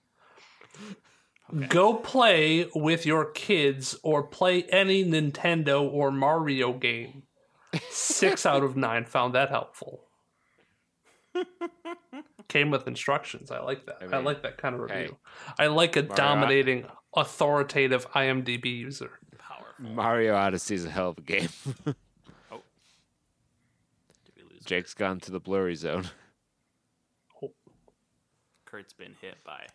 [1.69, 7.25] Go play with your kids or play any Nintendo or Mario game.
[7.91, 10.05] Six out of nine found that helpful.
[12.49, 13.51] Came with instructions.
[13.51, 13.99] I like that.
[14.01, 15.17] I, mean, like that kind of hey, review.
[15.59, 19.11] I like a Mario- dominating, authoritative IMDb user.
[19.37, 19.95] Powerful.
[19.95, 21.49] Mario Odyssey is a hell of a game.
[24.65, 24.83] Did we lose?
[24.83, 26.09] Jake's gone to the blurry zone.
[28.65, 29.67] Kurt's been hit by.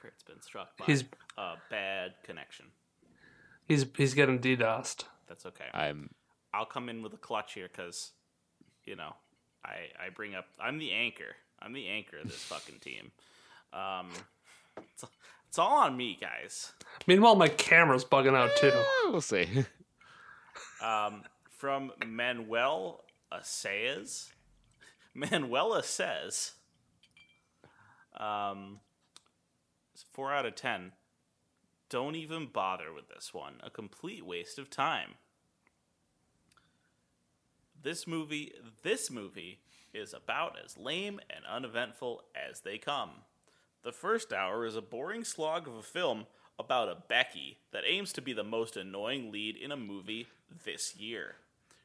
[0.00, 1.04] Kurt's been struck by He's
[1.36, 2.66] a bad connection.
[3.66, 5.04] he's he's getting DDoSed.
[5.28, 5.64] That's okay.
[5.74, 6.10] I'm
[6.54, 8.12] I'll come in with a clutch here because,
[8.84, 9.14] you know,
[9.64, 10.46] I I bring up.
[10.60, 11.34] I'm the anchor.
[11.60, 13.10] I'm the anchor of this fucking team.
[13.72, 14.10] Um,
[14.78, 15.04] it's,
[15.48, 16.72] it's all on me, guys.
[17.06, 18.70] Meanwhile, my camera's bugging out too.
[18.72, 19.48] Eh, we'll see.
[20.82, 21.22] Um,
[21.56, 23.02] from Manuel
[23.42, 24.30] Says.
[25.14, 26.52] Manuela says,
[28.18, 28.80] um,
[30.12, 30.92] four out of ten.
[31.88, 33.54] Don't even bother with this one.
[33.62, 35.14] A complete waste of time.
[37.80, 39.60] This movie, this movie
[39.94, 43.10] is about as lame and uneventful as they come.
[43.84, 46.26] The first hour is a boring slog of a film
[46.58, 50.26] about a Becky that aims to be the most annoying lead in a movie
[50.64, 51.36] this year.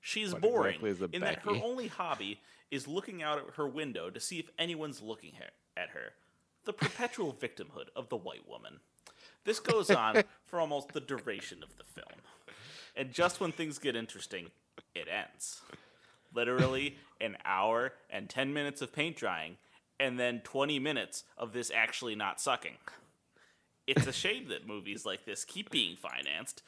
[0.01, 2.41] She's What boring exactly is a in that her only hobby
[2.71, 5.33] is looking out at her window to see if anyone's looking
[5.77, 6.13] at her.
[6.65, 8.79] The perpetual victimhood of the white woman.
[9.45, 12.21] This goes on for almost the duration of the film.
[12.95, 14.47] And just when things get interesting,
[14.95, 15.61] it ends.
[16.33, 19.57] Literally an hour and 10 minutes of paint drying,
[19.99, 22.77] and then 20 minutes of this actually not sucking.
[23.85, 26.63] It's a shame that movies like this keep being financed,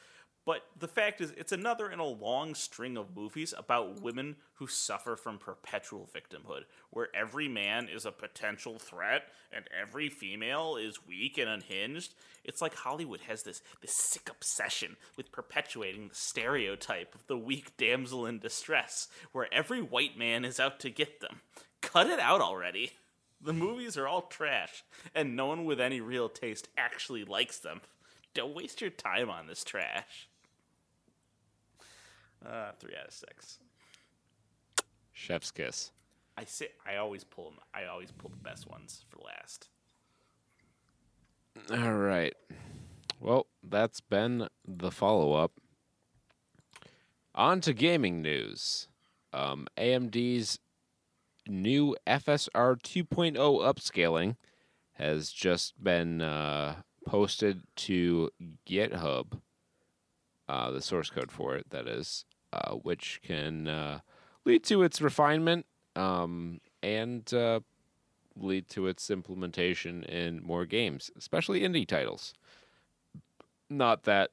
[0.46, 4.66] but the fact is, it's another in a long string of movies about women who
[4.66, 11.06] suffer from perpetual victimhood, where every man is a potential threat and every female is
[11.06, 12.14] weak and unhinged.
[12.44, 17.76] It's like Hollywood has this, this sick obsession with perpetuating the stereotype of the weak
[17.78, 21.40] damsel in distress, where every white man is out to get them.
[21.80, 22.92] Cut it out already.
[23.40, 24.84] The movies are all trash,
[25.14, 27.80] and no one with any real taste actually likes them.
[28.34, 30.28] Don't waste your time on this trash.
[32.46, 33.58] Uh, three out of six.
[35.12, 35.92] Chef's kiss.
[36.36, 37.58] I say I always pull them.
[37.72, 39.68] I always pull the best ones for last.
[41.70, 42.34] All right.
[43.20, 45.52] Well, that's been the follow up.
[47.34, 48.88] On to gaming news.
[49.32, 50.58] Um, AMD's
[51.48, 54.36] new FSR 2.0 upscaling
[54.94, 56.76] has just been uh,
[57.06, 58.30] posted to
[58.68, 59.40] GitHub.
[60.48, 64.00] Uh, the source code for it, that is, uh, which can uh,
[64.44, 65.66] lead to its refinement
[65.96, 67.60] um, and uh,
[68.36, 72.32] lead to its implementation in more games, especially indie titles.
[73.68, 74.30] Not that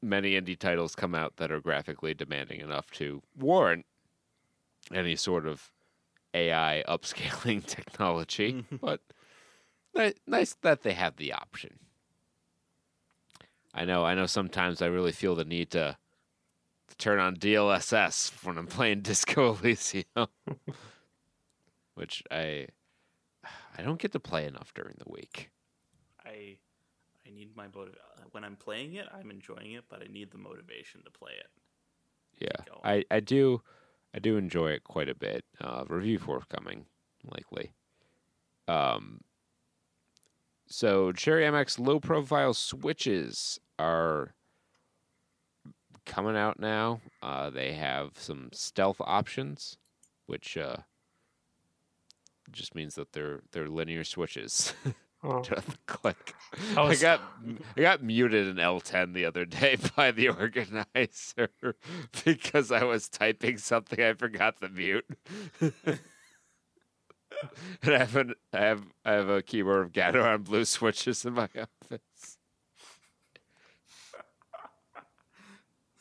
[0.00, 3.84] many indie titles come out that are graphically demanding enough to warrant
[4.92, 5.70] any sort of
[6.32, 9.00] AI upscaling technology, but
[10.26, 11.78] nice that they have the option.
[13.74, 15.96] I know, I know sometimes I really feel the need to, to
[16.96, 20.28] turn on DLSS when I'm playing Disco Elysium,
[21.94, 22.68] which I
[23.76, 25.50] I don't get to play enough during the week.
[26.24, 26.56] I
[27.26, 27.96] I need my motiv-
[28.32, 29.06] when I'm playing it.
[29.12, 31.50] I'm enjoying it, but I need the motivation to play it.
[32.40, 33.62] Yeah, I, I do
[34.14, 35.44] I do enjoy it quite a bit.
[35.60, 36.86] Uh, review forthcoming,
[37.24, 37.72] likely.
[38.66, 39.20] Um.
[40.70, 44.34] So Cherry MX low profile switches are
[46.08, 47.00] coming out now.
[47.22, 49.76] Uh, they have some stealth options,
[50.26, 50.78] which uh,
[52.50, 54.74] just means that they're they're linear switches.
[55.24, 55.42] Oh.
[55.86, 56.32] click.
[56.76, 57.20] I I got
[57.76, 61.48] I got muted in L10 the other day by the organizer
[62.24, 65.04] because I was typing something I forgot to mute.
[65.60, 65.98] and
[67.84, 71.32] I have an, I have I have a keyboard of Gato on blue switches in
[71.32, 72.00] my office.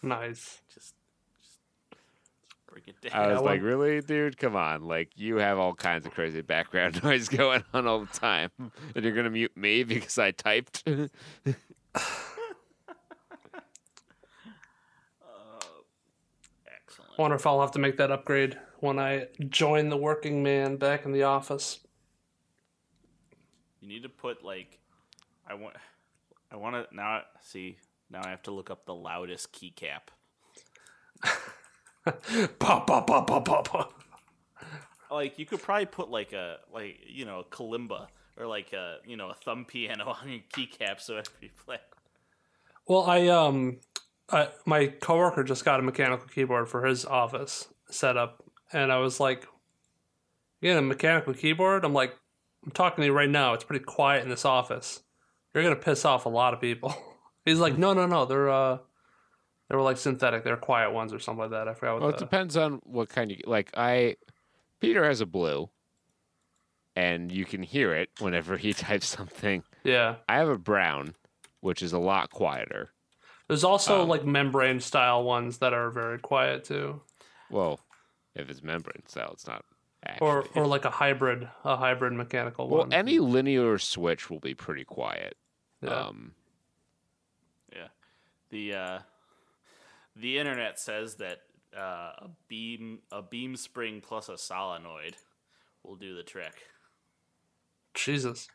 [0.02, 0.62] Nice.
[0.74, 0.94] Just,
[1.40, 1.60] just
[2.68, 3.22] bring it down.
[3.22, 4.38] I was like, really, dude?
[4.38, 4.84] Come on!
[4.84, 9.04] Like you have all kinds of crazy background noise going on all the time, and
[9.04, 10.84] you're gonna mute me because I typed.
[15.20, 15.60] Uh,
[16.76, 17.12] excellent.
[17.18, 20.78] I wonder if I'll have to make that upgrade when I join the working man
[20.78, 21.80] back in the office.
[23.82, 24.80] You need to put like,
[25.48, 25.76] I want,
[26.52, 27.22] I want to now.
[27.42, 27.78] See,
[28.10, 30.10] now I have to look up the loudest keycap.
[32.60, 34.02] Pop, pop, pop, pop, pop, pop.
[35.12, 38.08] Like you could probably put like a like you know a kalimba
[38.38, 41.78] or like a you know a thumb piano on your keycap so you play.
[42.88, 43.80] Well, I um,
[44.30, 49.20] I, my coworker just got a mechanical keyboard for his office setup, and I was
[49.20, 49.48] like,
[50.62, 52.16] "You got a mechanical keyboard?" I'm like,
[52.66, 53.54] "I'm talking to you right now.
[53.54, 55.02] It's pretty quiet in this office.
[55.54, 56.96] You're gonna piss off a lot of people."
[57.48, 58.26] He's like, "No, no, no.
[58.26, 58.78] They're uh,
[59.70, 60.44] they were like synthetic.
[60.44, 61.68] They're quiet ones or something like that.
[61.68, 63.72] I forgot what Well, it depends on what kind you like.
[63.76, 64.18] I
[64.80, 65.70] Peter has a blue,
[66.96, 69.64] and you can hear it whenever he types something.
[69.84, 71.16] yeah." I have a brown,
[71.62, 72.92] which is a lot quieter.
[73.48, 77.02] There's also Um, like membrane style ones that are very quiet too,
[77.50, 77.80] Well,
[78.36, 79.64] if it's membrane style, it's not
[80.06, 80.28] actually.
[80.28, 82.90] or or like a hybrid, a hybrid mechanical well, one.
[82.90, 85.38] Well, any linear switch will be pretty quiet.
[85.82, 86.08] yeah.
[86.08, 86.34] Um,
[88.50, 89.00] the uh,
[90.16, 91.40] the internet says that
[91.78, 95.16] uh, a beam a beam spring plus a solenoid
[95.84, 96.54] will do the trick.
[97.94, 98.48] Jesus.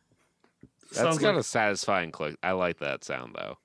[0.82, 2.36] that's Sounds got like- a satisfying click.
[2.42, 3.58] I like that sound though.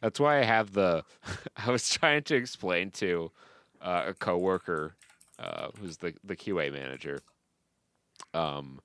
[0.00, 1.04] That's why I have the.
[1.56, 3.32] I was trying to explain to
[3.80, 4.94] uh, a coworker
[5.38, 7.20] uh, who's the the QA manager.
[8.34, 8.80] Um,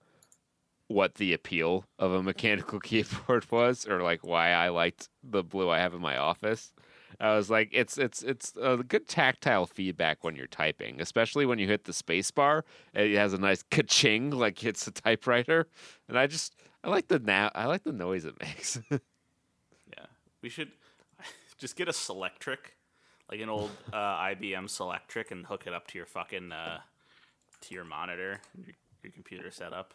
[0.91, 5.69] what the appeal of a mechanical keyboard was, or like why I liked the blue
[5.69, 6.73] I have in my office.
[7.19, 11.59] I was like, it's it's it's a good tactile feedback when you're typing, especially when
[11.59, 12.65] you hit the space bar.
[12.93, 15.67] It has a nice ka-ching, like hits the typewriter,
[16.07, 18.79] and I just I like the now I like the noise it makes.
[18.89, 20.05] Yeah,
[20.41, 20.71] we should
[21.59, 22.73] just get a Selectric,
[23.29, 26.79] like an old uh, IBM Selectric, and hook it up to your fucking uh,
[27.61, 29.93] to your monitor, your, your computer setup.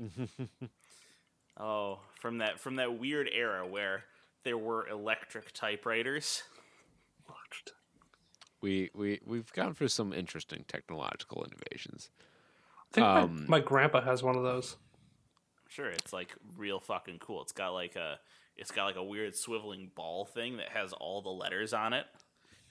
[1.58, 4.04] oh, from that from that weird era where
[4.44, 6.42] there were electric typewriters.
[8.62, 12.10] we we we've gone through some interesting technological innovations.
[12.92, 14.76] I think Um, my, my grandpa has one of those.
[15.68, 17.42] Sure, it's like real fucking cool.
[17.42, 18.18] It's got like a
[18.56, 22.06] it's got like a weird swiveling ball thing that has all the letters on it,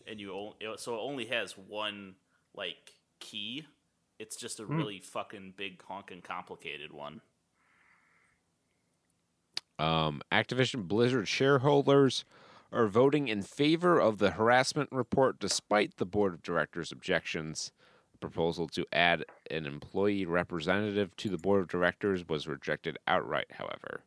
[0.06, 2.16] and you o- it, so it only has one
[2.54, 3.66] like key.
[4.20, 7.22] It's just a really fucking big honking complicated one.
[9.80, 12.26] Um, Activision Blizzard shareholders
[12.72, 17.72] are voting in favor of the harassment report despite the board of directors' objections.
[18.12, 23.54] The proposal to add an employee representative to the board of directors was rejected outright,
[23.54, 24.04] however.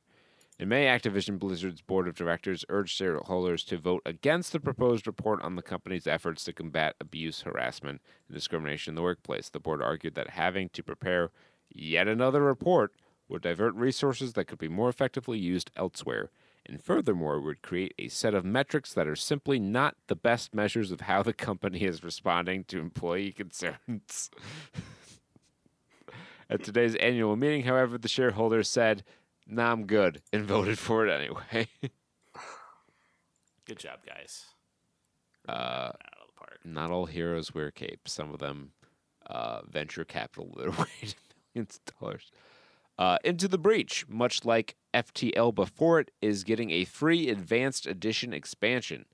[0.59, 5.43] In May, Activision Blizzard's board of directors urged shareholders to vote against the proposed report
[5.43, 9.49] on the company's efforts to combat abuse, harassment, and discrimination in the workplace.
[9.49, 11.31] The board argued that having to prepare
[11.75, 12.93] yet another report
[13.29, 16.31] would divert resources that could be more effectively used elsewhere,
[16.67, 20.93] and furthermore would create a set of metrics that are simply not the best measures
[20.93, 24.31] of how the company is responding to employee concerns.
[26.49, 29.03] At today's annual meeting, however, the shareholders said,
[29.47, 31.69] Nah, I'm good, and voted for it anyway.
[33.67, 34.45] Good job, guys.
[35.49, 36.59] uh, Out of the park.
[36.65, 38.13] not all heroes wear capes.
[38.13, 38.73] Some of them
[39.27, 40.65] uh, venture capital way
[41.03, 41.15] to
[41.55, 42.31] millions of dollars.
[42.99, 48.33] Uh, Into the Breach, much like FTL before it, is getting a free advanced edition
[48.33, 49.07] expansion.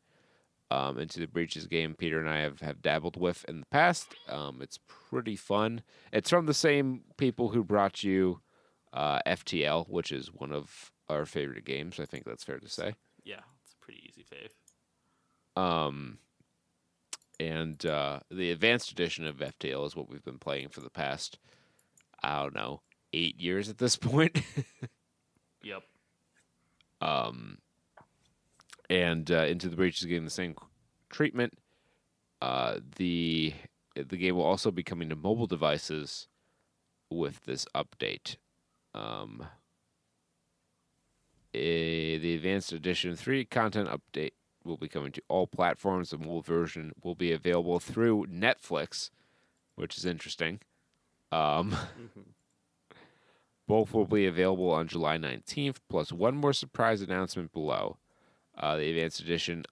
[0.71, 3.61] Um, Into the Breach is a game Peter and I have, have dabbled with in
[3.61, 4.09] the past.
[4.29, 5.83] Um, it's pretty fun.
[6.13, 8.41] It's from the same people who brought you
[8.93, 11.99] uh, FTL, which is one of our favorite games.
[12.01, 12.95] I think that's fair to say.
[13.25, 15.61] Yeah, it's a pretty easy fave.
[15.61, 16.19] Um,
[17.41, 21.39] and uh, the advanced edition of FTL is what we've been playing for the past,
[22.23, 22.83] I don't know,
[23.13, 24.41] eight years at this point.
[25.63, 25.83] Yep.
[27.01, 27.59] um,
[28.89, 30.55] and uh, Into the Breach is getting the same
[31.11, 31.55] treatment.
[32.41, 33.53] Uh, the
[33.97, 36.29] the game will also be coming to mobile devices
[37.11, 38.37] with this update.
[38.95, 39.47] Um,
[41.55, 44.33] eh, the Advanced Edition 3 content update
[44.65, 46.11] will be coming to all platforms.
[46.11, 49.11] The mobile version will be available through Netflix,
[49.75, 50.61] which is interesting.
[51.33, 51.77] Um,
[53.69, 57.99] both will be available on July 19th, plus one more surprise announcement below.
[58.57, 59.65] Uh, the Advanced Edition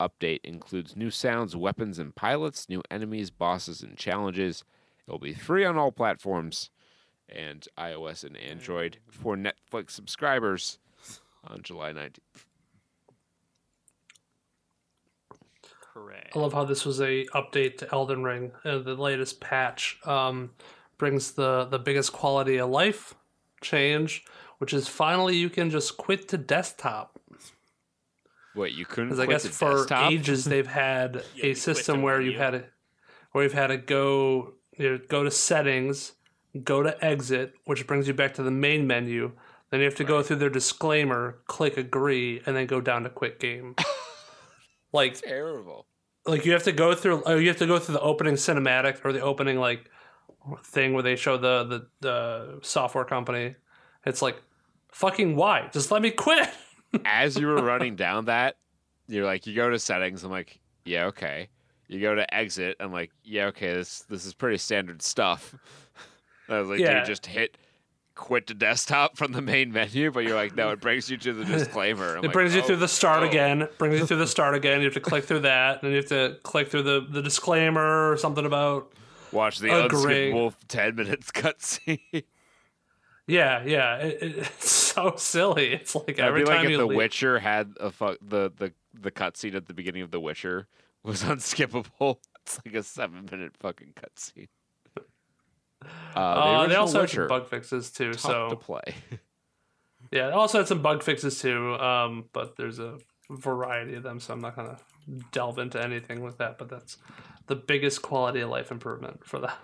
[0.00, 4.64] update includes new sounds, weapons, and pilots, new enemies, bosses, and challenges.
[5.06, 6.70] It will be free on all platforms
[7.28, 10.78] and iOS and Android for Netflix subscribers
[11.46, 12.18] on July 19th.
[15.94, 16.30] Hooray.
[16.34, 18.52] I love how this was a update to Elden Ring.
[18.64, 20.50] Uh, the latest patch um,
[20.98, 23.14] brings the the biggest quality of life
[23.60, 24.24] change,
[24.58, 27.18] which is finally you can just quit to desktop.
[28.54, 30.12] Wait, you couldn't Because I guess the for desktop?
[30.12, 32.38] ages they've had Yeah, a system where you menu.
[32.38, 32.64] had to
[33.32, 36.12] where you've had to go you know, go to settings,
[36.62, 39.32] go to exit, which brings you back to the main menu.
[39.70, 43.10] Then you have to go through their disclaimer, click agree, and then go down to
[43.10, 43.74] quit game.
[44.92, 45.86] like Terrible.
[46.26, 49.02] like you have to go through oh, you have to go through the opening cinematic
[49.04, 49.90] or the opening like
[50.64, 53.54] thing where they show the the, the software company
[54.04, 54.42] it's like
[54.90, 56.50] fucking why just let me quit
[57.04, 58.56] As you were running down that,
[59.08, 60.24] you're like, you go to settings.
[60.24, 61.48] I'm like, yeah, okay.
[61.88, 62.76] You go to exit.
[62.80, 63.74] I'm like, yeah, okay.
[63.74, 65.54] This this is pretty standard stuff.
[66.48, 67.00] I was like, do Yeah.
[67.00, 67.56] you just hit
[68.14, 70.10] quit to desktop from the main menu?
[70.10, 72.12] But you're like, no, it brings you to the disclaimer.
[72.12, 73.26] I'm it like, brings you oh, through the start oh.
[73.28, 75.96] again brings you through the start again you have to click through that then you
[75.98, 78.92] have to click through the the disclaimer or something about
[79.32, 82.24] Watch the unskippable ten minutes cutscene.
[83.26, 86.96] yeah yeah it, it- it's so silly it's like every be like if The leave-
[86.98, 90.68] Witcher had a fu- the the the cutscene at the beginning of The Witcher
[91.02, 92.18] was unskippable.
[92.42, 94.48] It's like a seven minute fucking cutscene.
[96.14, 98.82] Uh, the uh, they also had some bug fixes too so to play.
[100.10, 102.98] Yeah, it also had some bug fixes too, um, but there's a
[103.30, 104.76] variety of them, so I'm not gonna
[105.30, 106.58] delve into anything with that.
[106.58, 106.98] But that's
[107.46, 109.58] the biggest quality of life improvement for that.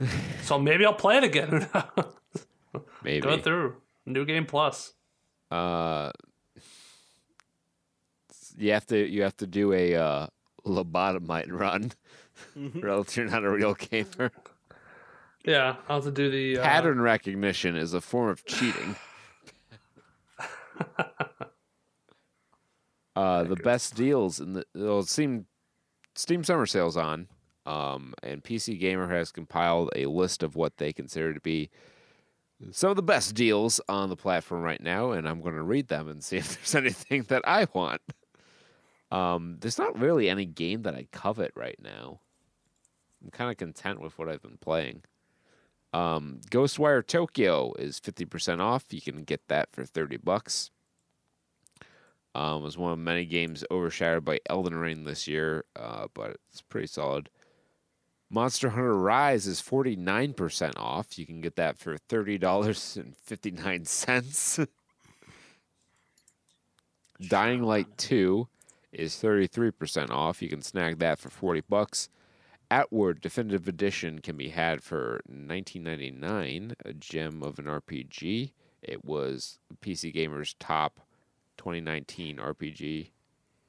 [0.42, 1.68] so maybe I'll play it again.
[3.02, 3.20] Maybe.
[3.20, 4.92] Go through new game plus.
[5.50, 6.10] Uh,
[8.56, 10.26] you have to you have to do a uh,
[10.66, 11.92] lobotomite run,
[12.82, 14.32] or else you're not a real gamer.
[15.44, 18.96] Yeah, I'll have to do the uh, Pattern recognition is a form of cheating.
[23.16, 25.46] uh, the best deals in the well, Steam
[26.14, 27.28] Steam Summer Sales on,
[27.66, 31.70] um, and PC Gamer has compiled a list of what they consider to be
[32.72, 35.88] some of the best deals on the platform right now, and I'm going to read
[35.88, 38.02] them and see if there's anything that I want.
[39.10, 42.20] Um, there's not really any game that I covet right now.
[43.22, 45.02] I'm kind of content with what I've been playing.
[45.92, 48.84] Um, Ghostwire Tokyo is 50% off.
[48.90, 50.70] You can get that for 30 bucks.
[52.34, 56.36] Um, it was one of many games overshadowed by Elden Ring this year, uh, but
[56.50, 57.30] it's pretty solid.
[58.30, 61.18] Monster Hunter Rise is 49% off.
[61.18, 64.68] You can get that for $30.59.
[67.28, 68.46] Dying Light 2
[68.92, 70.42] is 33% off.
[70.42, 72.10] You can snag that for 40 bucks.
[72.70, 78.52] Outward Definitive Edition can be had for 19.99, a gem of an RPG.
[78.82, 81.00] It was PC Gamer's top
[81.56, 83.10] 2019 RPG.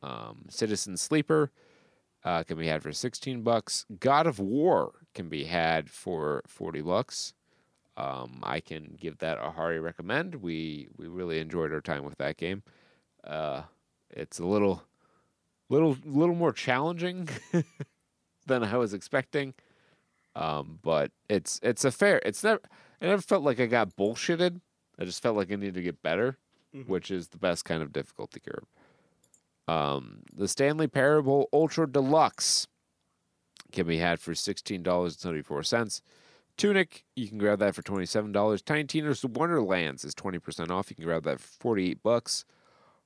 [0.01, 1.51] Um, Citizen Sleeper
[2.23, 3.85] uh, can be had for 16 bucks.
[3.99, 7.33] God of War can be had for 40 bucks.
[7.97, 10.35] Um, I can give that a hearty recommend.
[10.35, 12.63] We we really enjoyed our time with that game.
[13.25, 13.63] Uh,
[14.09, 14.83] it's a little
[15.67, 17.27] little little more challenging
[18.49, 19.53] than I was expecting.
[20.35, 22.21] Um, but it's it's a fair.
[22.25, 22.61] It's never.
[23.01, 24.59] I never felt like I got bullshitted.
[24.99, 26.37] I just felt like I needed to get better,
[26.87, 28.65] which is the best kind of difficulty curve.
[29.67, 32.67] Um, the Stanley Parable Ultra Deluxe
[33.71, 36.01] can be had for sixteen dollars and seventy four cents.
[36.57, 38.61] Tunic, you can grab that for twenty seven dollars.
[38.61, 40.89] Tiny Tina's Wonderlands is twenty percent off.
[40.89, 42.45] You can grab that for forty eight bucks.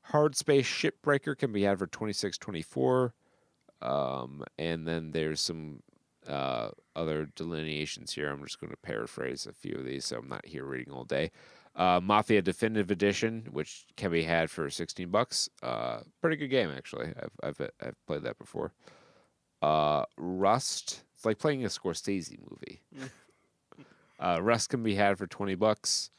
[0.07, 3.14] Hard Space Shipbreaker can be had for twenty six twenty four.
[3.84, 5.81] Um, and then there's some
[6.27, 8.30] uh, other delineations here.
[8.30, 11.03] I'm just going to paraphrase a few of these, so I'm not here reading all
[11.03, 11.31] day.
[11.76, 15.49] Uh, Mafia Definitive Edition, which can be had for 16 bucks.
[15.61, 17.07] Uh, pretty good game actually.
[17.22, 18.73] I've I've I've played that before.
[19.61, 21.03] Uh, Rust.
[21.15, 22.81] It's like playing a Scorsese movie.
[24.19, 26.11] uh, Rust can be had for 20 bucks.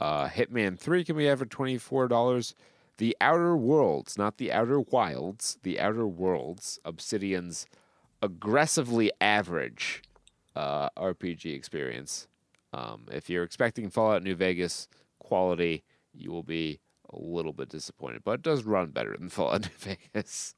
[0.00, 2.54] Uh, Hitman 3 can be had for $24.
[2.98, 7.66] The Outer Worlds, not the Outer Wilds, the Outer Worlds, Obsidian's
[8.22, 10.02] aggressively average
[10.54, 12.28] uh, RPG experience.
[12.72, 14.88] Um, if you're expecting Fallout New Vegas
[15.18, 16.80] quality, you will be
[17.12, 20.54] a little bit disappointed, but it does run better than Fallout New Vegas.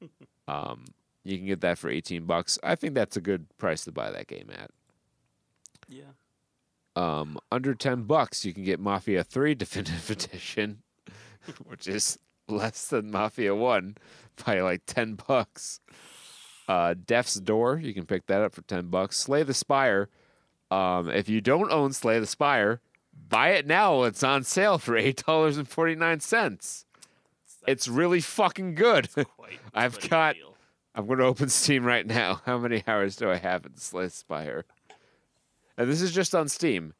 [0.48, 0.84] um,
[1.24, 2.58] you can get that for 18 bucks.
[2.62, 4.70] I think that's a good price to buy that game at.
[5.88, 6.12] Yeah.
[6.94, 10.82] Um, under 10 bucks, you can get Mafia 3 Definitive Edition,
[11.64, 13.96] which is less than Mafia 1
[14.44, 15.80] by like 10 bucks.
[16.68, 19.16] Uh, Death's Door, you can pick that up for 10 bucks.
[19.16, 20.08] Slay the Spire,
[20.72, 22.80] um, if you don't own Slay the Spire,
[23.28, 24.04] buy it now.
[24.04, 26.84] It's on sale for $8.49.
[27.66, 29.10] It's really fucking good.
[29.12, 29.60] Quite.
[29.74, 30.36] I've got.
[30.36, 30.56] Deal.
[30.94, 32.40] I'm going to open Steam right now.
[32.46, 34.64] How many hours do I have in Slay the Spire?
[35.76, 36.94] And this is just on Steam.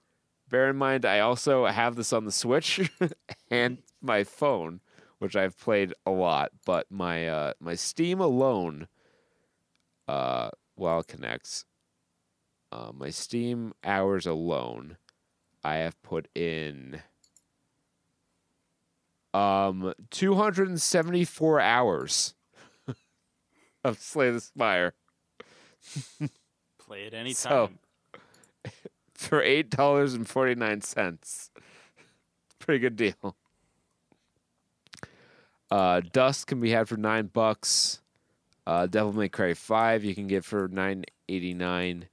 [0.50, 2.90] Bear in mind, I also have this on the Switch
[3.50, 4.80] and my phone,
[5.18, 6.50] which I've played a lot.
[6.64, 8.88] But my uh, my Steam alone,
[10.08, 11.64] uh, while it connects,
[12.70, 14.96] uh, my Steam hours alone,
[15.64, 17.02] I have put in
[19.34, 22.34] um 274 hours
[23.84, 24.94] of Slay the Spire
[26.78, 27.34] Play it anytime.
[27.34, 27.70] So-
[29.14, 31.50] for eight dollars and forty nine cents.
[32.58, 33.36] Pretty good deal.
[35.72, 38.02] Uh, Dust can be had for nine bucks.
[38.66, 42.08] Uh, Devil May Cry Five you can get for nine eighty nine,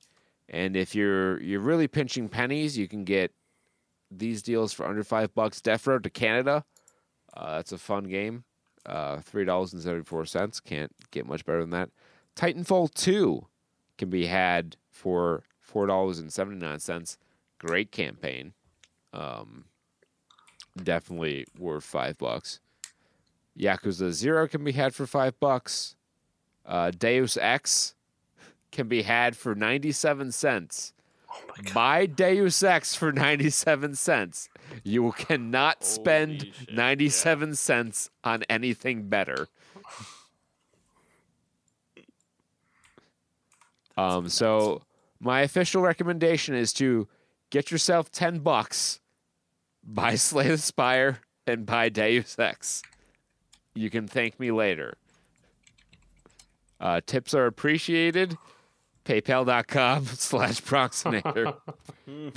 [0.47, 3.33] and if you're you're really pinching pennies, you can get
[4.09, 5.59] these deals for under five bucks.
[5.59, 6.63] Death Road to Canada,
[7.35, 8.45] uh, that's a fun game.
[8.85, 10.61] Uh, Three dollars and seventy four cents.
[10.61, 11.89] Can't get much better than that.
[12.37, 13.47] Titanfall Two
[13.97, 17.17] can be had for four dollars and seventy nine cents.
[17.57, 18.53] Great campaign.
[19.11, 19.65] Um,
[20.81, 22.61] definitely worth five bucks.
[23.59, 25.95] Yakuza Zero can be had for five bucks.
[26.65, 27.95] Uh, Deus Ex
[28.71, 30.93] can be had for ninety seven cents.
[31.31, 31.41] Oh
[31.75, 34.49] my Deus Ex for ninety seven cents.
[34.83, 39.47] You cannot spend shit, ninety seven cents on anything better.
[43.97, 44.83] Um, so
[45.19, 47.07] my official recommendation is to
[47.49, 49.01] get yourself ten bucks,
[49.83, 52.81] buy Slay the Spire, and buy Deus Ex.
[53.75, 54.95] You can thank me later.
[56.79, 58.37] Uh, tips are appreciated.
[59.05, 61.55] PayPal.com slash Proxinator.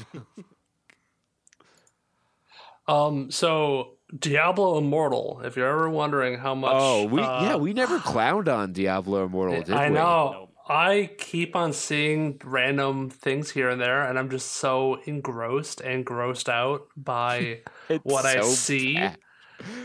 [2.88, 5.42] Um, so Diablo Immortal.
[5.44, 9.24] If you're ever wondering how much, oh, we uh, yeah, we never clowned on Diablo
[9.26, 9.94] Immortal, did I we?
[9.94, 10.30] know.
[10.32, 10.48] Nope.
[10.68, 16.04] I keep on seeing random things here and there, and I'm just so engrossed and
[16.06, 18.94] grossed out by It's what I see.
[18.94, 19.18] bad.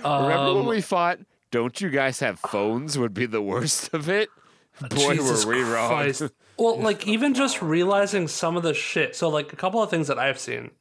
[0.03, 1.19] Remember when Um, we thought,
[1.52, 4.30] don't you guys have phones would be the worst of it?
[4.90, 5.90] Boy, Jesus were we wrong.
[5.90, 6.24] Christ.
[6.60, 9.15] Well, like even just realizing some of the shit.
[9.15, 10.72] So, like a couple of things that I've seen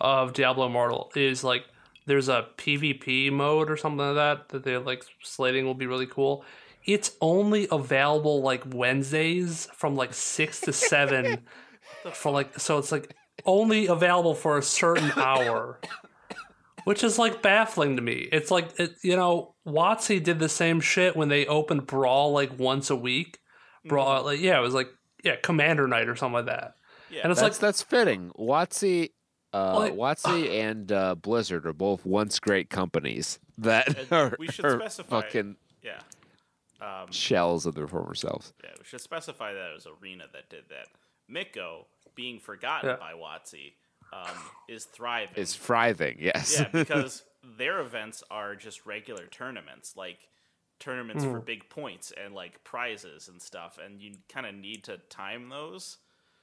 [0.00, 1.66] of Diablo Immortal is like
[2.06, 6.06] there's a PvP mode or something like that that they're like slating will be really
[6.06, 6.42] cool.
[6.86, 11.40] It's only available like Wednesdays from like six to seven
[12.14, 13.14] for like so it's like
[13.44, 15.80] only available for a certain hour.
[16.84, 18.28] Which is like baffling to me.
[18.32, 22.58] It's like it, you know, WotC did the same shit when they opened Brawl like
[22.58, 23.38] once a week.
[23.86, 24.88] Brawl, like yeah, it was like
[25.24, 26.74] yeah, Commander Night or something like that.
[27.10, 28.30] Yeah, And it's that's like that's fitting.
[28.38, 29.10] WotC,
[29.52, 34.64] uh, Like- WotC and uh, Blizzard are both once great companies that are, we should
[34.64, 36.00] are specify- fucking yeah.
[36.80, 38.54] Um, shells of their former selves.
[38.64, 40.86] yeah, we should specify that it was Arena that did that.
[41.28, 42.96] Miko, being forgotten Yeah.
[42.96, 43.74] by WotC,
[44.12, 44.36] um,
[44.68, 45.36] is thriving.
[45.36, 46.56] Is thriving, yes.
[46.58, 47.22] yeah, because
[47.58, 50.18] their events are just regular tournaments, like
[50.78, 54.98] tournaments for big points and like prizes and stuff, and you kind of need to
[55.10, 55.98] time those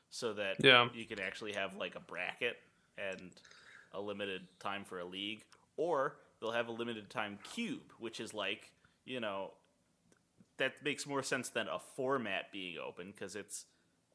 [0.09, 0.87] so that Yeah.
[0.93, 2.57] you can actually have like a bracket
[2.97, 3.31] and
[3.93, 5.43] a limited time for a league,
[5.75, 8.71] or they'll have a limited time cube, which is like
[9.05, 9.51] you know
[10.57, 13.65] that makes more sense than a format being open because it's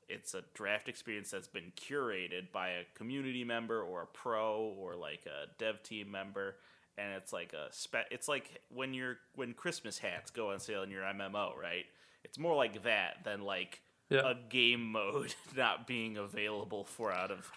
[0.08, 4.94] it's a draft experience that's been curated by a community member or a pro or
[4.96, 6.56] like a dev team member
[6.98, 10.82] and it's like a spe- it's like when you're when christmas hats go on sale
[10.82, 11.84] in your mmo right
[12.24, 13.80] it's more like that than like
[14.10, 14.30] Yeah.
[14.30, 17.50] a game mode not being available for out of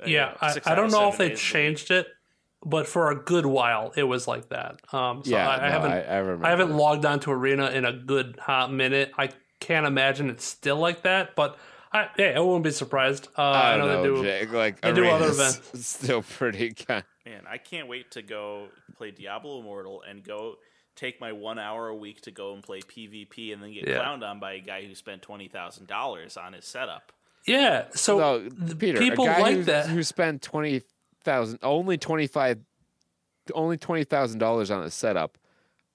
[0.00, 1.58] uh, yeah, you know, I, six I don't of know if they days of the
[1.58, 1.66] week.
[1.76, 2.06] changed it,
[2.64, 4.80] but for a good while it was like that.
[4.92, 6.46] Um, so yeah, I, I haven't I, I remember.
[6.46, 9.12] I haven't logged on to Arena in a good hot minute.
[9.16, 11.56] I can't imagine it's still like that, but
[11.92, 13.28] I, yeah, I wouldn't be surprised.
[13.36, 14.22] Uh, I I don't know know, they do.
[14.46, 14.52] Jake.
[14.52, 15.60] Like, they do other events.
[15.86, 17.04] Still pretty good.
[17.26, 20.56] Man, I can't wait to go play Diablo Immortal and go
[20.96, 23.98] take my one hour a week to go and play PvP and then get Yeah.
[24.02, 27.12] clowned on by a guy who spent twenty thousand dollars on his setup.
[27.46, 29.86] Yeah, so No, th- Peter, people a guy like who, that.
[29.88, 30.82] who spent twenty
[31.24, 32.58] thousand, only twenty five,
[33.54, 35.38] only twenty thousand dollars on a setup,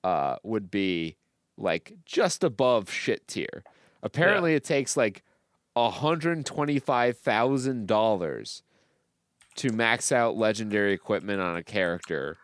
[0.04, 1.16] uh, would be
[1.58, 3.64] like just above shit tier.
[4.04, 5.24] Apparently, it takes like
[5.92, 8.64] hundred twenty five thousand dollars
[9.56, 12.38] to max out legendary equipment on a character,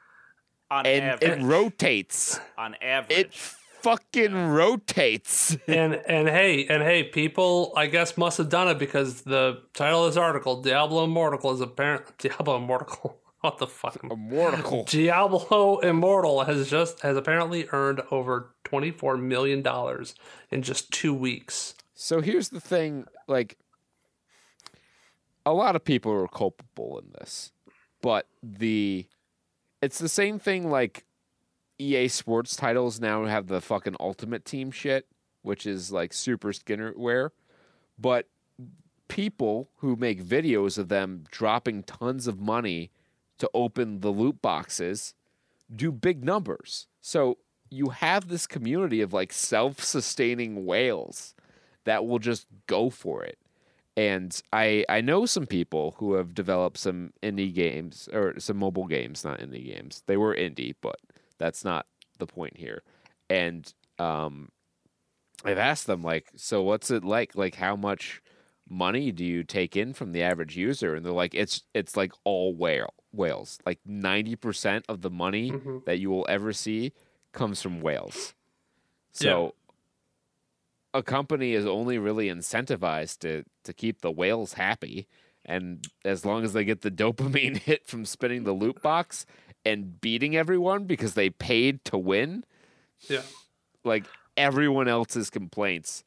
[0.72, 2.39] On and average, it rotates.
[2.57, 5.55] on average, It fucking rotates.
[5.68, 10.05] and and hey and hey people i guess must have done it because the title
[10.05, 14.85] of this article diablo immortal is apparent diablo immortal what the fuck Immortal.
[14.85, 20.15] diablo immortal has just has apparently earned over 24 million dollars
[20.49, 23.57] in just two weeks So here's the thing, like
[25.45, 27.51] a lot of people are culpable in this.
[28.01, 29.07] But the
[29.81, 31.05] it's the same thing like
[31.79, 35.07] EA Sports titles now have the fucking ultimate team shit,
[35.41, 37.29] which is like super Skinnerware.
[37.99, 38.27] But
[39.07, 42.91] people who make videos of them dropping tons of money
[43.37, 45.13] to open the loot boxes
[45.73, 46.87] do big numbers.
[47.01, 47.37] So
[47.69, 51.33] you have this community of like self-sustaining whales
[51.85, 53.38] that will just go for it.
[53.95, 58.88] And I I know some people who have developed some indie games or some mobile
[58.88, 60.03] games, not indie games.
[60.07, 60.97] They were indie, but
[61.38, 61.85] that's not
[62.18, 62.81] the point here.
[63.30, 64.49] And um
[65.45, 67.35] I've asked them like, so what's it like?
[67.35, 68.22] Like how much
[68.69, 70.95] money do you take in from the average user?
[70.95, 73.60] And they're like, it's it's like all whale whales.
[73.65, 75.85] Like ninety percent of the money Mhm.
[75.85, 76.93] that you will ever see
[77.31, 78.34] comes from whales.
[79.11, 79.53] So
[80.93, 85.07] a company is only really incentivized to to keep the whales happy.
[85.45, 89.25] And as long as they get the dopamine hit from spinning the loot box
[89.65, 92.43] and beating everyone because they paid to win
[93.09, 93.21] yeah.
[93.83, 94.05] like
[94.35, 96.03] everyone else's complaints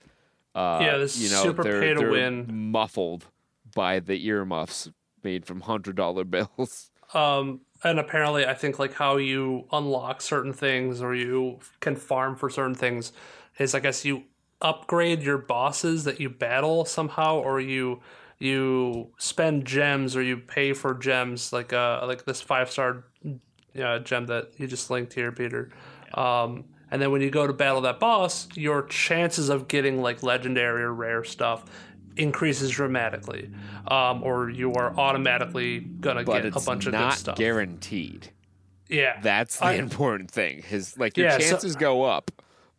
[0.54, 2.70] uh Yeah, this you know super they're, pay to they're win.
[2.70, 3.26] muffled
[3.74, 4.90] by the earmuffs
[5.22, 6.90] made from hundred dollar bills.
[7.14, 12.34] Um and apparently i think like how you unlock certain things or you can farm
[12.36, 13.12] for certain things
[13.58, 14.24] is i guess you
[14.60, 18.00] upgrade your bosses that you battle somehow or you
[18.38, 23.04] you spend gems or you pay for gems like uh like this five star
[23.82, 25.70] uh, gem that you just linked here peter.
[26.14, 30.22] Um and then when you go to battle that boss your chances of getting like
[30.22, 31.64] legendary or rare stuff
[32.16, 33.50] increases dramatically
[33.88, 37.36] um or you are automatically gonna but get a bunch of good stuff.
[37.36, 38.30] guaranteed.
[38.88, 39.18] Yeah.
[39.20, 40.62] That's the I- important thing.
[40.62, 42.30] His like your Yeah, so- chances go up,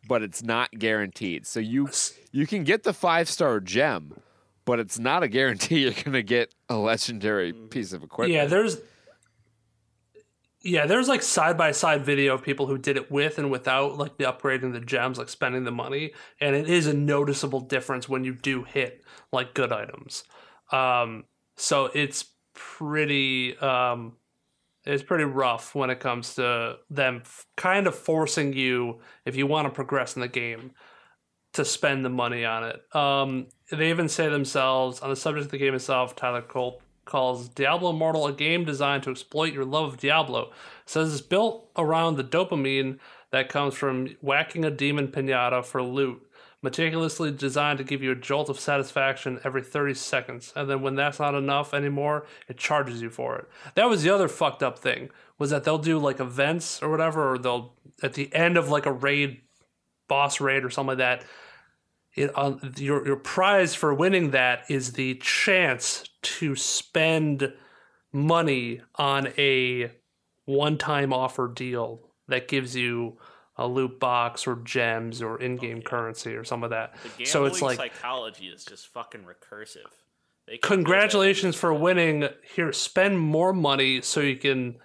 [0.08, 1.46] but it's not guaranteed.
[1.46, 1.90] So you
[2.32, 4.20] you can get the five star gem,
[4.64, 8.34] but it's not a guarantee you're gonna get a legendary piece of equipment.
[8.34, 8.78] Yeah, there's
[10.62, 13.96] yeah, there's like side by side video of people who did it with and without
[13.96, 18.08] like the upgrading the gems, like spending the money, and it is a noticeable difference
[18.08, 20.24] when you do hit like good items.
[20.72, 21.24] Um,
[21.56, 22.24] so it's
[22.54, 24.16] pretty um,
[24.88, 29.46] it's pretty rough when it comes to them f- kind of forcing you if you
[29.46, 30.72] want to progress in the game
[31.52, 32.94] to spend the money on it.
[32.94, 36.16] Um, they even say themselves on the subject of the game itself.
[36.16, 40.52] Tyler Cole calls Diablo Immortal a game designed to exploit your love of Diablo.
[40.86, 42.98] Says it's built around the dopamine
[43.30, 46.22] that comes from whacking a demon pinata for loot.
[46.60, 50.96] Meticulously designed to give you a jolt of satisfaction every 30 seconds, and then when
[50.96, 53.48] that's not enough anymore, it charges you for it.
[53.76, 57.32] That was the other fucked up thing was that they'll do like events or whatever,
[57.32, 59.40] or they'll at the end of like a raid,
[60.08, 61.24] boss raid or something like that,
[62.14, 67.52] it, uh, your your prize for winning that is the chance to spend
[68.12, 69.92] money on a
[70.44, 73.16] one-time offer deal that gives you
[73.58, 76.94] a loot box or gems or in-game currency or some of that.
[77.18, 79.90] The So it's like psychology is just fucking recursive.
[80.46, 82.28] They can build that congratulations for winning.
[82.54, 84.76] Here, spend more money so you can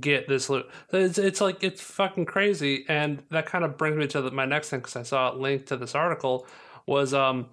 [0.00, 0.66] get this loot.
[0.92, 4.44] It's, it's like it's fucking crazy, and that kind of brings me to the, my
[4.44, 6.46] next thing because I saw it linked to this article.
[6.86, 7.46] Was um,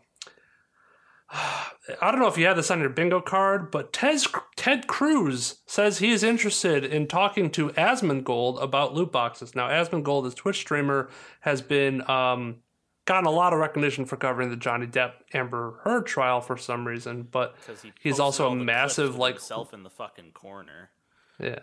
[2.02, 4.20] I don't know if you had this on your bingo card, but Ted
[4.56, 9.56] Ted Cruz says he is interested in talking to Asmongold about loot boxes.
[9.56, 11.10] Now, Asmongold, this Twitch streamer,
[11.42, 12.58] has been um,
[13.06, 16.88] gotten a lot of recognition for covering the Johnny Depp Amber Heard trial for some
[16.88, 20.32] reason, but he he's also a all the clips massive like himself in the fucking
[20.32, 20.92] corner.
[21.40, 21.60] yeah.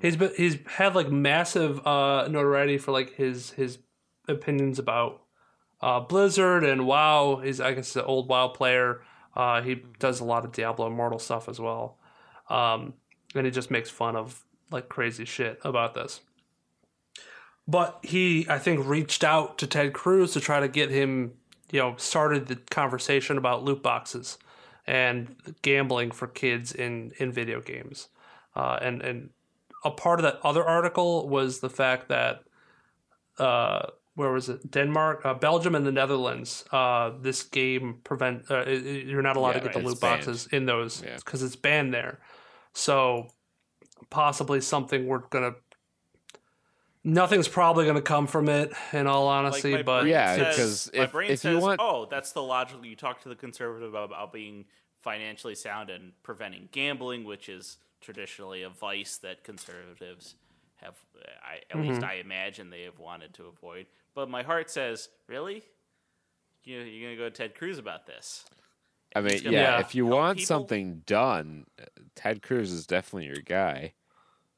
[0.00, 3.78] He's been, he's had like massive uh, notoriety for like his his
[4.26, 5.22] opinions about
[5.82, 7.40] uh, Blizzard and WoW.
[7.44, 9.02] He's I guess an old WoW player.
[9.36, 11.98] Uh, he does a lot of Diablo Immortal stuff as well,
[12.50, 12.94] um,
[13.34, 16.20] and he just makes fun of like crazy shit about this.
[17.68, 21.32] but he I think reached out to Ted Cruz to try to get him,
[21.70, 24.38] you know, started the conversation about loot boxes
[24.86, 28.08] and gambling for kids in in video games.
[28.54, 29.30] Uh, and and
[29.84, 32.44] a part of that other article was the fact that
[33.38, 33.86] uh,
[34.16, 34.70] where was it?
[34.70, 36.64] Denmark, uh, Belgium, and the Netherlands.
[36.72, 39.92] Uh, this game prevent uh, i- i- you're not allowed Yeah, to get the loot
[39.92, 40.26] it's banned.
[40.26, 41.16] boxes in those Yeah.
[41.16, 42.18] because it's banned there.
[42.72, 43.28] So
[44.10, 45.54] possibly something we're gonna.
[47.04, 49.72] Nothing's probably gonna come from it, in all honesty.
[49.74, 52.84] my but Yeah, says- because my if- brain if you want- oh, that's the logical.
[52.84, 54.64] You talk to the conservative about, about being
[55.02, 60.34] financially sound and preventing gambling, which is traditionally a vice that conservatives
[60.76, 60.96] have.
[61.44, 62.04] I, at least Mm-hmm.
[62.10, 63.86] I imagine they have wanted to avoid.
[64.16, 65.62] But my heart says, really,
[66.64, 68.44] you you're gonna go to Ted Cruz about this?
[69.14, 69.80] I mean, yeah, Yeah.
[69.80, 70.46] if you want people.
[70.46, 71.84] something done, uh,
[72.16, 73.92] Ted Cruz is definitely your guy.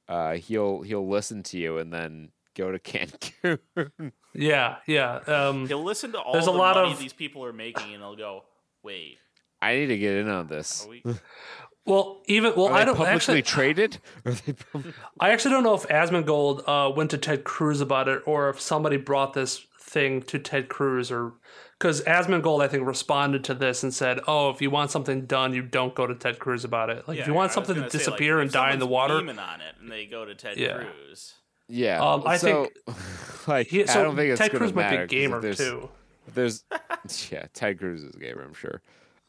[0.08, 4.12] Uh, he'll he'll listen to you and then go to Cancun.
[4.32, 5.16] yeah, yeah.
[5.26, 7.92] Um, He'll listen to all There's the a lot money of- these people are making,
[7.94, 8.44] and he'll go,
[8.82, 9.18] wait,
[9.60, 10.86] I need to get in on this.
[10.86, 11.02] are we?
[11.88, 13.42] well, even well, Are I don't publicly actually.
[13.42, 13.98] traded?
[14.24, 14.84] Are they pub-
[15.18, 18.60] I actually don't know if Asmongold uh, went to Ted Cruz about it or if
[18.60, 21.32] somebody brought this thing to Ted Cruz or
[21.78, 25.54] because Asmongold I think responded to this and said, "Oh, if you want something done,
[25.54, 27.08] you don't go to Ted Cruz about it.
[27.08, 28.86] Like if you want I was something to say, disappear if and die in the
[28.86, 30.74] water, on it, and they go to Ted Yeah.
[30.84, 31.34] Cruz.
[31.68, 32.00] yeah.
[32.04, 32.68] Um, I so,
[33.46, 35.12] like, he, so I don't think it's Ted gonna Cruz might be matter a 'cause
[35.14, 35.88] if gamer there's- too.
[36.26, 36.64] if There's,
[37.32, 38.82] yeah, Ted Cruz is a gamer, I'm sure.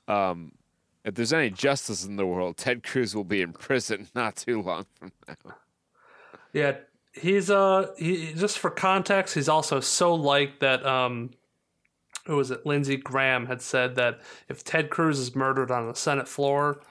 [0.07, 0.52] Um,
[1.05, 4.61] if there's any justice in the world, Ted Cruz will be in prison not too
[4.61, 5.35] long from now.
[6.53, 6.77] Yeah,
[7.13, 11.31] he's uh he just for context, he's also so liked that um
[12.26, 12.65] who was it?
[12.65, 14.19] Lindsey Graham had said that
[14.49, 16.81] if Ted Cruz is murdered on the Senate floor,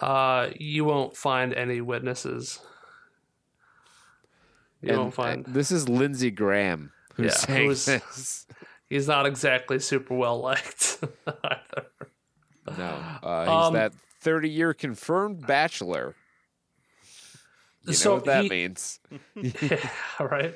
[0.00, 2.60] uh you won't find any witnesses.
[4.82, 8.46] You And, won't uh, find this is Lindsey Graham who's Yeah, saying who's- this.
[8.88, 11.86] he's not exactly super well liked either.
[12.78, 12.86] No,
[13.22, 16.14] uh, he's Um, that 30 year confirmed bachelor.
[17.86, 19.00] You know what that he- means.
[19.34, 19.88] yeah,
[20.20, 20.54] right.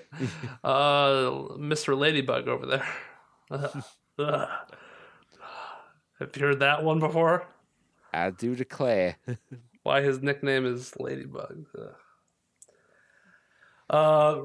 [0.62, 1.96] Uh, Mr.
[1.98, 2.86] Ladybug over there.
[6.18, 7.46] Have you heard that one before?
[8.12, 9.16] I do declare.
[9.82, 11.66] Why his nickname is Ladybug.
[13.94, 14.42] Uh,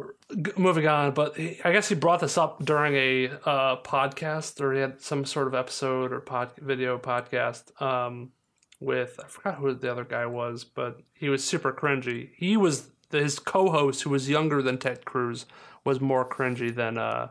[0.58, 4.74] moving on, but he, I guess he brought this up during a uh, podcast, or
[4.74, 8.32] he had some sort of episode or pod, video podcast um,
[8.80, 12.30] with I forgot who the other guy was, but he was super cringy.
[12.36, 15.48] He was his co-host, who was younger than Ted Cruz,
[15.84, 17.30] was more cringy than uh,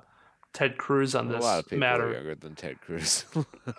[0.52, 2.12] Ted Cruz on a this lot of people are matter.
[2.12, 3.26] younger than Ted Cruz.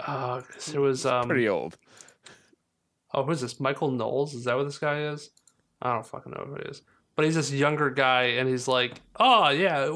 [0.08, 0.42] Uh,
[0.74, 1.78] it was um, Pretty old.
[3.14, 3.60] oh, who's this?
[3.60, 4.34] Michael Knowles?
[4.34, 5.32] Is that what this guy is?
[5.82, 6.82] I don't fucking know who it is.
[7.20, 9.92] But he's this younger guy, and he's like, "Oh yeah,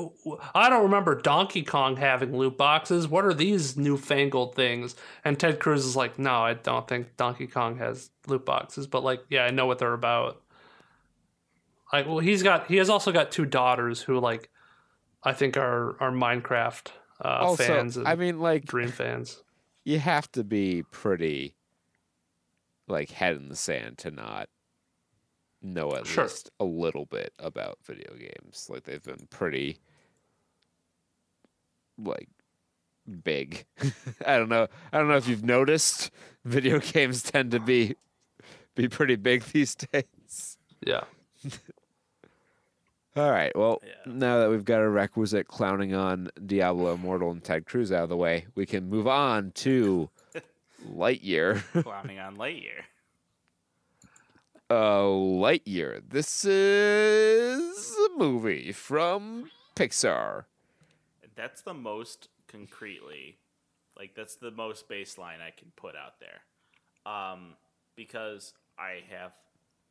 [0.54, 3.08] I don't remember Donkey Kong having loot boxes.
[3.08, 7.48] What are these newfangled things?" And Ted Cruz is like, "No, I don't think Donkey
[7.48, 10.42] Kong has loot boxes, but like, yeah, I know what they're about."
[11.94, 14.50] Like, well, he's got he has also got two daughters who like,
[15.24, 16.88] I think are are Minecraft
[17.24, 19.42] uh, also, fans I mean, like, Dream fans.
[19.86, 21.56] you have to be pretty,
[22.90, 24.50] like, head in the sand to not
[25.64, 26.24] know at Sure.
[26.26, 28.68] least a little bit about video games.
[28.70, 29.80] Like, they've been pretty,
[31.98, 32.30] like,
[33.24, 33.66] big.
[34.26, 34.68] I don't know.
[34.92, 36.12] I don't know if you've noticed.
[36.46, 37.96] Video games tend to be
[38.76, 40.58] be pretty big these days.
[40.86, 41.04] Yeah.
[43.16, 43.56] All right.
[43.56, 44.12] Well, Yeah.
[44.12, 48.10] now that we've got a requisite clowning on Diablo Immortal and Ted Cruz out of
[48.10, 50.10] the way, we can move on to
[50.90, 51.62] Lightyear.
[51.84, 52.82] clowning on Lightyear.
[54.74, 56.02] Uh, Lightyear.
[56.10, 60.46] This is a movie from Pixar.
[61.36, 63.38] That's the most concretely,
[63.98, 67.56] like that's the most baseline I can put out there, um,
[67.96, 69.32] because I have,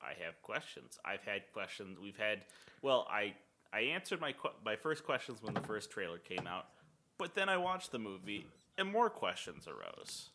[0.01, 0.99] I have questions.
[1.05, 1.99] I've had questions.
[2.01, 2.41] We've had.
[2.83, 3.35] Well, I
[3.73, 4.35] I answered my
[4.65, 6.67] my first questions when the first trailer came out,
[7.19, 8.47] but then I watched the movie
[8.79, 10.31] and more questions arose.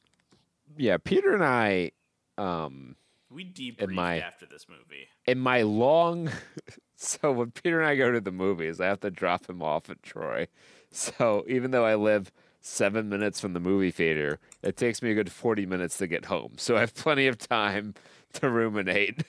[0.78, 1.92] Yeah, Peter and I,
[2.38, 2.98] um,
[3.30, 5.08] We debriefed my- after this movie.
[5.26, 6.30] in my long,
[6.96, 9.90] so when Peter and I go to the movies, I have to drop him off
[9.90, 10.48] at Troy.
[10.92, 12.32] So even though I live
[12.62, 16.26] seven minutes from the movie theater, it takes me a good forty minutes to get
[16.26, 16.54] home.
[16.58, 17.94] So I have plenty of time
[18.34, 19.24] to ruminate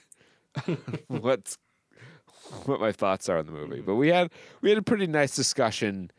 [1.09, 1.59] what's
[2.65, 3.81] what my thoughts are on the movie.
[3.81, 4.31] But we had
[4.61, 6.11] we had a pretty nice discussion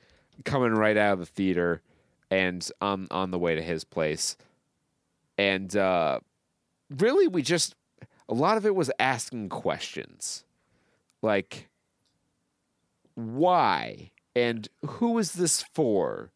[0.46, 1.82] coming right out of the theater
[2.30, 4.38] and on on the way to his place.
[5.38, 6.20] And uh
[6.90, 7.76] really we just
[8.28, 10.44] a lot of it was asking questions.
[11.22, 11.70] Like
[13.16, 16.32] why and who is this for?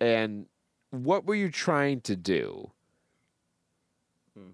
[0.00, 0.46] And
[0.90, 2.70] what were you trying to do?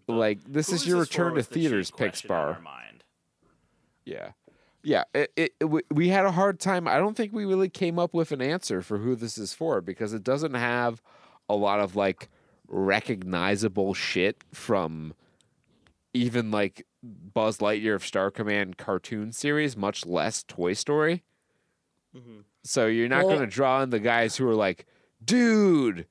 [0.07, 2.63] But Like this is your return to was the chief theaters, question on our Pixar.
[4.05, 4.31] Yeah.
[4.85, 6.87] Yeah, it, it, it- we had a hard time.
[6.89, 9.81] I don't think we really came up with an answer for who this is for
[9.81, 11.01] because it doesn't have
[11.49, 12.29] a lot of like
[12.73, 15.15] recognizable shit from
[16.15, 21.23] even like Buzz Lightyear of Star Command cartoon series, much less Toy Story.
[22.17, 22.41] Mm-hmm.
[22.65, 24.87] So you're not Well- going to draw in the guys who are like,
[25.25, 26.07] dude,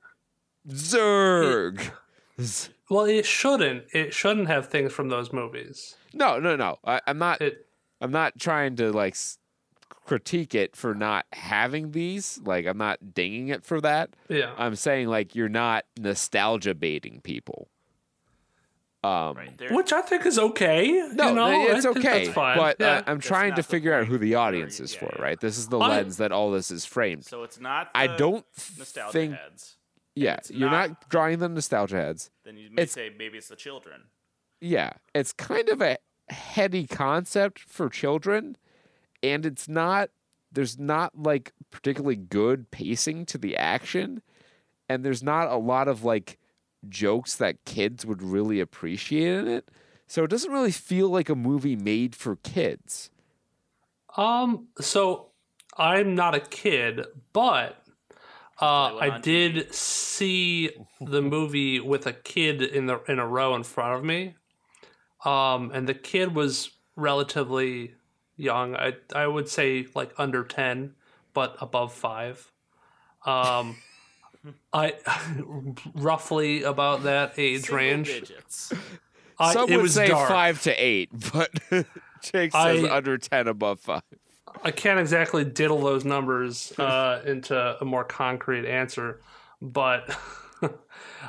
[0.68, 1.90] Zurg.
[2.90, 3.84] Well, it shouldn't.
[3.94, 5.94] It shouldn't have things from those movies.
[6.12, 6.78] No, no, no.
[6.84, 7.40] I, I'm not.
[7.40, 7.66] It
[8.02, 9.38] I'm not trying to like s-
[10.04, 12.40] critique it for not having these.
[12.44, 14.10] Like I'm not dinging it for that.
[14.28, 14.52] yeah.
[14.58, 17.68] I'm saying like you're not nostalgia baiting people.
[19.04, 19.70] Um, Right.
[19.72, 20.86] Which I think is okay.
[21.12, 21.66] no, you know?
[21.74, 22.24] it's okay.
[22.24, 22.56] That's fine.
[22.56, 22.86] But yeah.
[22.98, 25.12] uh, I'm That's trying to the figure out who the audience is yeah, for.
[25.16, 25.22] yeah.
[25.22, 25.40] Right.
[25.40, 27.24] This is the I- lens that all this is framed.
[27.24, 27.90] so it's not.
[27.96, 28.44] I don't
[28.78, 29.34] nostalgia think.
[29.34, 29.76] heads.
[30.14, 32.30] Yeah, it's you're not, not- drawing the nostalgia heads.
[32.44, 34.02] Then you may It's- say maybe it's the children.
[34.60, 35.96] Yeah, it's kind of a
[36.28, 38.56] heady concept for children,
[39.22, 40.10] and it's not.
[40.50, 44.22] There's not like particularly good pacing to the action,
[44.88, 46.38] and there's not a lot of like
[46.88, 49.68] jokes that kids would really appreciate in it.
[50.06, 53.10] So it doesn't really feel like a movie made for kids.
[54.16, 55.28] Um, so
[55.78, 57.82] I'm not a kid, but
[58.60, 60.70] uh, Play I did see
[61.00, 64.34] the movie with a kid in the in a row in front of me.
[65.24, 67.94] Um, and the kid was relatively
[68.42, 68.76] young.
[68.76, 70.94] I I would say like under ten,
[71.32, 72.50] but above five.
[73.24, 73.76] Um,
[74.72, 74.94] I
[75.94, 78.06] roughly about that age Single range.
[78.08, 78.72] digits.
[79.38, 80.28] I, Some it would was say dark.
[80.28, 81.50] five to eight, but
[82.22, 84.02] Jake says I- under ten, above five.
[84.62, 89.20] I can't exactly diddle those numbers uh, into a more concrete answer,
[89.62, 90.14] but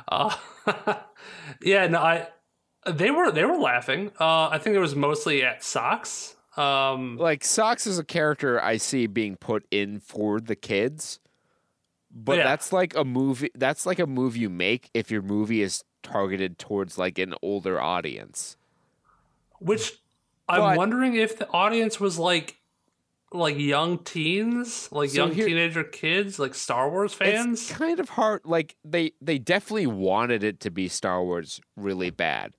[0.08, 0.34] uh,
[1.62, 2.28] yeah, no, I
[2.86, 4.10] they were they were laughing.
[4.20, 6.36] Uh, I think it was mostly at socks.
[6.56, 11.18] Um, like Socks is a character I see being put in for the kids.
[12.16, 12.44] But Yeah.
[12.44, 16.58] that's like a movie that's like a move you make if your movie is targeted
[16.58, 18.56] towards like an older audience.
[19.60, 19.98] which
[20.48, 22.58] I'm But- wondering if the audience was like
[23.32, 27.62] like young teens, like So young here- teenager kids, like Star Wars fans.
[27.68, 32.10] It's kind of hard like they they definitely wanted it to be Star Wars really
[32.10, 32.54] bad.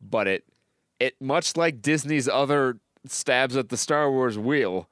[0.00, 0.44] But it
[1.00, 4.88] it much like Disney's other stabs at the Star Wars wheel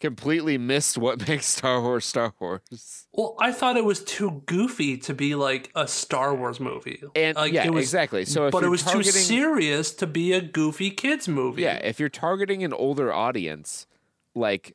[0.00, 3.06] completely missed what makes Star Wars Star Wars.
[3.12, 7.02] Well, I thought it was too goofy to be like a Star Wars movie.
[7.14, 8.24] And like, yeah, it was, exactly.
[8.24, 11.62] So but it was too serious to be a goofy kids movie.
[11.62, 13.86] Yeah, if you're targeting an older audience,
[14.34, 14.74] like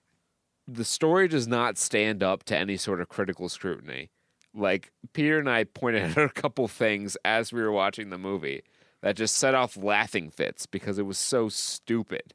[0.67, 4.09] the story does not stand up to any sort of critical scrutiny.
[4.53, 8.63] Like Peter and I pointed out a couple things as we were watching the movie
[9.01, 12.33] that just set off laughing fits because it was so stupid.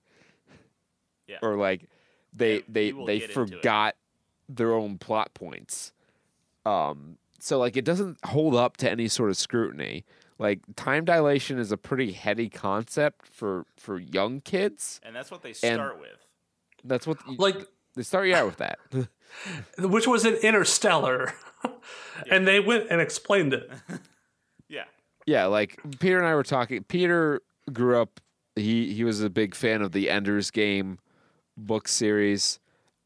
[1.31, 1.39] Yeah.
[1.43, 1.89] Or like
[2.35, 3.49] they Yeah, they they get into it.
[3.53, 3.97] forgot
[4.49, 5.93] their own plot points.
[6.67, 10.05] Um so like it doesn't hold up to any sort of scrutiny.
[10.39, 15.01] Like time dilation is a pretty heady concept for for young kids.
[15.03, 16.27] And that's what they start with.
[16.85, 17.57] That's what you, Like
[17.95, 18.79] they start you out with that.
[19.79, 21.35] which was an interstellar.
[22.31, 23.71] and they went and explained it.
[24.69, 24.85] Yeah.
[25.27, 26.85] yeah, like Peter and I were talking.
[26.85, 27.43] Peter
[27.73, 28.21] grew up.
[28.55, 31.01] He he was a big fan of the Ender's Game
[31.67, 32.59] book series.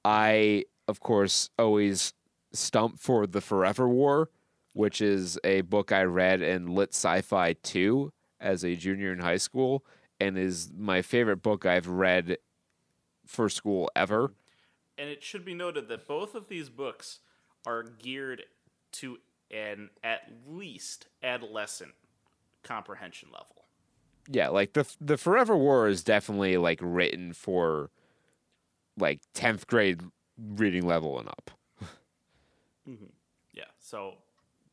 [0.04, 2.12] I, of course, always
[2.52, 4.30] stump for the Forever War,
[4.72, 9.38] which is a book I read in Lit Sci-Fi two as a junior in high
[9.38, 9.84] school,
[10.20, 12.38] and is my favorite book I've read
[13.26, 14.34] for school ever.
[14.98, 17.20] And it should be noted that both of these books
[17.66, 18.42] are geared
[18.92, 19.18] to
[19.50, 21.92] an at least adolescent
[22.62, 23.64] comprehension level.
[24.30, 27.90] yeah, like the the Forever War is definitely like written for
[28.98, 30.02] like tenth grade
[30.38, 31.50] reading level and up.
[32.88, 33.06] Mm-hmm.
[33.52, 33.64] Yeah.
[33.80, 34.14] So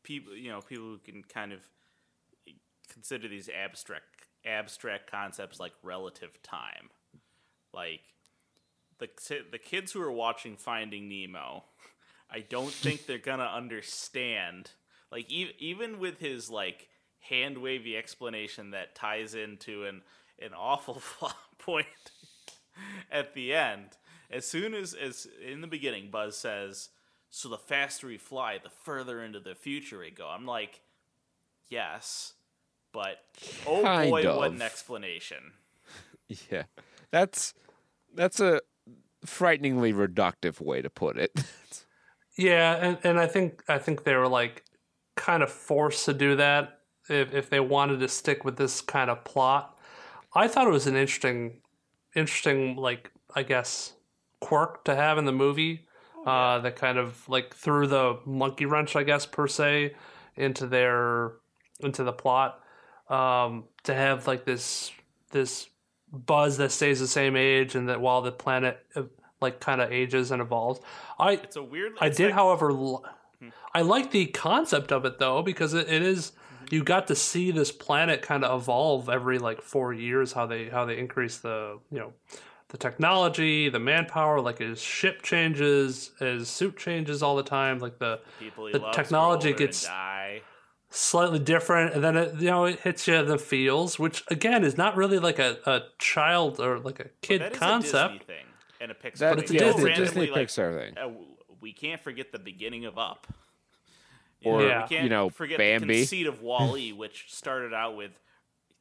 [0.02, 1.60] people, you know, people who can kind of
[2.92, 4.04] consider these abstract
[4.44, 6.90] abstract concepts like relative time.
[7.72, 8.00] Like
[8.98, 9.08] the
[9.50, 11.64] the kids who are watching Finding Nemo,
[12.30, 14.70] I don't think they're going to understand
[15.10, 16.88] like e- even with his like
[17.20, 20.02] hand wavy explanation that ties into an
[20.40, 21.86] an awful plot point
[23.10, 23.96] at the end.
[24.32, 26.88] As soon as as in the beginning Buzz says,
[27.30, 30.80] "So the faster we fly, the further into the future we go." I'm like,
[31.68, 32.34] "Yes."
[32.92, 33.18] But
[33.66, 35.52] oh Kind boy, what an explanation.
[36.50, 36.62] Yeah,
[37.10, 37.52] that's
[38.14, 38.62] that's a
[39.26, 41.32] frighteningly reductive way to put it.
[42.36, 44.64] Yeah, and, and I think I think they were like
[45.16, 49.10] kind of forced to do that if if they wanted to stick with this kind
[49.10, 49.78] of plot.
[50.34, 51.60] I thought it was an interesting
[52.14, 53.92] interesting like I guess
[54.42, 55.86] quirk to have in the movie.
[56.26, 59.94] Uh, that kind of like threw the monkey wrench, I guess per se,
[60.36, 61.32] into their
[61.80, 62.60] into the plot.
[63.08, 64.92] Um, to have like this
[65.32, 65.68] this
[66.12, 69.02] buzz that stays the same age, and that while the planet uh,
[69.40, 70.80] like kind of ages and evolves.
[71.18, 71.94] I It's a weird.
[72.00, 72.72] I did, like- however,
[73.74, 76.32] I like the concept of it though because it, it is
[76.70, 80.32] you got to see this planet kind of evolve every like four years.
[80.32, 82.12] How they how they increase the you know
[82.72, 84.40] the technology, the manpower.
[84.40, 87.78] Like his ship changes, his suit changes all the time.
[87.78, 89.88] Like the the technology grow older and gets-
[90.90, 94.64] slightly different, and then it you know it hits you in the feels, which again
[94.64, 98.14] is not really like a, a child or like a kid That is concept.
[98.14, 98.44] a Disney thing
[98.80, 99.42] and a Pixar That, thing.
[99.44, 99.94] it's a yeah, don't Disney.
[99.94, 100.98] Disney like, Pixar thing.
[100.98, 101.08] uh,
[101.60, 103.26] we can't forget the beginning of Up.
[104.44, 104.82] Or, Yeah.
[104.82, 105.86] we can't you know, forget Bambi.
[105.86, 108.10] the conceit of Wall-E, which started out with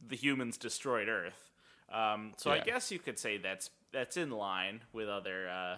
[0.05, 1.49] the humans destroyed Earth.
[1.93, 5.76] Um, so I guess you could say that's that's in line with other uh,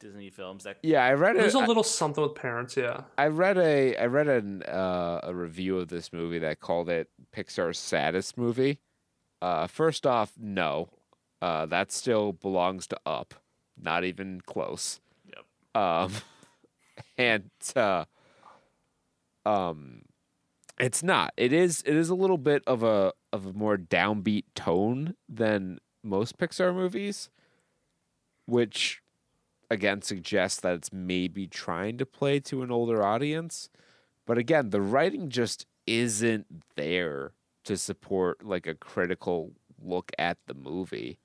[0.00, 0.64] Disney films.
[0.64, 1.62] That Yeah, I read There's it.
[1.62, 3.02] a little something with parents, yeah.
[3.16, 7.08] I read a I read an uh, a review of this movie that called it
[7.34, 8.80] Pixar's saddest movie.
[9.40, 10.88] Uh, first off, no,
[11.40, 13.34] uh, that still belongs to Up,
[13.80, 15.00] not even close.
[15.26, 15.82] Yep.
[15.82, 16.12] Um,
[17.18, 18.04] and uh,
[19.44, 20.02] um,
[20.78, 21.32] it's not.
[21.36, 21.82] It is.
[21.86, 26.74] It is a little bit of a of a more downbeat tone than most Pixar
[26.74, 27.30] movies,
[28.46, 29.02] which
[29.70, 33.70] again suggests that it's maybe trying to play to an older audience.
[34.26, 36.46] But again, the writing just isn't
[36.76, 37.34] there
[37.64, 41.20] to support like a critical look at the movie.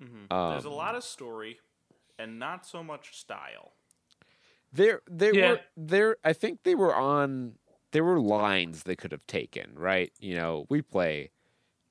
[0.00, 0.30] Mhm.
[0.46, 1.60] there's a Um, lot of story
[2.18, 3.76] and not so much style.
[4.72, 5.36] There, there Yeah.
[5.36, 6.16] were there.
[6.24, 7.58] I think they were on.
[7.92, 9.74] There were lines they could have taken.
[9.76, 11.32] Right, you know, we play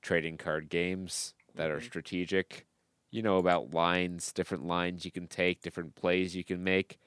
[0.01, 1.83] trading card games that are Mhm.
[1.83, 2.67] strategic.
[3.11, 6.99] You know about lines, different lines you can take, different plays you can make.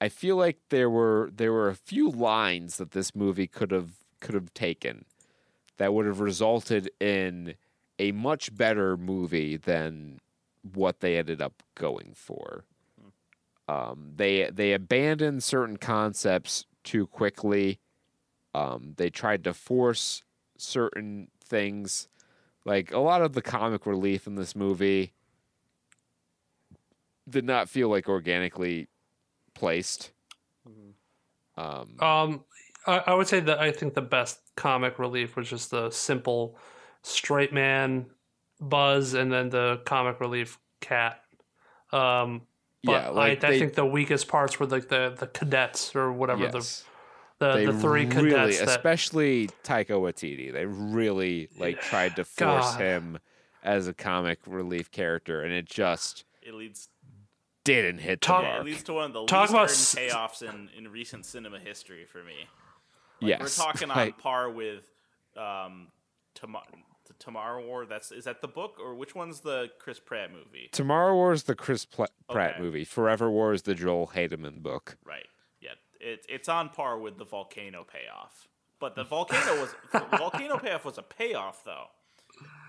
[0.00, 3.92] I feel like there were there were a few lines that this movie could have
[4.20, 5.06] could have taken
[5.78, 7.56] that would have resulted in
[7.98, 10.20] a much better movie than
[10.62, 12.64] what they ended up going for.
[13.68, 17.78] Um, they they abandoned certain concepts too quickly.
[18.54, 20.24] Um, they tried to force
[20.58, 22.08] certain things,
[22.70, 25.12] like a lot of the comic relief in this movie
[27.28, 28.86] did not feel like organically
[29.54, 30.12] placed.
[31.56, 32.44] Um, Um,
[32.86, 36.56] I, I would say that I think the best comic relief was just the simple
[37.02, 38.06] straight man
[38.60, 41.22] buzz and then the comic relief cat.
[41.92, 42.42] Um,
[42.84, 45.96] but Yeah, like I, I they- think the weakest parts were like the, the cadets
[45.96, 46.84] or whatever yes.
[47.40, 52.14] The the, they the three really, cadets that especially Taika Waititi, they really like tried
[52.16, 52.80] to force God.
[52.80, 53.18] him
[53.64, 56.88] as a comic relief character, and it just It leads
[57.64, 59.94] didn't hit the Talk- yeah, it leads to one of the Talk least about s-
[60.42, 62.34] payoffs in, in recent cinema history for me.
[63.22, 64.84] Like, yes, we're talking on like, par with
[65.36, 65.88] um,
[66.34, 66.64] Tomorrow.
[67.06, 67.86] The Tomorrow War.
[67.86, 70.68] That's is that the book or which one's the Chris Pratt movie?
[70.72, 72.62] Tomorrow War is the Chris Pla- Pratt Okay.
[72.62, 72.84] movie.
[72.84, 74.96] Forever War is the Joel Haldeman book.
[75.04, 75.26] Right.
[76.00, 76.08] Yeah.
[76.08, 78.48] It, it's on par with the volcano payoff.
[78.78, 81.86] But the volcano was the volcano payoff was a payoff though.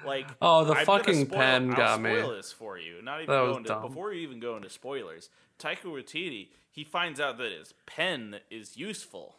[0.05, 2.13] Like Oh, the I'm fucking spoil- pen I'll got me.
[2.15, 3.01] This for you.
[3.01, 5.29] Not even That going to before you even go into spoilers.
[5.59, 9.35] Taika Waititi he finds out that his pen is useful,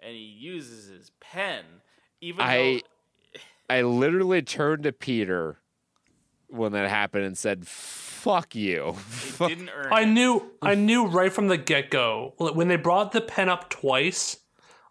[0.00, 1.64] and he uses his pen.
[2.20, 3.40] Even I though
[3.70, 5.58] I literally turned to Peter
[6.54, 8.96] when that happened and said, "Fuck you."
[9.40, 9.92] it didn't earn.
[9.92, 10.06] I it.
[10.06, 14.38] knew I knew right from the get go when they brought the pen up twice.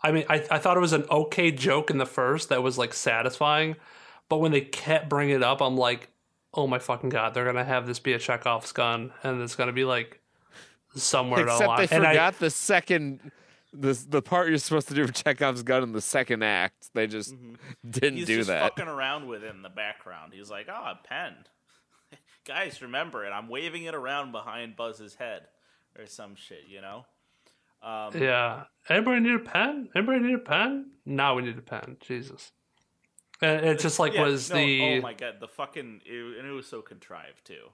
[0.01, 2.77] I mean, I, I thought it was an okay joke in the first that was
[2.77, 3.77] like satisfying,
[4.27, 6.09] but when they kept bringing it up, I'm like,
[6.53, 9.71] oh my fucking god, they're gonna have this be a Chekhov's gun, and it's gonna
[9.71, 10.19] be like
[10.95, 11.87] somewhere down the Except line.
[11.89, 13.31] they and I, forgot the second,
[13.71, 16.89] the the part you're supposed to do with Chekhov's gun in the second act.
[16.93, 17.57] They just didn't
[18.03, 18.15] Mm-hmm.
[18.17, 18.61] He's do just that.
[18.61, 20.33] fucking around with it in the background.
[20.35, 21.33] He's like, "Oh, a pen."
[22.45, 23.29] Guys, remember it.
[23.29, 25.43] I'm waving it around behind Buzz's head
[25.97, 27.05] or some shit, you know?
[27.81, 29.89] Um, yeah, anybody need a pen?
[29.95, 30.91] Anybody need a pen?
[31.05, 31.97] Now we need a pen.
[31.99, 32.51] Jesus.
[33.41, 36.01] And it just like yeah, was no, the Oh my god, the fucking.
[36.05, 37.69] It, and it was so contrived, too.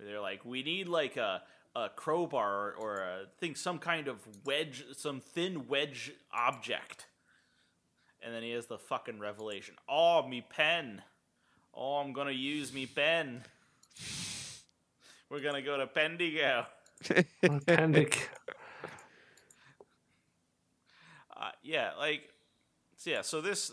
[0.00, 1.42] They're like, we need like a,
[1.76, 7.06] a crowbar or, or a thing, some kind of wedge, some thin wedge object.
[8.22, 9.74] And then he has the fucking revelation.
[9.88, 11.02] Oh, me pen.
[11.74, 13.42] Oh, I'm gonna use me pen.
[15.30, 16.66] We're gonna go to Bendigo.
[17.42, 18.16] Pendic.
[21.34, 22.28] Uh, yeah, like,
[22.96, 23.22] so yeah.
[23.22, 23.72] So this,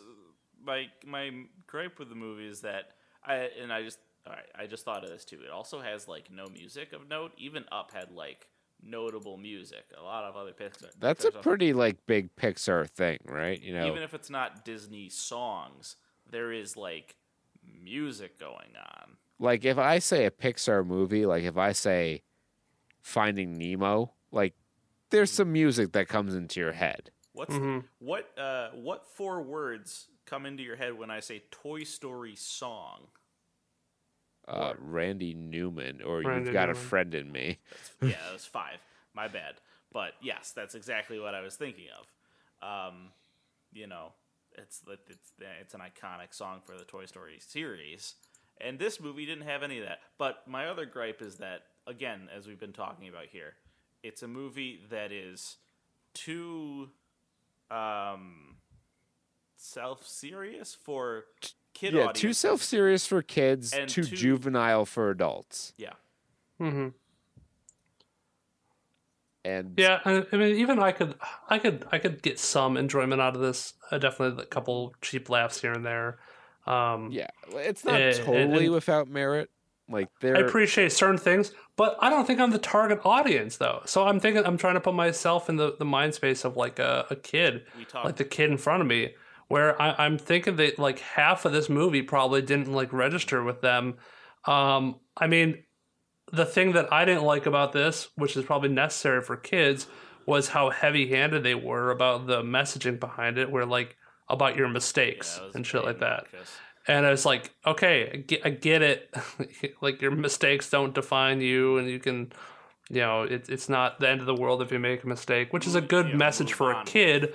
[0.64, 1.32] my my
[1.68, 2.91] gripe with the movie is that
[3.24, 4.46] I and I just all right.
[4.58, 5.40] I just thought of this too.
[5.44, 7.34] It also has like no music of note.
[7.38, 8.48] Even Up had like
[8.82, 9.84] notable music.
[10.00, 10.90] A lot of other Pixar.
[11.00, 13.62] That's a Pixar stuff- pretty like big Pixar thing, right?
[13.62, 15.98] You know, Even if it's not Disney songs,
[16.32, 17.16] there is like
[17.84, 19.18] music going on.
[19.40, 22.24] like if I say a Pixar movie, like if I say
[23.02, 24.54] Finding Nemo, like
[25.12, 27.12] there's some music that comes into your head.
[27.34, 27.86] What's Mhm.
[28.00, 33.08] what uh what four words come into your head when I say Toy Story song?
[34.48, 37.60] Uh, Randy Newman, or Randy you've got a friend in me.
[38.02, 38.80] yeah, that was five.
[39.14, 39.56] My bad.
[39.91, 42.08] But yes, that's exactly what I was thinking of.
[42.68, 43.12] Um,
[43.72, 44.12] you know,
[44.57, 45.31] it's it's
[45.61, 48.15] it's an iconic song for the Toy Story series,
[48.59, 49.99] and this movie didn't have any of that.
[50.17, 53.53] But my other gripe is that, again, as we've been talking about here,
[54.03, 55.57] it's a movie that is
[56.13, 56.89] too
[57.71, 58.57] um,
[59.55, 61.26] self-serious for
[61.73, 65.93] kid yeah, too self-serious for kids, And too too- juvenile for adults, Yeah.
[66.57, 66.89] hmm
[69.45, 71.16] and Yeah, I, I mean, even I could,
[71.49, 73.74] I could, I could get some enjoyment out of this.
[73.91, 76.20] Uh, definitely a couple cheap laughs here and there.
[76.68, 79.49] Um, yeah, it's not Eh, and- totally and- without merit.
[79.91, 83.82] Like I appreciate certain things, but I don't think I'm the target audience though.
[83.86, 86.78] So I'm thinking I'm trying to put myself in the, the mind space of like
[86.78, 87.64] a, a kid,
[87.95, 89.16] like the kid in front of me,
[89.48, 93.61] where I, I'm thinking that like half of this movie probably didn't like register with
[93.61, 93.95] them.
[94.45, 95.64] Um, I mean,
[96.31, 99.88] the thing that I didn't like about this, which is probably necessary for kids,
[100.26, 103.97] was how heavy handed they were about the messaging behind it, where like
[104.30, 106.26] about your mistakes Yeah, and shit like that.
[106.27, 106.57] obnoxious.
[106.88, 109.14] And I was like, okay, I get, I get it.
[109.81, 112.31] like your mistakes don't define you, and you can,
[112.89, 115.51] you know, it, it's not the end of the world if you make a mistake,
[115.53, 117.34] which is a good Yeah, message for a kid.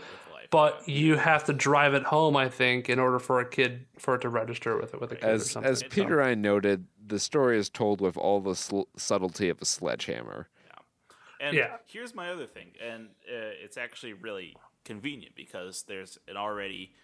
[0.54, 3.48] With life, But you have to drive it home, I think, in order for a
[3.48, 5.70] kid for it to register with it with a kid or as something.
[5.70, 9.60] as So- Peter I noted, the story is told with all the sl- subtlety of
[9.60, 10.48] a sledgehammer.
[10.66, 11.46] Yeah.
[11.48, 11.76] And Yeah.
[11.86, 16.94] here's my other thing, and uh, it's actually really convenient because there's an already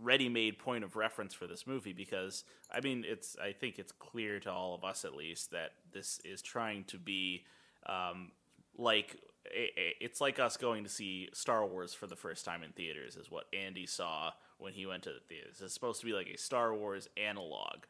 [0.00, 1.92] ready-made point of reference for this movie.
[1.92, 5.72] Because I mean, it's I think it's clear to all of us at least that
[5.92, 7.44] this is trying to be
[7.86, 8.32] um,
[8.76, 12.62] like i- i- it's like us going to see Star Wars for the first time
[12.62, 15.60] in theaters is what Andy saw when he went to the theaters.
[15.60, 17.84] It's supposed to be like a Star Wars analog.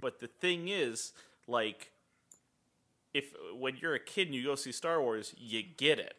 [0.00, 1.12] But the thing is,
[1.46, 1.92] like
[3.14, 6.16] if when you're a kid and you go see Star Wars, you get it.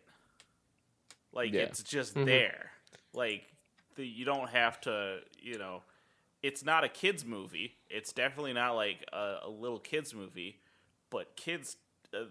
[1.32, 1.62] Like Yeah.
[1.62, 2.72] it's just there.
[3.14, 3.46] Like
[3.96, 5.82] the, you don't have to, you know,
[6.42, 7.76] it's not a kids movie.
[7.90, 10.60] It's definitely not like a, a little kids movie,
[11.10, 11.78] but kids
[12.14, 12.26] uh,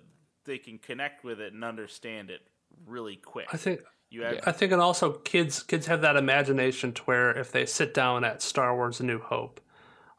[0.44, 2.40] they can connect with it and understand it
[2.86, 3.46] really quick.
[3.52, 7.30] I think you have I think, and also kids kids have that imagination to where
[7.30, 9.60] if they sit down at Star Wars: A New Hope,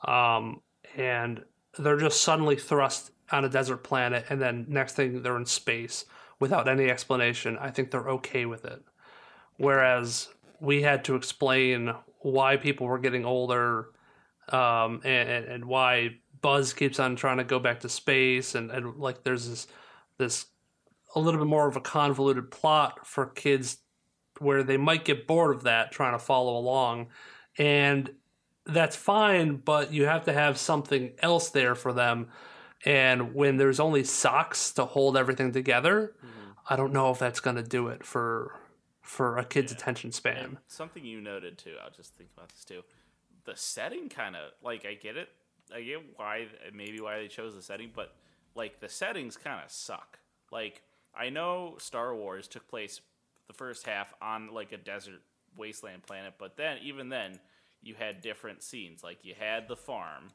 [0.06, 0.62] um,
[0.95, 1.44] and
[1.78, 6.06] they're just suddenly thrust on a desert planet, and then next thing they're in space
[6.40, 8.84] without any explanation, I think they're okay with it.
[9.58, 10.30] Whereas
[10.60, 13.90] we had to explain why people were getting older,
[14.50, 18.72] um, and, and and why Buzz keeps on trying to go back to space, and,
[18.72, 19.68] and like there's this
[20.18, 20.45] this
[21.15, 23.77] a little bit more of a convoluted plot for kids
[24.40, 27.07] where they might get bored of that trying to follow along
[27.57, 28.11] and
[28.65, 32.27] that's fine but you have to have something else there for them
[32.85, 36.52] and when there's only socks to hold everything together mm-hmm.
[36.69, 38.60] i don't know if that's going to do it for
[39.03, 41.76] for a kid's attention span And something you noted too.
[41.84, 42.81] I'll just think about this too.
[43.45, 45.30] The setting kind of like I get it.
[45.73, 48.15] I get why maybe why they chose the setting, but
[48.56, 50.20] like the settings kind of suck.
[50.52, 50.82] Like
[51.16, 53.02] I know Star Wars took place
[53.48, 55.22] the first half on like a desert
[55.58, 57.40] wasteland planet, but then even then
[57.82, 59.04] you had different scenes.
[59.04, 60.32] Like you had the farm,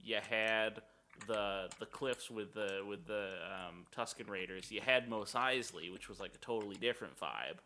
[0.00, 0.82] you had
[1.26, 4.70] the the cliffs with the with the um, Tusken Raiders.
[4.70, 7.58] You had Mos Eisley, which was like a totally different vibe.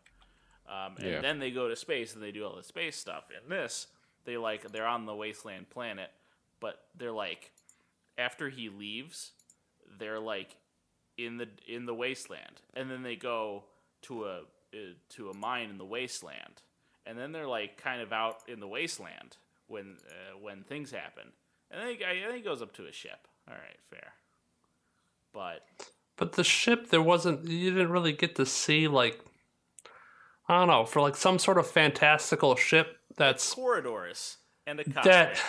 [0.67, 1.21] Um, and Yeah.
[1.21, 3.25] then they go to space and they do all the space stuff.
[3.31, 3.87] In this,
[4.25, 6.09] they like they're on the wasteland planet,
[6.59, 7.51] but they're like
[8.17, 9.31] after he leaves,
[9.99, 10.57] they're like
[11.17, 13.63] in the in the wasteland, and then they go
[14.03, 14.39] to a
[14.73, 14.77] uh,
[15.09, 16.61] to a mine in the wasteland,
[17.05, 19.37] and then they're like kind of out in the wasteland
[19.67, 21.31] when uh, when things happen,
[21.71, 23.27] and then he, I think he goes up to a ship.
[23.49, 24.13] All right, fair,
[25.33, 25.61] but
[26.17, 29.23] but the ship there wasn't you didn't really get to see like
[30.49, 35.03] i don't know for like some sort of fantastical ship that's corridors and a cockpit.
[35.03, 35.41] that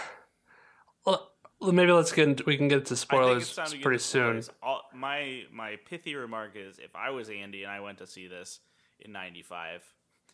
[1.60, 4.42] Well maybe let's get into, we can get I think spoilers time to pretty soon.
[4.42, 4.50] spoilers.
[4.62, 8.28] All, my my pithy remark is: if I was Andy and I went to see
[8.28, 8.60] this
[9.00, 9.82] in '95,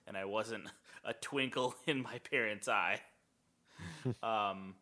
[0.06, 0.64] and I wasn't
[1.04, 3.00] a twinkle in my parents' eye,
[4.22, 4.74] um,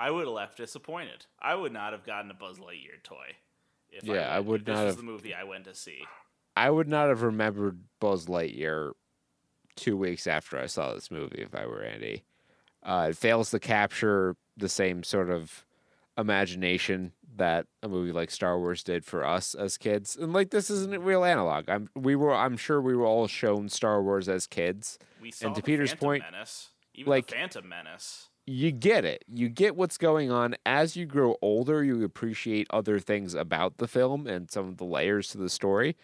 [0.00, 1.26] I would have left disappointed.
[1.40, 3.36] I would not have gotten a Buzz Lightyear toy.
[3.90, 5.74] If Yeah, I went- would if this not was have- the movie I went to
[5.74, 6.04] see.
[6.56, 8.92] I would not have remembered Buzz Lightyear
[9.76, 12.24] two weeks after I saw this movie if I were Andy.
[12.82, 15.64] Uh, it fails to capture the same sort of
[16.18, 20.16] imagination that a movie like Star Wars did for us as kids.
[20.16, 21.68] And like this isn't a real analog.
[21.68, 24.98] I'm we were I'm sure we were all shown Star Wars as kids.
[25.20, 28.28] We saw to the Peter's Phantom point, Menace, even like- the Phantom Menace.
[28.44, 29.24] You get it.
[29.28, 30.56] You get what's going on.
[30.66, 34.84] As you grow older, you appreciate other things about the film and some of the
[34.84, 35.96] layers to the story.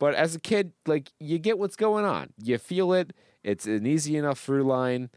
[0.00, 2.32] But as a kid, like you get what's going on.
[2.42, 3.12] You feel it.
[3.44, 5.10] It's an easy enough through line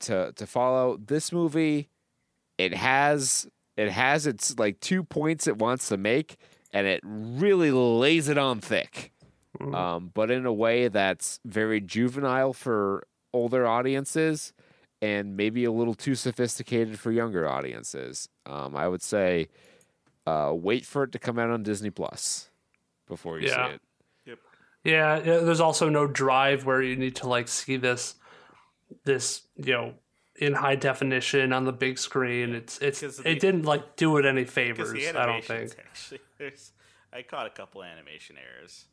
[0.00, 0.96] to to follow.
[0.96, 1.88] This movie,
[2.64, 6.36] it has it has its like two points it wants to make,
[6.72, 9.12] and it really lays it on thick.
[9.60, 14.54] Um, but in a way that's very juvenile for older audiences
[15.02, 18.28] and maybe a little too sophisticated for younger audiences.
[18.46, 19.48] Um, I would say
[20.26, 22.50] uh, wait for it to come out on Disney Plus
[23.06, 23.66] before you Yeah.
[23.68, 23.80] see it.
[24.82, 28.14] Yeah, yeah, there's also no drive where you need to like see this
[29.04, 29.94] this, you know,
[30.40, 32.54] in high definition on the big screen.
[32.54, 35.76] It's it's 'Cause it the- didn't like do it any favors, I don't think.
[35.78, 36.72] actually, there's,
[37.12, 38.86] I caught a couple animation errors.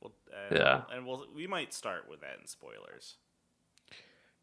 [0.00, 0.82] Well, uh, Yeah.
[0.90, 3.16] and we'll we might start with that in spoilers.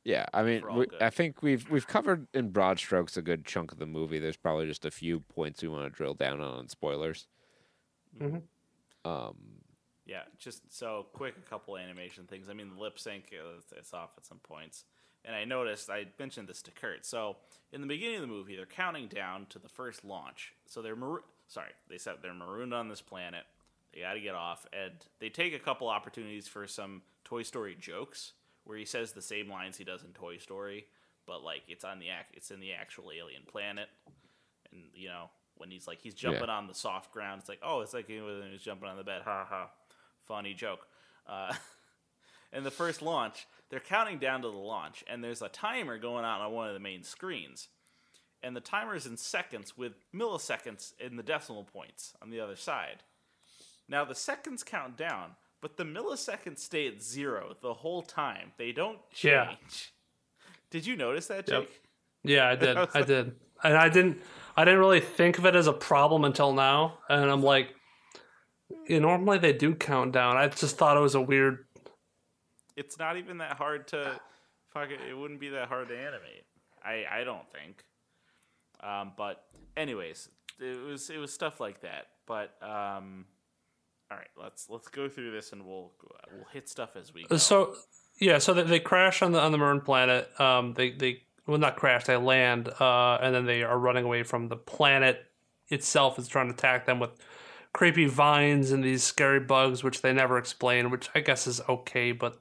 [0.05, 1.01] Yeah, I mean, We're all we, good.
[1.01, 4.19] I think we've we've covered in broad strokes a good chunk of the movie.
[4.19, 7.27] There's probably just a few points we want to drill down on in spoilers.
[8.17, 8.43] Mhm.
[9.05, 9.35] Um,
[10.05, 12.49] Yeah, just so quick, a couple animation things.
[12.49, 14.83] I mean, the lip sync is it's off at some points,
[15.25, 17.05] and I noticed I mentioned this to Kurt.
[17.05, 17.37] So
[17.71, 20.53] in the beginning of the movie, they're counting down to the first launch.
[20.65, 23.43] So they're mar- sorry, they said they're marooned on this planet.
[23.93, 27.75] They got to get off, and they take a couple opportunities for some Toy Story
[27.79, 28.33] jokes
[28.63, 30.87] where he says the same lines he does in Toy Story,
[31.27, 33.89] but like it's on the ac- it's in the actual alien planet,
[34.71, 37.81] and you know when he's like he's jumping on the soft ground, it's like oh
[37.81, 39.69] it's like he was he was jumping on the bed, ha ha,
[40.27, 40.87] funny joke.
[41.27, 41.53] Uh,
[42.53, 46.23] and the first launch, they're counting down to the launch, and there's a timer going
[46.23, 47.67] on on one of the main screens,
[48.41, 52.55] and the timer is in seconds with milliseconds in the decimal points on the other
[52.55, 53.03] side.
[53.89, 55.31] Now the seconds count down,
[55.61, 58.51] but the milliseconds stay at zero the whole time.
[58.57, 59.23] They don't change.
[59.33, 59.55] Yeah.
[60.69, 61.61] Did you notice that, Yep.
[61.67, 61.81] Jake?
[62.23, 62.77] Yeah, I did.
[62.77, 63.33] was I did.
[63.63, 64.21] And I didn't
[64.57, 66.99] I didn't really think of it as a problem until now.
[67.09, 67.73] And I'm like
[68.87, 70.35] yeah, normally they do count down.
[70.37, 71.65] I just thought it was a weird
[72.75, 74.19] It's not even that hard to
[74.69, 74.99] fuck it.
[75.07, 76.45] It wouldn't be that hard to animate.
[76.83, 77.83] I I don't think.
[78.81, 79.45] Um, but
[79.77, 80.29] anyways,
[80.59, 82.07] it was it was stuff like that.
[82.25, 83.25] But um,
[84.11, 85.91] all right, let's let's go through this and we'll
[86.31, 87.37] we'll hit stuff as we go.
[87.37, 87.75] So
[88.19, 90.29] yeah, so they, they crash on the on the maroon planet.
[90.39, 94.23] Um, they they well not crash, they land, uh, and then they are running away
[94.23, 95.25] from the planet
[95.69, 96.19] itself.
[96.19, 97.11] Is trying to attack them with
[97.73, 102.11] creepy vines and these scary bugs, which they never explain, which I guess is okay,
[102.11, 102.39] but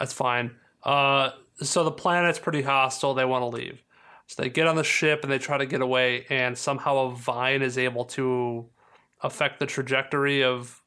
[0.00, 0.56] that's fine.
[0.82, 1.30] Uh,
[1.62, 3.14] so the planet's pretty hostile.
[3.14, 3.84] They want to leave.
[4.26, 7.10] So they get on the ship and they try to get away, and somehow a
[7.14, 8.66] vine is able to
[9.22, 10.82] affect the trajectory of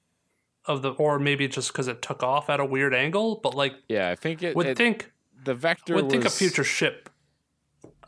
[0.65, 3.40] of the, or maybe just because it took off at a weird angle.
[3.44, 4.56] But like, yeah, I think it.
[4.56, 5.11] would it- think
[5.44, 7.10] the vector would think a future ship.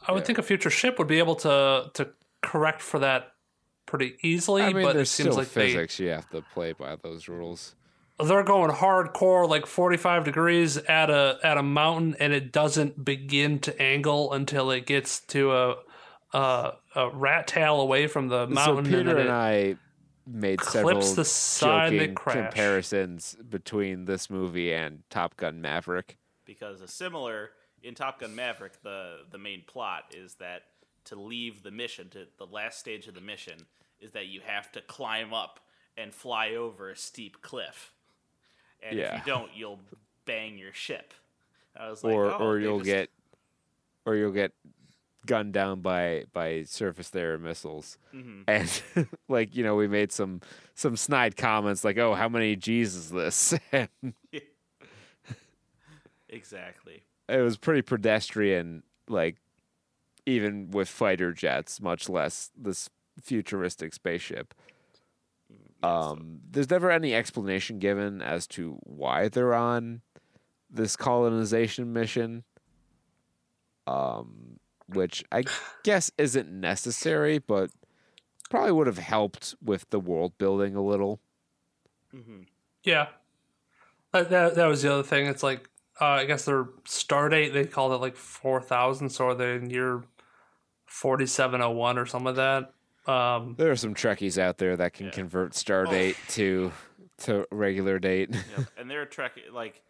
[0.07, 0.26] I would Yeah.
[0.26, 2.10] think a future ship would be able to to
[2.41, 3.34] correct for that
[3.86, 4.64] pretty easily.
[4.64, 5.99] I mean, but it seems still like they physics.
[5.99, 7.76] You have to play by those rules.
[8.23, 13.59] They're going hardcore like 45 degrees at a at a mountain and it doesn't begin
[13.59, 15.75] to angle until it gets to a
[16.33, 19.75] a, a rat tail away from the mountain so Peter and then and I
[20.27, 22.35] made several clips the side and joking crash.
[22.35, 26.17] comparisons between this movie and Top Gun Maverick.
[26.45, 27.51] because a similar
[27.85, 30.63] in Top Gun Maverick, the the main plot is that
[31.05, 33.59] to leave the mission, to the last stage of the mission,
[33.99, 35.59] is that you have to climb up
[35.95, 37.93] and fly over a steep cliff,
[38.88, 39.18] and if Yeah.
[39.18, 39.80] you don't, you'll
[40.26, 41.14] bang your ship.
[41.76, 43.10] I was like, or oh, or you'll just- get
[44.06, 44.52] or you'll get
[45.26, 48.44] gunned down by by surface there missiles Mhm.
[48.48, 50.40] and like you know we made some
[50.76, 53.56] some snide comments like oh how many g's is this
[56.30, 57.03] exactly.
[57.28, 59.38] it was pretty pedestrian like
[60.28, 62.90] even with fighter jets much less this
[63.22, 64.53] futuristic spaceship
[65.84, 70.02] um there's never any explanation given as to why they're on
[70.69, 72.43] this colonization mission
[73.88, 75.45] um which I
[75.84, 77.72] guess isn't necessary, but
[78.49, 81.19] probably would have helped with the world building a little.
[82.11, 82.41] hmm
[82.84, 83.07] Yeah.
[84.14, 85.27] That, that that was the other thing.
[85.27, 85.69] It's like
[85.99, 89.56] uh, I guess their star date they called it like four thousand, so are they
[89.56, 90.03] in year
[90.88, 92.74] forty seven oh one or some of that?
[93.07, 95.11] Um, There are some Trekkies out there that can Yeah.
[95.11, 96.72] convert stardate to
[97.19, 98.30] to regular date.
[98.34, 98.68] Yep.
[98.77, 99.82] and they're Trek like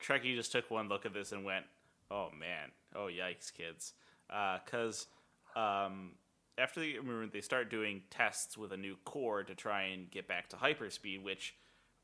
[0.00, 1.66] Trekkie just took one look at this and went,
[2.10, 3.92] "Oh man, oh yikes, kids,"
[4.28, 5.06] because
[5.54, 6.12] um,
[6.56, 10.26] after they remember they start doing tests with a new core to try and get
[10.26, 11.54] back to hyperspeed, which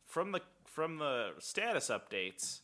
[0.04, 2.60] from the from the status updates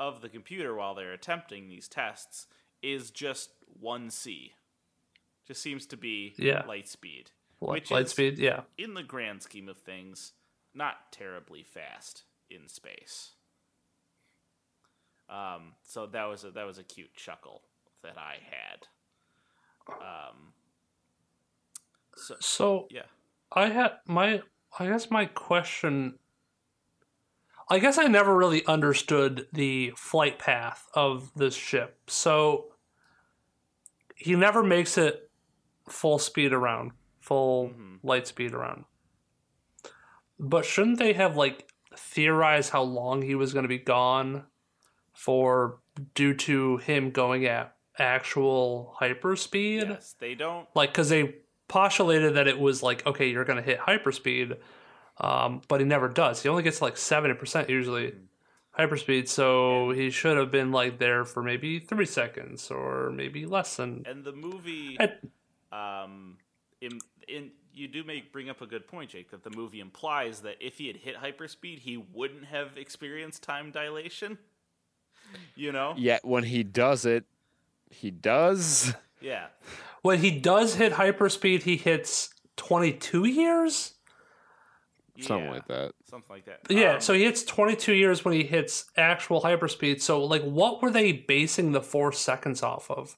[0.00, 2.48] of the computer while they're attempting these tests
[2.82, 3.50] is just
[3.80, 4.54] one C.
[5.46, 6.64] Just seems to be Yeah.
[6.66, 7.30] light speed,
[7.60, 8.62] light, which light is speed, yeah.
[8.78, 10.32] in the grand scheme of things,
[10.72, 13.32] not terribly fast in space.
[15.28, 17.62] Um, so that was a, that was a cute chuckle
[18.02, 18.86] that I had.
[20.00, 20.52] Um,
[22.16, 23.06] so So yeah,
[23.52, 24.42] I had my
[24.78, 26.18] I guess my question
[27.68, 31.98] I guess I never really understood the flight path of this ship.
[32.08, 32.66] So
[34.14, 35.30] he never makes it
[35.88, 37.98] full speed around, full Mhm.
[38.02, 38.84] light speed around.
[40.38, 44.44] But shouldn't they have like theorized how long he was going to be gone
[45.12, 45.80] for
[46.14, 49.88] due to him going at actual hyperspeed?
[49.88, 50.66] yes, they don't.
[50.74, 51.36] like because they
[51.68, 54.58] postulated that it was like okay you're going to hit hyperspeed
[55.18, 58.12] um, but he never does he only gets like 70% usually
[58.78, 63.76] hyperspeed so he should have been like there for maybe three seconds or maybe less
[63.76, 65.30] than And the movie, And-
[65.74, 66.36] um,
[66.80, 66.98] in
[67.28, 69.30] in you do make bring up a good point, Jake.
[69.30, 73.70] That the movie implies that if he had hit hyperspeed, he wouldn't have experienced time
[73.70, 74.38] dilation.
[75.56, 77.24] You know, Yet when he does it,
[77.90, 78.94] he does.
[79.20, 79.46] yeah.
[80.02, 83.94] when he does hit hyperspeed he hits 22 years
[85.20, 85.92] Something Yeah, like that.
[86.10, 86.60] Something like that.
[86.68, 90.82] yeah Um, so he hits 22 years when he hits actual hyperspeed so like what
[90.82, 93.16] were they basing the four seconds off of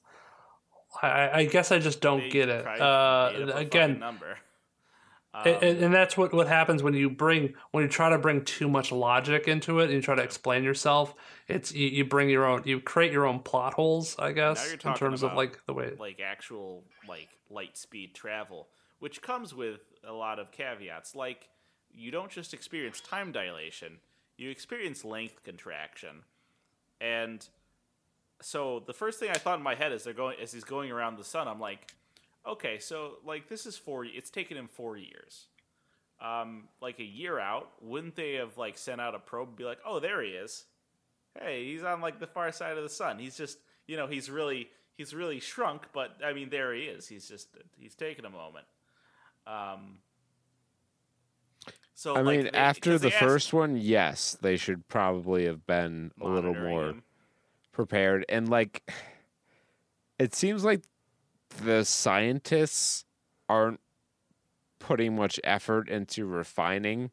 [1.01, 4.37] i, I guess i just don't get it uh, made up a fucking again number.
[5.33, 8.43] Um, and, and that's what, what happens when you bring when you try to bring
[8.43, 11.13] too much logic into it and you try to explain yourself
[11.47, 14.93] it's you, you bring your own you create your own plot holes i guess in
[14.95, 18.67] terms of like the way like actual like light speed travel,
[18.99, 21.15] which comes with a lot of caveats.
[21.15, 21.49] Like
[21.91, 23.97] you don't just experience time dilation,
[24.37, 26.23] you experience length contraction.
[26.99, 27.47] And
[28.41, 30.91] so the first thing I thought in my head as they're going as he's going
[30.91, 31.91] around the sun, I'm like,
[32.47, 35.47] okay, so like this is four it's taken him four years.
[36.19, 39.63] Um, like a year out, wouldn't they have like sent out a probe and be
[39.63, 40.65] like, oh there he is.
[41.39, 43.19] Hey, he's on like the far side of the sun.
[43.19, 47.07] He's just you know, he's really he's really shrunk, but I mean there he is.
[47.07, 47.49] He's just
[47.79, 48.65] he's taken a moment.
[49.45, 49.97] Um
[51.93, 55.65] so I like, mean, they- after the asked- first one, yes, they should probably have
[55.65, 57.03] been a little more him.
[57.77, 58.25] Prepared.
[58.27, 58.91] And like,
[60.19, 60.81] it seems like
[61.63, 63.05] the scientists
[63.47, 63.79] aren't
[64.79, 67.11] putting much effort into refining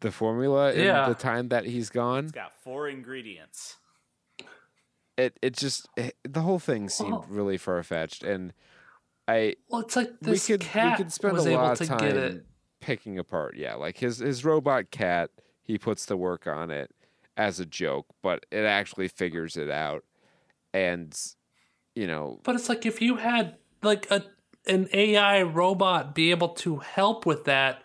[0.00, 1.08] the formula in Yeah.
[1.08, 2.24] the time that he's gone.
[2.24, 3.76] It's got four ingredients.
[5.16, 8.52] It it just it, the whole thing seemed Well- really far fetched, and
[9.28, 11.76] I well it's like we this could cat we could spend was a able lot
[11.76, 12.46] to of time get it
[12.80, 13.56] picking apart.
[13.56, 15.30] Yeah, like his his robot cat,
[15.62, 16.90] he puts the work on it
[17.36, 20.04] as a joke, but it actually figures it out,
[20.74, 21.16] and
[21.94, 24.24] you know, but it's like if you had like a
[24.66, 27.82] an ai robot be able to help with that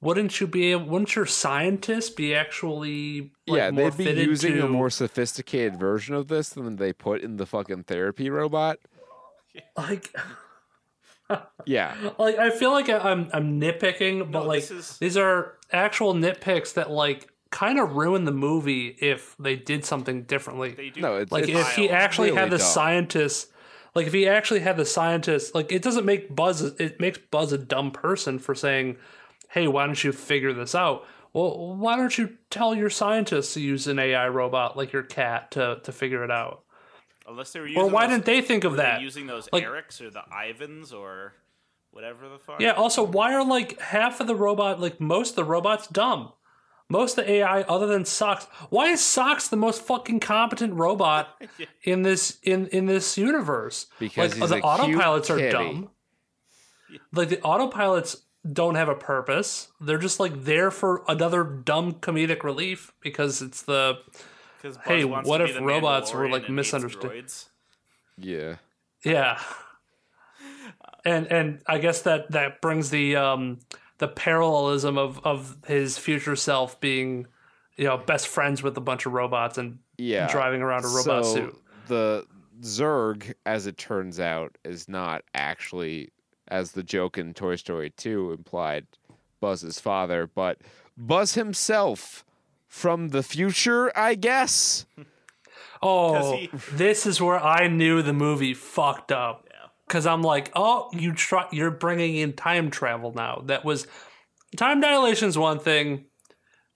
[0.00, 4.26] wouldn't you be able wouldn't your scientists be actually like, yeah, more they'd be fitted
[4.28, 8.30] using to, a more sophisticated version of this than they put in the fucking therapy
[8.30, 8.78] robot.
[9.76, 10.14] like
[11.66, 16.14] Yeah, like I feel like I'm I'm nitpicking, but No, like is- these are actual
[16.14, 20.70] nitpicks that like kind of ruin the movie if they did something differently.
[20.72, 21.92] They do no, it's, like it's if he wild.
[21.92, 22.66] actually had the dumb.
[22.66, 23.48] scientists,
[23.94, 27.52] like if he actually had the scientists, like it doesn't make Buzz it makes Buzz
[27.52, 28.96] a dumb person for saying,
[29.50, 33.60] "Hey, why don't you figure this out?" Well, why don't you tell your scientists to
[33.60, 36.62] use an AI robot like your cat to to figure it out?
[37.28, 39.00] unless they were using Or why those, didn't they think of were they that?
[39.02, 41.34] using those Like- Erics or the Ivans or
[41.92, 42.60] whatever the fuck.
[42.60, 42.72] Yeah.
[42.72, 46.32] Also, why are like half of the robot, like most of the robots, dumb?
[46.90, 51.40] Most of the AI, other than Socks, why is Socks the most fucking competent robot
[51.84, 53.86] in this in in this universe?
[53.98, 55.52] Because like he's the a cute autopilots are kitty.
[55.52, 55.90] dumb.
[57.12, 58.16] Like the autopilots
[58.52, 59.68] don't have a purpose.
[59.80, 63.98] They're just like there for another dumb comedic relief because it's the
[64.84, 67.24] Hey, what if robots were, like, misunderstood?
[68.18, 68.56] yeah.
[69.02, 69.40] yeah.
[71.04, 73.60] and and I guess that that brings the um
[74.00, 77.26] the parallelism of of his future self being
[77.76, 80.26] you know best friends with a bunch of robots and Yeah.
[80.30, 81.62] driving around a robot so suit.
[81.86, 82.26] The
[82.62, 86.10] Zurg, as it turns out, is not actually,
[86.48, 88.86] as the joke in Toy Story 2 implied,
[89.40, 90.58] Buzz's father, but
[90.96, 92.22] Buzz himself
[92.68, 94.84] from the future, I guess.
[95.82, 99.46] Oh, he- this is where I knew the movie fucked up.
[99.90, 99.98] Yeah.
[99.98, 103.42] Because I'm like, oh, you try, you're bringing in time travel now.
[103.46, 103.86] That was
[104.56, 106.06] time dilation is one thing,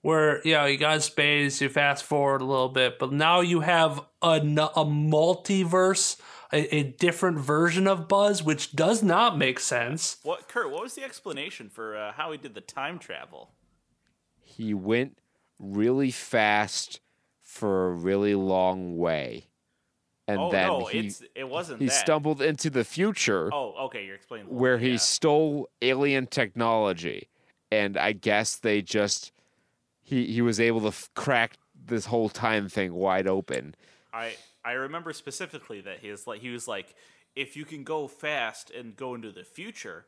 [0.01, 3.61] where you know you got space, you fast forward a little bit, but now you
[3.61, 6.19] have a multiverse,
[6.51, 10.17] a, a different version of Buzz, which does not make sense.
[10.23, 10.69] What, Kurt?
[10.69, 13.55] What was the explanation for uh, how he did the time travel?
[14.41, 15.17] He went
[15.57, 16.99] really fast
[17.41, 19.47] for a really long way.
[20.27, 21.93] And oh then no, he, it's it wasn't he that.
[21.93, 23.49] stumbled into the future.
[23.53, 24.47] Oh, okay, you're explaining.
[24.47, 24.97] where he yeah.
[24.97, 27.27] stole alien technology
[27.71, 29.31] and i guess they just
[30.03, 31.57] he he was able to f- crack
[31.87, 33.73] this whole time thing wide open
[34.15, 36.95] I I remember specifically that he was like he was like,
[37.35, 40.05] if you can go fast and go into the future,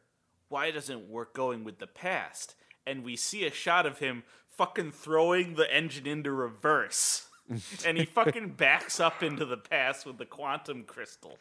[0.48, 2.56] why doesn't it work going with the past?
[2.86, 7.28] And we see a shot of him fucking throwing the engine into reverse.
[7.86, 11.38] and he fucking backs up into the past with the quantum crystal.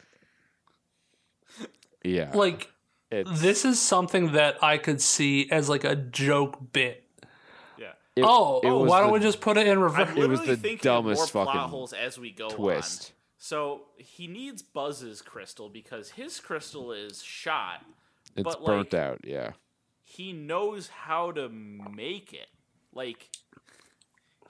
[2.05, 2.70] yeah Like
[3.11, 7.05] it's, this is something that I could see as like a joke bit.
[7.78, 7.93] Yeah.
[8.15, 10.09] it- oh, it oh was why don't we just put it in reverse?
[10.11, 13.12] I'm It was the dumbest of more plot fucking holes as we go twist on.
[13.39, 17.85] So he needs Buzz's crystal because his crystal is shot.
[18.35, 19.53] it's but, burnt like, out yeah
[20.07, 22.47] he knows how to make it.
[22.95, 23.28] Like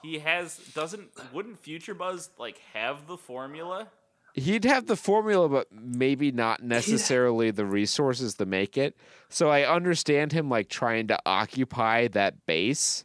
[0.07, 3.89] he has doesn't wouldn't Future Buzz like have the formula?
[4.35, 8.95] he'd have the formula but maybe not necessarily the resources to make it
[9.31, 13.05] so i understand him like trying to occupy that base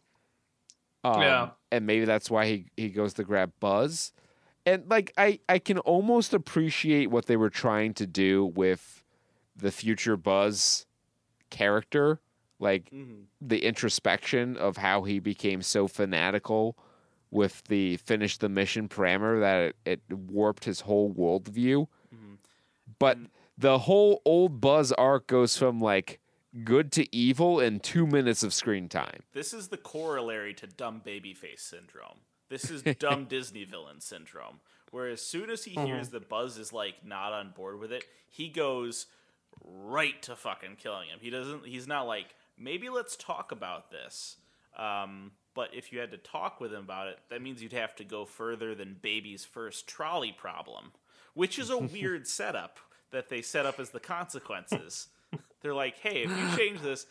[1.06, 1.49] um, Yeah.
[1.72, 4.11] and maybe that's why he, he goes to grab buzz
[4.65, 9.02] and like I, I can almost appreciate what they were trying to do with
[9.56, 10.86] the future buzz
[11.49, 12.19] character
[12.60, 12.91] like
[13.40, 16.78] the introspection of how he became so fanatical
[17.32, 21.88] with the finish the mission parameter that it, it warped his whole worldview.
[22.99, 23.18] But
[23.58, 26.20] the whole old Buzz arc goes from like
[26.64, 29.24] good to evil in two minutes of screen time.
[29.34, 32.20] This is the corollary to dumb babyface syndrome.
[32.49, 34.60] This is dumb Disney villain syndrome.
[34.91, 38.03] Where as soon as he hears that Buzz is like not on board with it,
[38.30, 39.06] he goes
[39.64, 41.20] right to fucking killing him.
[41.22, 41.66] He doesn't.
[41.66, 44.36] He's not like maybe let's talk about this.
[44.78, 47.95] Um, but if you had to talk with him about it, that means you'd have
[47.98, 50.91] to go further than baby's first trolley problem,
[51.34, 52.80] which is a weird setup
[53.11, 55.07] that they set up as the consequences.
[55.61, 57.06] They're like, hey, if you change this,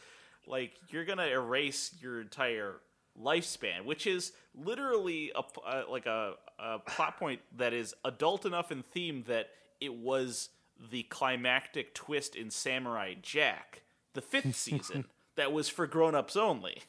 [0.47, 2.77] like you're gonna erase your entire
[3.21, 8.73] lifespan, which is literally a uh, like a, a plot point that is adult enough
[8.73, 9.51] in theme that
[9.81, 10.51] it was
[10.91, 13.83] the climactic twist in Samurai Jack,
[14.15, 15.05] the fifth season,
[15.37, 16.83] that was for grown-ups only.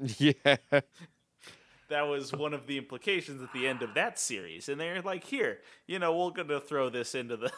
[0.18, 0.56] yeah.
[1.88, 5.24] That was one of the implications at the end of that series, and they're like,
[5.24, 5.58] "Here,
[5.88, 7.50] you know, we're gonna throw this into the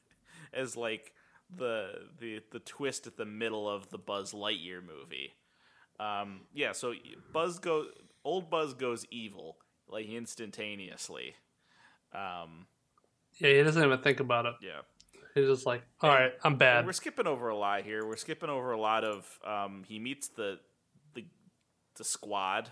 [0.52, 1.12] as like
[1.54, 5.32] the the the twist at the middle of the Buzz Lightyear movie."
[5.98, 6.92] Um, yeah, so
[7.32, 7.86] Buzz goes,
[8.24, 9.56] old Buzz goes evil
[9.88, 11.34] like instantaneously.
[12.14, 12.66] Um,
[13.38, 14.54] Yeah, he doesn't even think about it.
[14.62, 14.80] yeah,
[15.34, 16.84] He's just like, all right, I'm bad.
[16.86, 18.06] we're skipping over a lot here.
[18.06, 19.38] We're skipping over a lot of.
[19.44, 20.67] Um, he meets the the
[21.98, 22.70] the squad,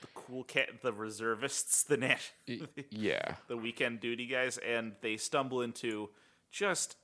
[0.00, 2.32] the cool cat, the reservists, the nat-
[2.90, 3.36] Yeah.
[3.48, 6.10] the weekend duty guys, and they stumble into
[6.50, 6.96] just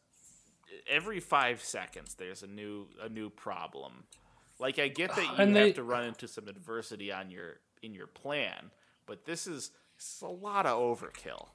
[0.88, 2.14] every five seconds.
[2.14, 4.04] There's a new a new problem.
[4.58, 7.60] Like I get that you And have they- to run into some adversity on your
[7.82, 8.70] in your plan,
[9.06, 11.48] but this is, this is a lot of overkill.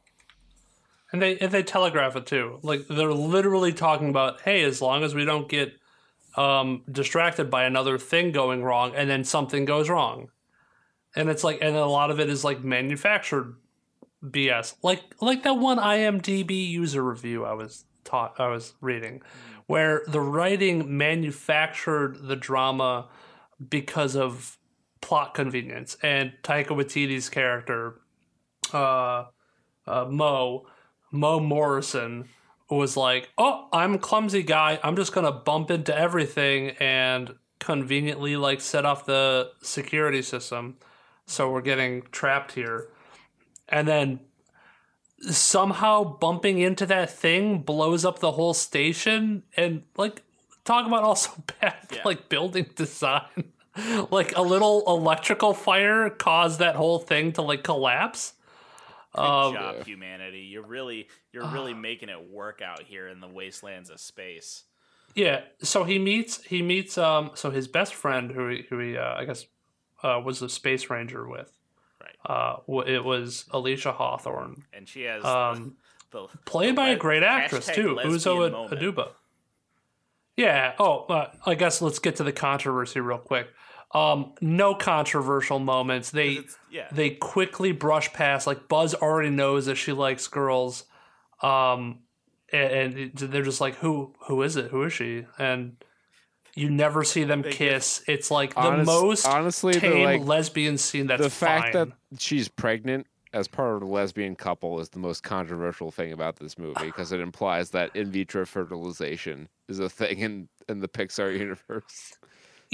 [1.11, 2.59] And they and they telegraph it too.
[2.63, 5.73] Like they're literally talking about, hey, as long as we don't get
[6.37, 10.29] um, distracted by another thing going wrong, and then something goes wrong,
[11.15, 13.55] and it's like, and a lot of it is like manufactured
[14.23, 14.75] BS.
[14.81, 19.21] Like like that one IMDb user review I was taught I was reading,
[19.67, 23.09] where the writing manufactured the drama
[23.69, 24.57] because of
[25.01, 28.01] plot convenience, and Taika Waititi's character,
[28.73, 29.25] uh,
[29.87, 30.67] uh, Mo.
[31.11, 32.27] Mo Morrison
[32.69, 34.79] was like, "Oh, I'm a clumsy guy.
[34.83, 40.77] I'm just gonna bump into everything and conveniently like set off the security system,
[41.25, 42.89] so we're getting trapped here."
[43.69, 44.19] And then
[45.21, 50.23] somehow bumping into that thing blows up the whole station, and like
[50.63, 51.31] talk about also
[51.61, 52.01] bad Yeah.
[52.05, 53.51] like building design.
[54.11, 58.33] like a little electrical fire caused that whole thing to like collapse.
[59.15, 60.41] Good Um, job, humanity.
[60.41, 64.63] You're really you're really making it work out here in the wastelands of space.
[65.13, 68.97] Yeah, so he meets he meets um so his best friend who he, who he
[68.97, 69.45] uh, I guess
[70.03, 71.51] uh, was a space ranger with.
[72.01, 72.15] Right.
[72.25, 75.77] Uh, it was Alisha Hawthorne, And she has Um,
[76.11, 79.11] the, played the by a great actress too, Uzo Ad- Aduba.
[80.37, 80.73] Yeah.
[80.79, 83.47] Oh, uh, I guess let's get to the controversy real quick.
[83.95, 86.11] Um, no controversial moments.
[86.11, 86.39] They
[86.69, 86.87] yeah.
[86.91, 88.45] they quickly brush past.
[88.45, 90.83] Like Buzz already knows that she likes girls,
[91.41, 91.99] um,
[92.51, 94.69] and, and they're just like, "Who who is it?
[94.71, 95.77] Who is she?" And
[96.55, 98.03] you never see them They give- kiss.
[98.05, 101.07] It's like the Honest- most honestly, the, tame like, lesbian scene.
[101.07, 101.93] That's the fact fine.
[102.11, 106.37] that she's pregnant as part of a lesbian couple is the most controversial thing about
[106.37, 110.87] this movie because it implies that in vitro fertilization is a thing in, in the
[110.87, 112.17] Pixar universe.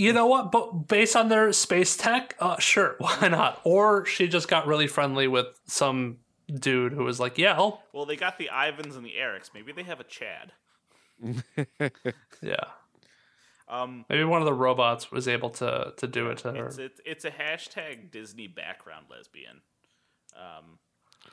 [0.02, 0.52] You know what?
[0.52, 3.62] But based on their space tech, uh, sure, why not?
[3.64, 6.18] Or she just got really friendly with some
[6.52, 9.52] dude who was like, "Yeah, I'll, Well, they got the Ivans and the Erics.
[9.54, 10.54] Maybe they have a Chad.
[12.42, 12.56] yeah."
[13.70, 16.66] Um, Maybe one of the robots was able to to do it to her.
[16.66, 19.62] it's it's it's a hashtag Disney background lesbian.
[20.36, 20.80] Um,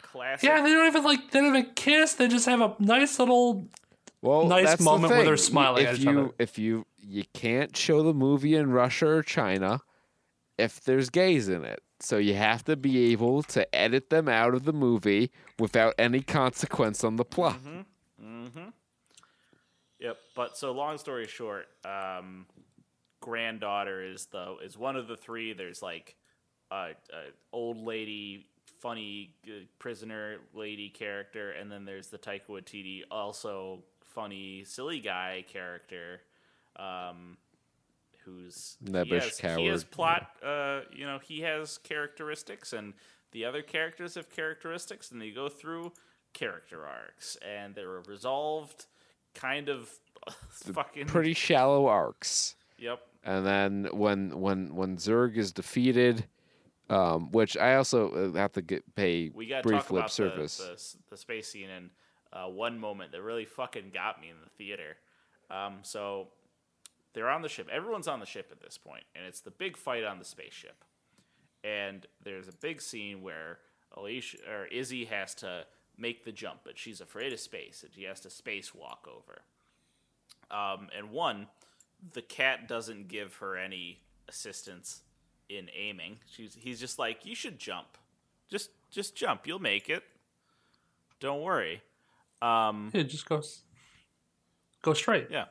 [0.03, 0.47] classic.
[0.47, 2.13] Yeah, they don't even like they don't even kiss.
[2.13, 3.67] They just have a nice little.
[4.21, 6.31] Well, Nice that's the moment where they're smiling if at each you, other.
[6.39, 9.81] If you you can't show the movie in Russia or China
[10.59, 14.55] if there's gays in it, so you have to be able to edit them out
[14.55, 17.61] of the movie without any consequence on the plot.
[17.63, 18.69] Mm-hmm.
[20.01, 20.17] Yep.
[20.35, 22.47] But so long story short, um,
[23.21, 25.53] granddaughter is the is one of the three.
[25.53, 26.17] There's like
[26.71, 28.47] a, a old lady,
[28.81, 29.35] funny
[29.79, 36.21] prisoner lady character, and then there's the Taika Waititi, also funny silly guy character.
[36.77, 37.37] Um,
[38.25, 42.93] who's he Nebbish has, he has plot uh, you know he has characteristics and
[43.33, 45.93] the other characters have characteristics and they go through
[46.35, 48.87] character arcs and they're resolved
[49.35, 49.91] kind of
[50.51, 52.55] fucking Pretty shallow arcs.
[52.79, 56.27] yep and then when when when Zurg is defeated,
[56.91, 60.15] um, which I also uh, have to get pay we brief talk lip about the,
[60.15, 60.57] service.
[60.59, 61.91] the, s- the space scene and
[62.33, 64.97] uh, one moment that really fucking got me in the theater
[65.51, 66.29] um, so
[67.15, 69.77] they're on the ship everyone's on the ship at this point and it's the big
[69.77, 70.85] fight on the spaceship
[71.65, 73.59] and there's a big scene where
[73.97, 75.65] Alisha or Izzy has to
[75.97, 79.43] make the jump, but she's afraid of space, and she has to spacewalk over.
[80.51, 81.49] Um, and one,
[82.13, 85.03] the cat doesn't give her any assistance
[85.49, 86.19] in aiming.
[86.31, 87.99] She's he's just like, you should jump,
[88.49, 90.05] just just jump, you'll make it.
[91.21, 91.83] Don't worry.
[92.43, 93.63] Um, Yeah, just go s-
[94.83, 95.29] go straight.
[95.31, 95.47] yeah.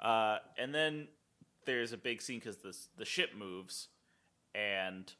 [0.00, 1.08] Uh, and then
[1.64, 3.88] there's a big scene because the the ship moves,
[4.54, 5.12] and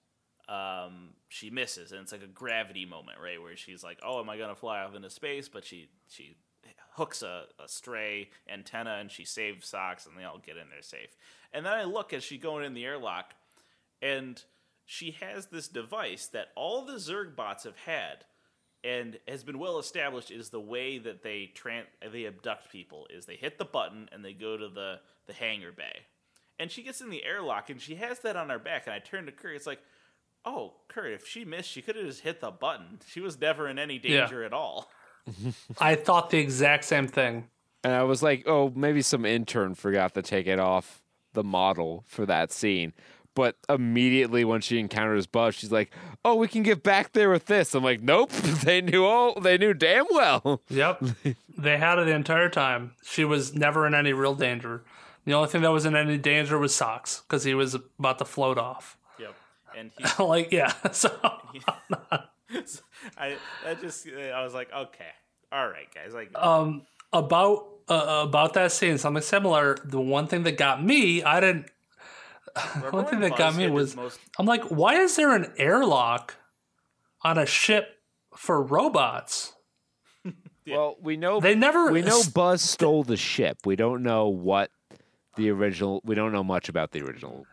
[0.49, 4.29] um, she misses, and it's like a gravity moment, right, where she's like, "Oh, am
[4.31, 6.37] I gonna fly off into space?" But she she
[6.93, 10.83] hooks a, a stray antenna, and she saves socks, and they all get in there
[10.83, 11.17] safe.
[11.53, 13.35] And then I look as she going in the airlock,
[14.03, 14.43] and
[14.85, 18.25] she has this device that all the Zurg bots have had
[18.87, 23.27] and has been well established is the way that they tran- they abduct people is
[23.27, 26.01] they hit the button and they go to the the hangar bay
[26.59, 28.99] and she gets in the airlock and she has that on her back and i
[28.99, 29.81] turn to kurt it's like
[30.45, 33.67] oh kurt if she missed she could have just hit the button she was never
[33.69, 34.21] in any Yeah.
[34.21, 34.89] danger at all
[35.81, 37.49] I thought the exact same thing.
[37.83, 42.05] And I was like, oh, maybe some intern forgot to take it off the model
[42.07, 42.93] for that scene.
[43.37, 45.93] But immediately when she encounters Buzz, she's like,
[46.25, 48.31] "Oh, we can get back there with this." I'm like, "Nope,
[48.65, 51.05] they knew all, they knew damn well." Yep.
[51.57, 52.93] they had her the entire time.
[53.05, 54.83] She was never in any real danger.
[55.25, 58.25] The only thing that was in any danger was socks because he was about to
[58.25, 58.97] float off.
[59.19, 59.35] yep
[59.77, 60.73] and he, like, yeah.
[60.93, 61.11] So
[63.17, 65.11] I, I just i was like okay
[65.53, 69.77] all right guys like um, about uh, about that scene, something similar.
[69.85, 71.71] The one thing that got me, I didn't.
[72.77, 76.35] Remember One thing that got me was most I'm like, why is there an airlock
[77.23, 77.99] on a ship
[78.37, 79.53] for robots?
[80.69, 81.93] Well, we know They never.
[81.93, 83.59] we know Buzz stole the ship.
[83.65, 84.73] We don't know what
[85.37, 86.03] the original.
[86.05, 87.47] We don't know much about the original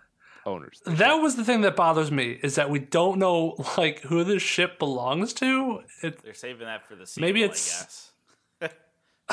[0.48, 0.82] owners.
[0.88, 4.42] That was the thing that bothers me is that we don't know like who this
[4.42, 5.82] ship belongs to.
[6.02, 8.12] It, They're saving that for the sequel, Maybe I it's-
[8.60, 8.72] guess.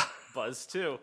[0.35, 0.99] Buzz too.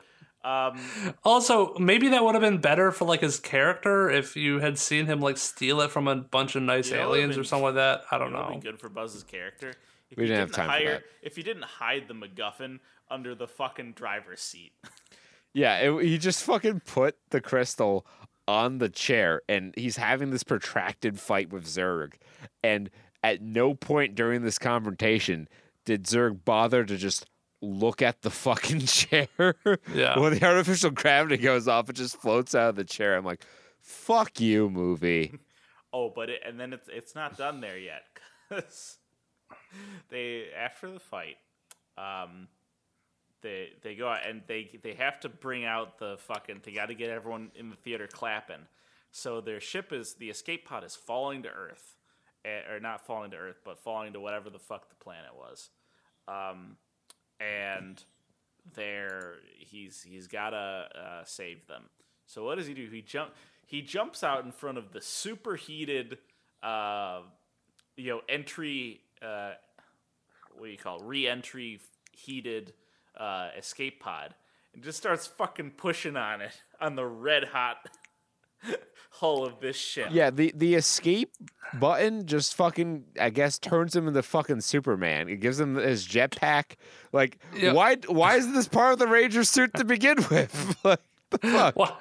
[0.48, 0.80] Um,
[1.26, 5.06] also, maybe that would have been better for like his character if you had seen
[5.06, 7.43] him like steal it from a bunch of nice You know, it would've aliens or
[7.43, 8.03] something like that.
[8.11, 8.51] I don't know.
[8.53, 9.74] be good for Buzz's character.
[10.09, 11.03] If We you didn't have time for that.
[11.22, 14.72] If you didn't hide the MacGuffin under the fucking driver's seat,
[15.58, 18.06] Yeah, it, he just fucking put the crystal
[18.48, 22.14] on the chair, and he's having this protracted fight with Zurg.
[22.64, 22.92] And
[23.24, 25.50] at no point during this confrontation
[25.84, 27.26] did Zurg bother to just
[27.61, 29.27] look at the fucking chair.
[29.94, 30.19] Yeah.
[30.19, 33.16] when the artificial gravity goes off, it just floats out of the chair.
[33.16, 33.44] I'm like,
[33.80, 35.40] fuck you, movie.
[35.94, 38.03] Oh, but it, and then it's it's not done there yet
[38.50, 38.98] because
[40.10, 41.38] they after the fight,
[41.98, 42.50] um,
[43.42, 46.60] they they go out and they they have to bring out the fucking.
[46.64, 48.68] They got to get everyone in the theater clapping.
[49.11, 51.95] So their ship is the escape pod is falling to Earth,
[52.44, 55.69] eh, or not falling to Earth, but falling to whatever the fuck the planet was.
[56.27, 56.76] Um,
[57.40, 58.03] and
[58.75, 61.83] there he's he's gotta uh, save them.
[62.25, 62.90] So what does he do?
[62.90, 63.33] He jump
[63.66, 66.17] he jumps out in front of the superheated,
[66.64, 67.22] uh,
[67.95, 69.01] you know, entry.
[69.22, 69.51] Uh,
[70.56, 71.03] what do you call it?
[71.03, 71.80] re-entry
[72.11, 72.74] heated
[73.16, 74.33] uh, escape pod
[74.74, 77.77] and just starts fucking pushing on it on the red hot
[79.11, 80.10] hull of this ship.
[80.11, 81.32] Yeah, the, the escape
[81.80, 85.27] button just fucking, I guess, turns him into fucking Superman.
[85.30, 86.76] It gives him his jetpack.
[87.11, 87.74] Like, Yeah.
[87.74, 90.76] why why isn't this part of the Ranger suit to begin with?
[90.84, 91.76] like, the fuck?
[91.76, 91.95] Wha-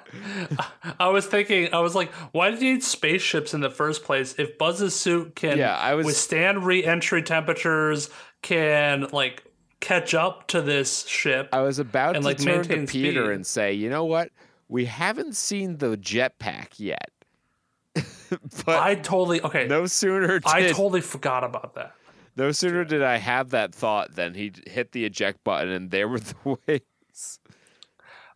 [0.99, 4.35] I was thinking, I was like, why did you need spaceships in the first place
[4.37, 8.09] if Buzz's suit can Yeah, I was- withstand re-entry temperatures,
[8.41, 9.43] can like
[9.81, 11.49] catch up to this ship?
[11.51, 13.33] I was about and, to like, turn to Peter speed.
[13.35, 14.29] and say, you know what?
[14.67, 17.11] We haven't seen the jetpack yet.
[18.65, 19.67] but I totally okay.
[19.67, 21.93] no sooner did I totally forgot about that.
[22.35, 26.07] no sooner did I have that thought than he hit the eject button and there
[26.07, 27.39] were the wings.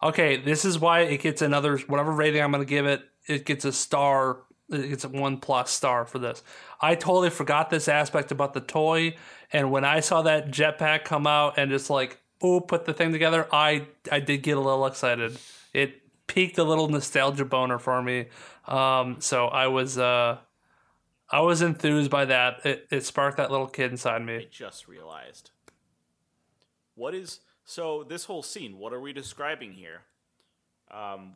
[0.04, 3.04] Okay, this is why it gets another whatever rating I'm going to give it.
[3.28, 4.40] It gets a star.
[4.70, 6.44] It gets a one plus star for this.
[6.80, 9.16] I totally forgot this aspect about the toy,
[9.52, 13.12] and when I saw that jetpack come out and just like oh put the thing
[13.12, 15.38] together, I I did get a little excited.
[15.74, 16.01] It
[16.34, 18.28] piqued a little nostalgia boner for me.
[18.68, 20.38] Um, so I was uh,
[21.30, 22.66] I was enthused by that.
[22.66, 24.36] It it sparked that little kid inside me.
[24.38, 25.52] I just realized.
[26.96, 28.78] What is so this whole scene?
[28.78, 30.02] What are we describing here?
[30.90, 31.36] Um,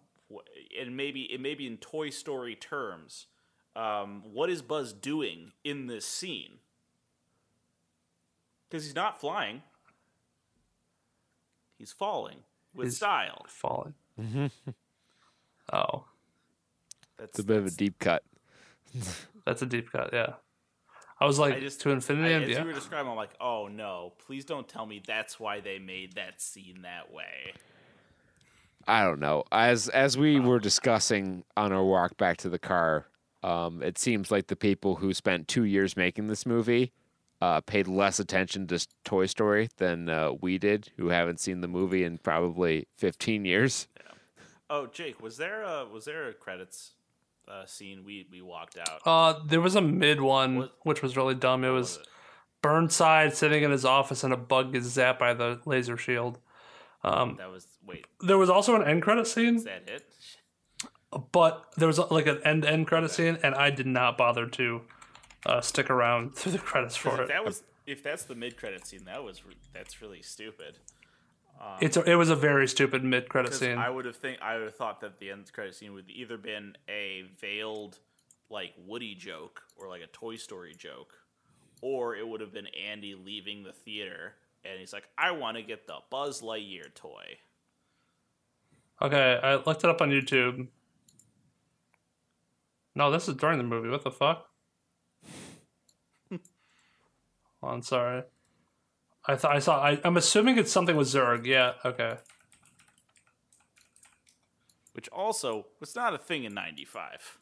[0.80, 3.28] and maybe it may be in Toy Story terms.
[3.76, 6.60] Um, what is Buzz doing in this scene?
[8.70, 9.62] Because he's not flying.
[11.78, 12.38] He's falling
[12.74, 13.46] with He's- style.
[13.48, 13.94] Falling.
[15.76, 16.06] Oh,
[17.18, 18.24] That's It's a bit of a deep cut.
[19.46, 20.12] that's a deep cut.
[20.14, 20.34] Yeah.
[21.20, 22.62] I was like I just to infinity I, and as yeah.
[22.62, 24.14] you were describing, I'm like, oh no!
[24.26, 27.54] Please don't tell me that's why they made that scene that way.
[28.88, 29.46] I don't know.
[29.52, 33.08] As as we were discussing on our walk back to the car,
[33.44, 36.92] um, it seems like the people who spent two years making this movie
[37.42, 41.68] uh, paid less attention to Toy Story than uh, we did, who haven't seen the
[41.68, 43.88] movie in probably fifteen years.
[44.76, 46.92] Oh, Jake, was there a was there a credits
[47.48, 49.02] uh, scene we we walked out?
[49.06, 51.64] Uh, there was a mid one What- which was really dumb.
[51.64, 52.08] It was it?
[52.62, 56.40] Burnside sitting in his office and a bug gets zapped by the laser shield.
[57.04, 58.06] Um, That was wait.
[58.22, 60.10] there was also an end credit scene, Is that it?
[61.32, 64.82] but there was like an end end credit scene, and I did not bother to
[65.46, 67.28] uh, stick around through the credits for it.
[67.28, 69.42] that was if that's the mid credit scene, that was
[69.74, 70.80] that's really stupid.
[71.82, 73.78] It's a, it was a very stupid mid credit scene.
[73.78, 76.38] I would have think I would have thought that the end credit scene would either
[76.38, 78.00] been a veiled
[78.50, 81.14] like Woody joke or like a Toy Story joke,
[81.82, 84.36] or it would have been Andy leaving the theater
[84.66, 87.38] and he's like, "I want to get the Buzz Lightyear toy."
[89.02, 90.68] Okay, I looked it up on YouTube.
[92.96, 93.90] No, this is during the movie.
[93.90, 94.48] What the fuck?
[97.62, 98.24] Oh, Hold on, sorry.
[99.28, 99.82] I thought I saw.
[99.82, 101.46] I, I'm assuming it's something with Zurg.
[101.46, 101.74] Yeah.
[101.84, 102.18] Okay.
[104.94, 107.38] which also was not a thing in 95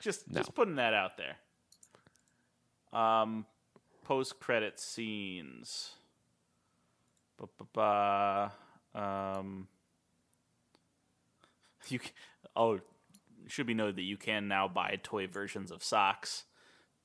[0.00, 0.40] just No.
[0.40, 1.36] just putting that out there
[2.92, 3.46] um
[4.04, 5.92] post credit scenes
[7.38, 8.52] Ba-ba-ba.
[8.96, 9.68] um
[11.88, 12.10] you c-
[12.56, 12.80] oh
[13.46, 16.44] should be noted that you can now buy toy versions of socks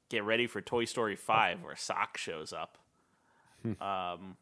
[0.09, 2.79] get ready for toy story 5 where sock shows up
[3.81, 4.37] um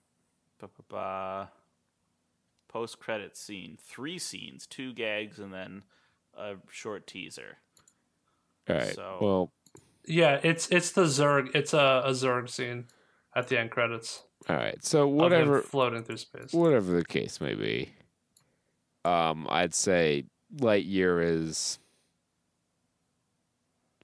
[2.67, 3.77] post credit scene.
[3.81, 5.83] Three scenes, two gags, and then
[6.37, 7.57] a short teaser.
[8.69, 8.93] All right.
[8.95, 9.51] So- Well,
[10.07, 11.55] Yeah, it's it's the Zurg.
[11.55, 12.85] It's a, a Zurg scene
[13.35, 14.23] at the end credits.
[14.49, 14.83] all right.
[14.83, 16.53] So whatever floating through space.
[16.53, 17.93] whatever the case may be,
[19.03, 20.25] um, I'd say
[20.57, 21.79] Lightyear is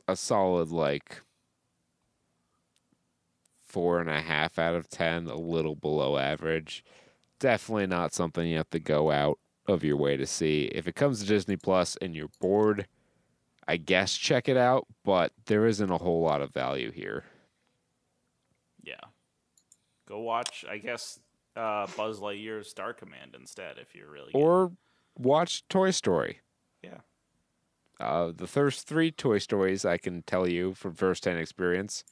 [0.08, 1.22] a solid like
[3.72, 6.84] four and a half out of ten, a little below average.
[7.40, 10.66] definitely not something you have to go out of your way to see.
[10.76, 12.88] If it comes to Disney Plus and you're bored,
[13.68, 17.24] I guess check it out, but there isn't a whole lot of value here.
[18.84, 19.00] Yeah.
[20.08, 21.20] Go watch, I guess,
[21.56, 24.32] uh, Buzz Lightyear's Star Command instead if you're really.
[24.34, 24.72] Or
[25.18, 26.42] watch Toy Story.
[26.84, 27.00] yeah.
[28.00, 32.04] Uh, the first three Toy Stories I can tell you from firsthand experience,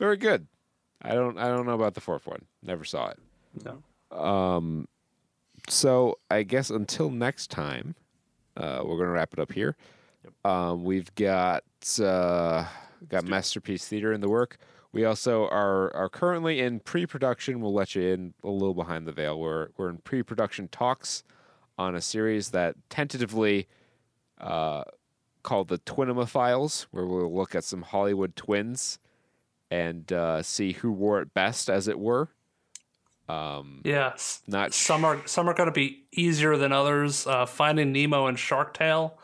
[0.00, 0.48] very good.
[1.02, 2.46] I don't I don't know about the fourth one.
[2.62, 3.18] Never saw it.
[3.64, 4.18] No.
[4.18, 4.88] Um,
[5.68, 7.94] so I guess until next time,
[8.56, 9.76] uh, we're gonna wrap it up here.
[10.24, 10.52] Yep.
[10.52, 11.64] Um, we've got
[12.02, 12.64] uh,
[13.08, 14.56] got Masterpiece Theater in the work.
[14.92, 17.60] We also are are currently in pre-production.
[17.60, 19.38] We'll let you in a little behind the veil.
[19.38, 21.22] We're we're in pre-production talks
[21.78, 23.68] on a series that tentatively
[24.38, 24.84] uh,
[25.42, 28.98] called the Twinema Files, where we'll look at some Hollywood twins
[29.70, 32.28] and uh, see who wore it best, as it were.
[33.28, 34.40] Um, Yes.
[34.48, 37.26] not Some are some are going to be easier than others.
[37.26, 39.16] Uh, Finding Nemo and Shark Tale.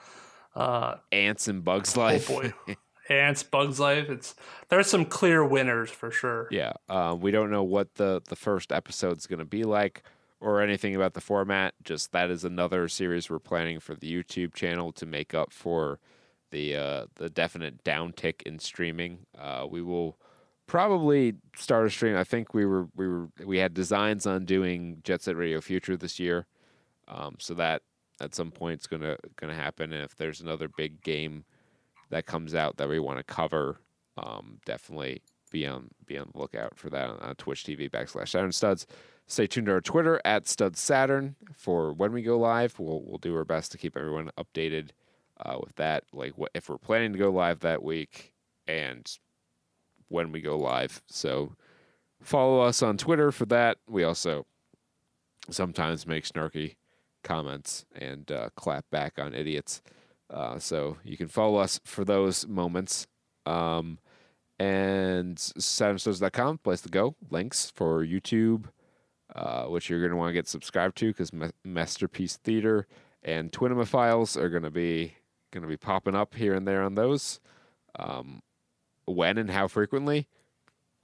[0.55, 2.31] Uh, ants and Bugs Life.
[2.31, 2.55] oh Life.
[2.67, 2.77] boy,
[3.15, 4.09] Ants, Bugs Life.
[4.09, 4.35] It's
[4.69, 6.49] there's some clear winners for sure.
[6.51, 10.03] Yeah, uh, we don't know what the the first episode's going to be like
[10.41, 11.75] or anything about the format.
[11.85, 15.99] Just that is another series we're planning for the YouTube channel to make up for
[16.53, 19.27] the uh, the definite downtick in streaming.
[19.39, 20.17] Uh, we will
[20.67, 22.17] probably start a stream.
[22.17, 25.97] I think we were we were we had designs on doing Jet Set Radio Future
[25.97, 26.47] this year,
[27.09, 27.83] um, so that
[28.21, 29.93] at some point it's gonna gonna happen.
[29.93, 31.45] And if there's another big game
[32.11, 33.81] that comes out that we want to cover,
[34.17, 38.29] um, definitely be on be on the lookout for that on, on Twitch TV backslash
[38.29, 38.87] Saturn Studs.
[39.29, 42.79] Stay tuned to our Twitter at Stud Saturn for when we go live.
[42.79, 44.91] We'll we'll do our best to keep everyone updated
[45.41, 46.05] uh, with that.
[46.13, 48.33] Like what if we're planning to go live that week
[48.67, 49.09] and
[50.09, 51.03] when we go live.
[51.07, 51.55] So
[52.23, 53.79] follow us on Twitter for that.
[53.89, 54.47] We also
[55.51, 56.77] sometimes make snarky
[57.23, 59.83] comments and uh, clap back on idiots.
[60.29, 63.07] Uh, so you can follow us for those moments.
[63.45, 63.99] Um,
[64.59, 67.15] and SaturnStuds.com, place to go.
[67.31, 68.65] Links for YouTube,
[69.35, 71.31] uh, which you're going to want to get subscribed to because
[71.65, 72.87] Masterpiece Theater
[73.23, 75.15] and Twinema Files are going to be
[75.53, 77.41] going to be popping up here and there on those.
[77.99, 78.43] Um,
[79.07, 80.29] when and how frequently,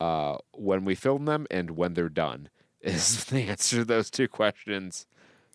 [0.01, 2.49] uh, when we film them and when they're done
[2.81, 5.07] is the answer to those two questions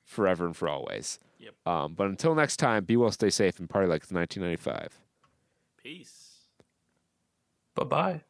[0.03, 1.19] forever and for always.
[1.39, 1.53] Yep.
[1.65, 4.99] Um, but until next time, be well, stay safe, and party like it's 1995.
[5.77, 6.47] Peace.
[7.75, 8.21] Bye bye.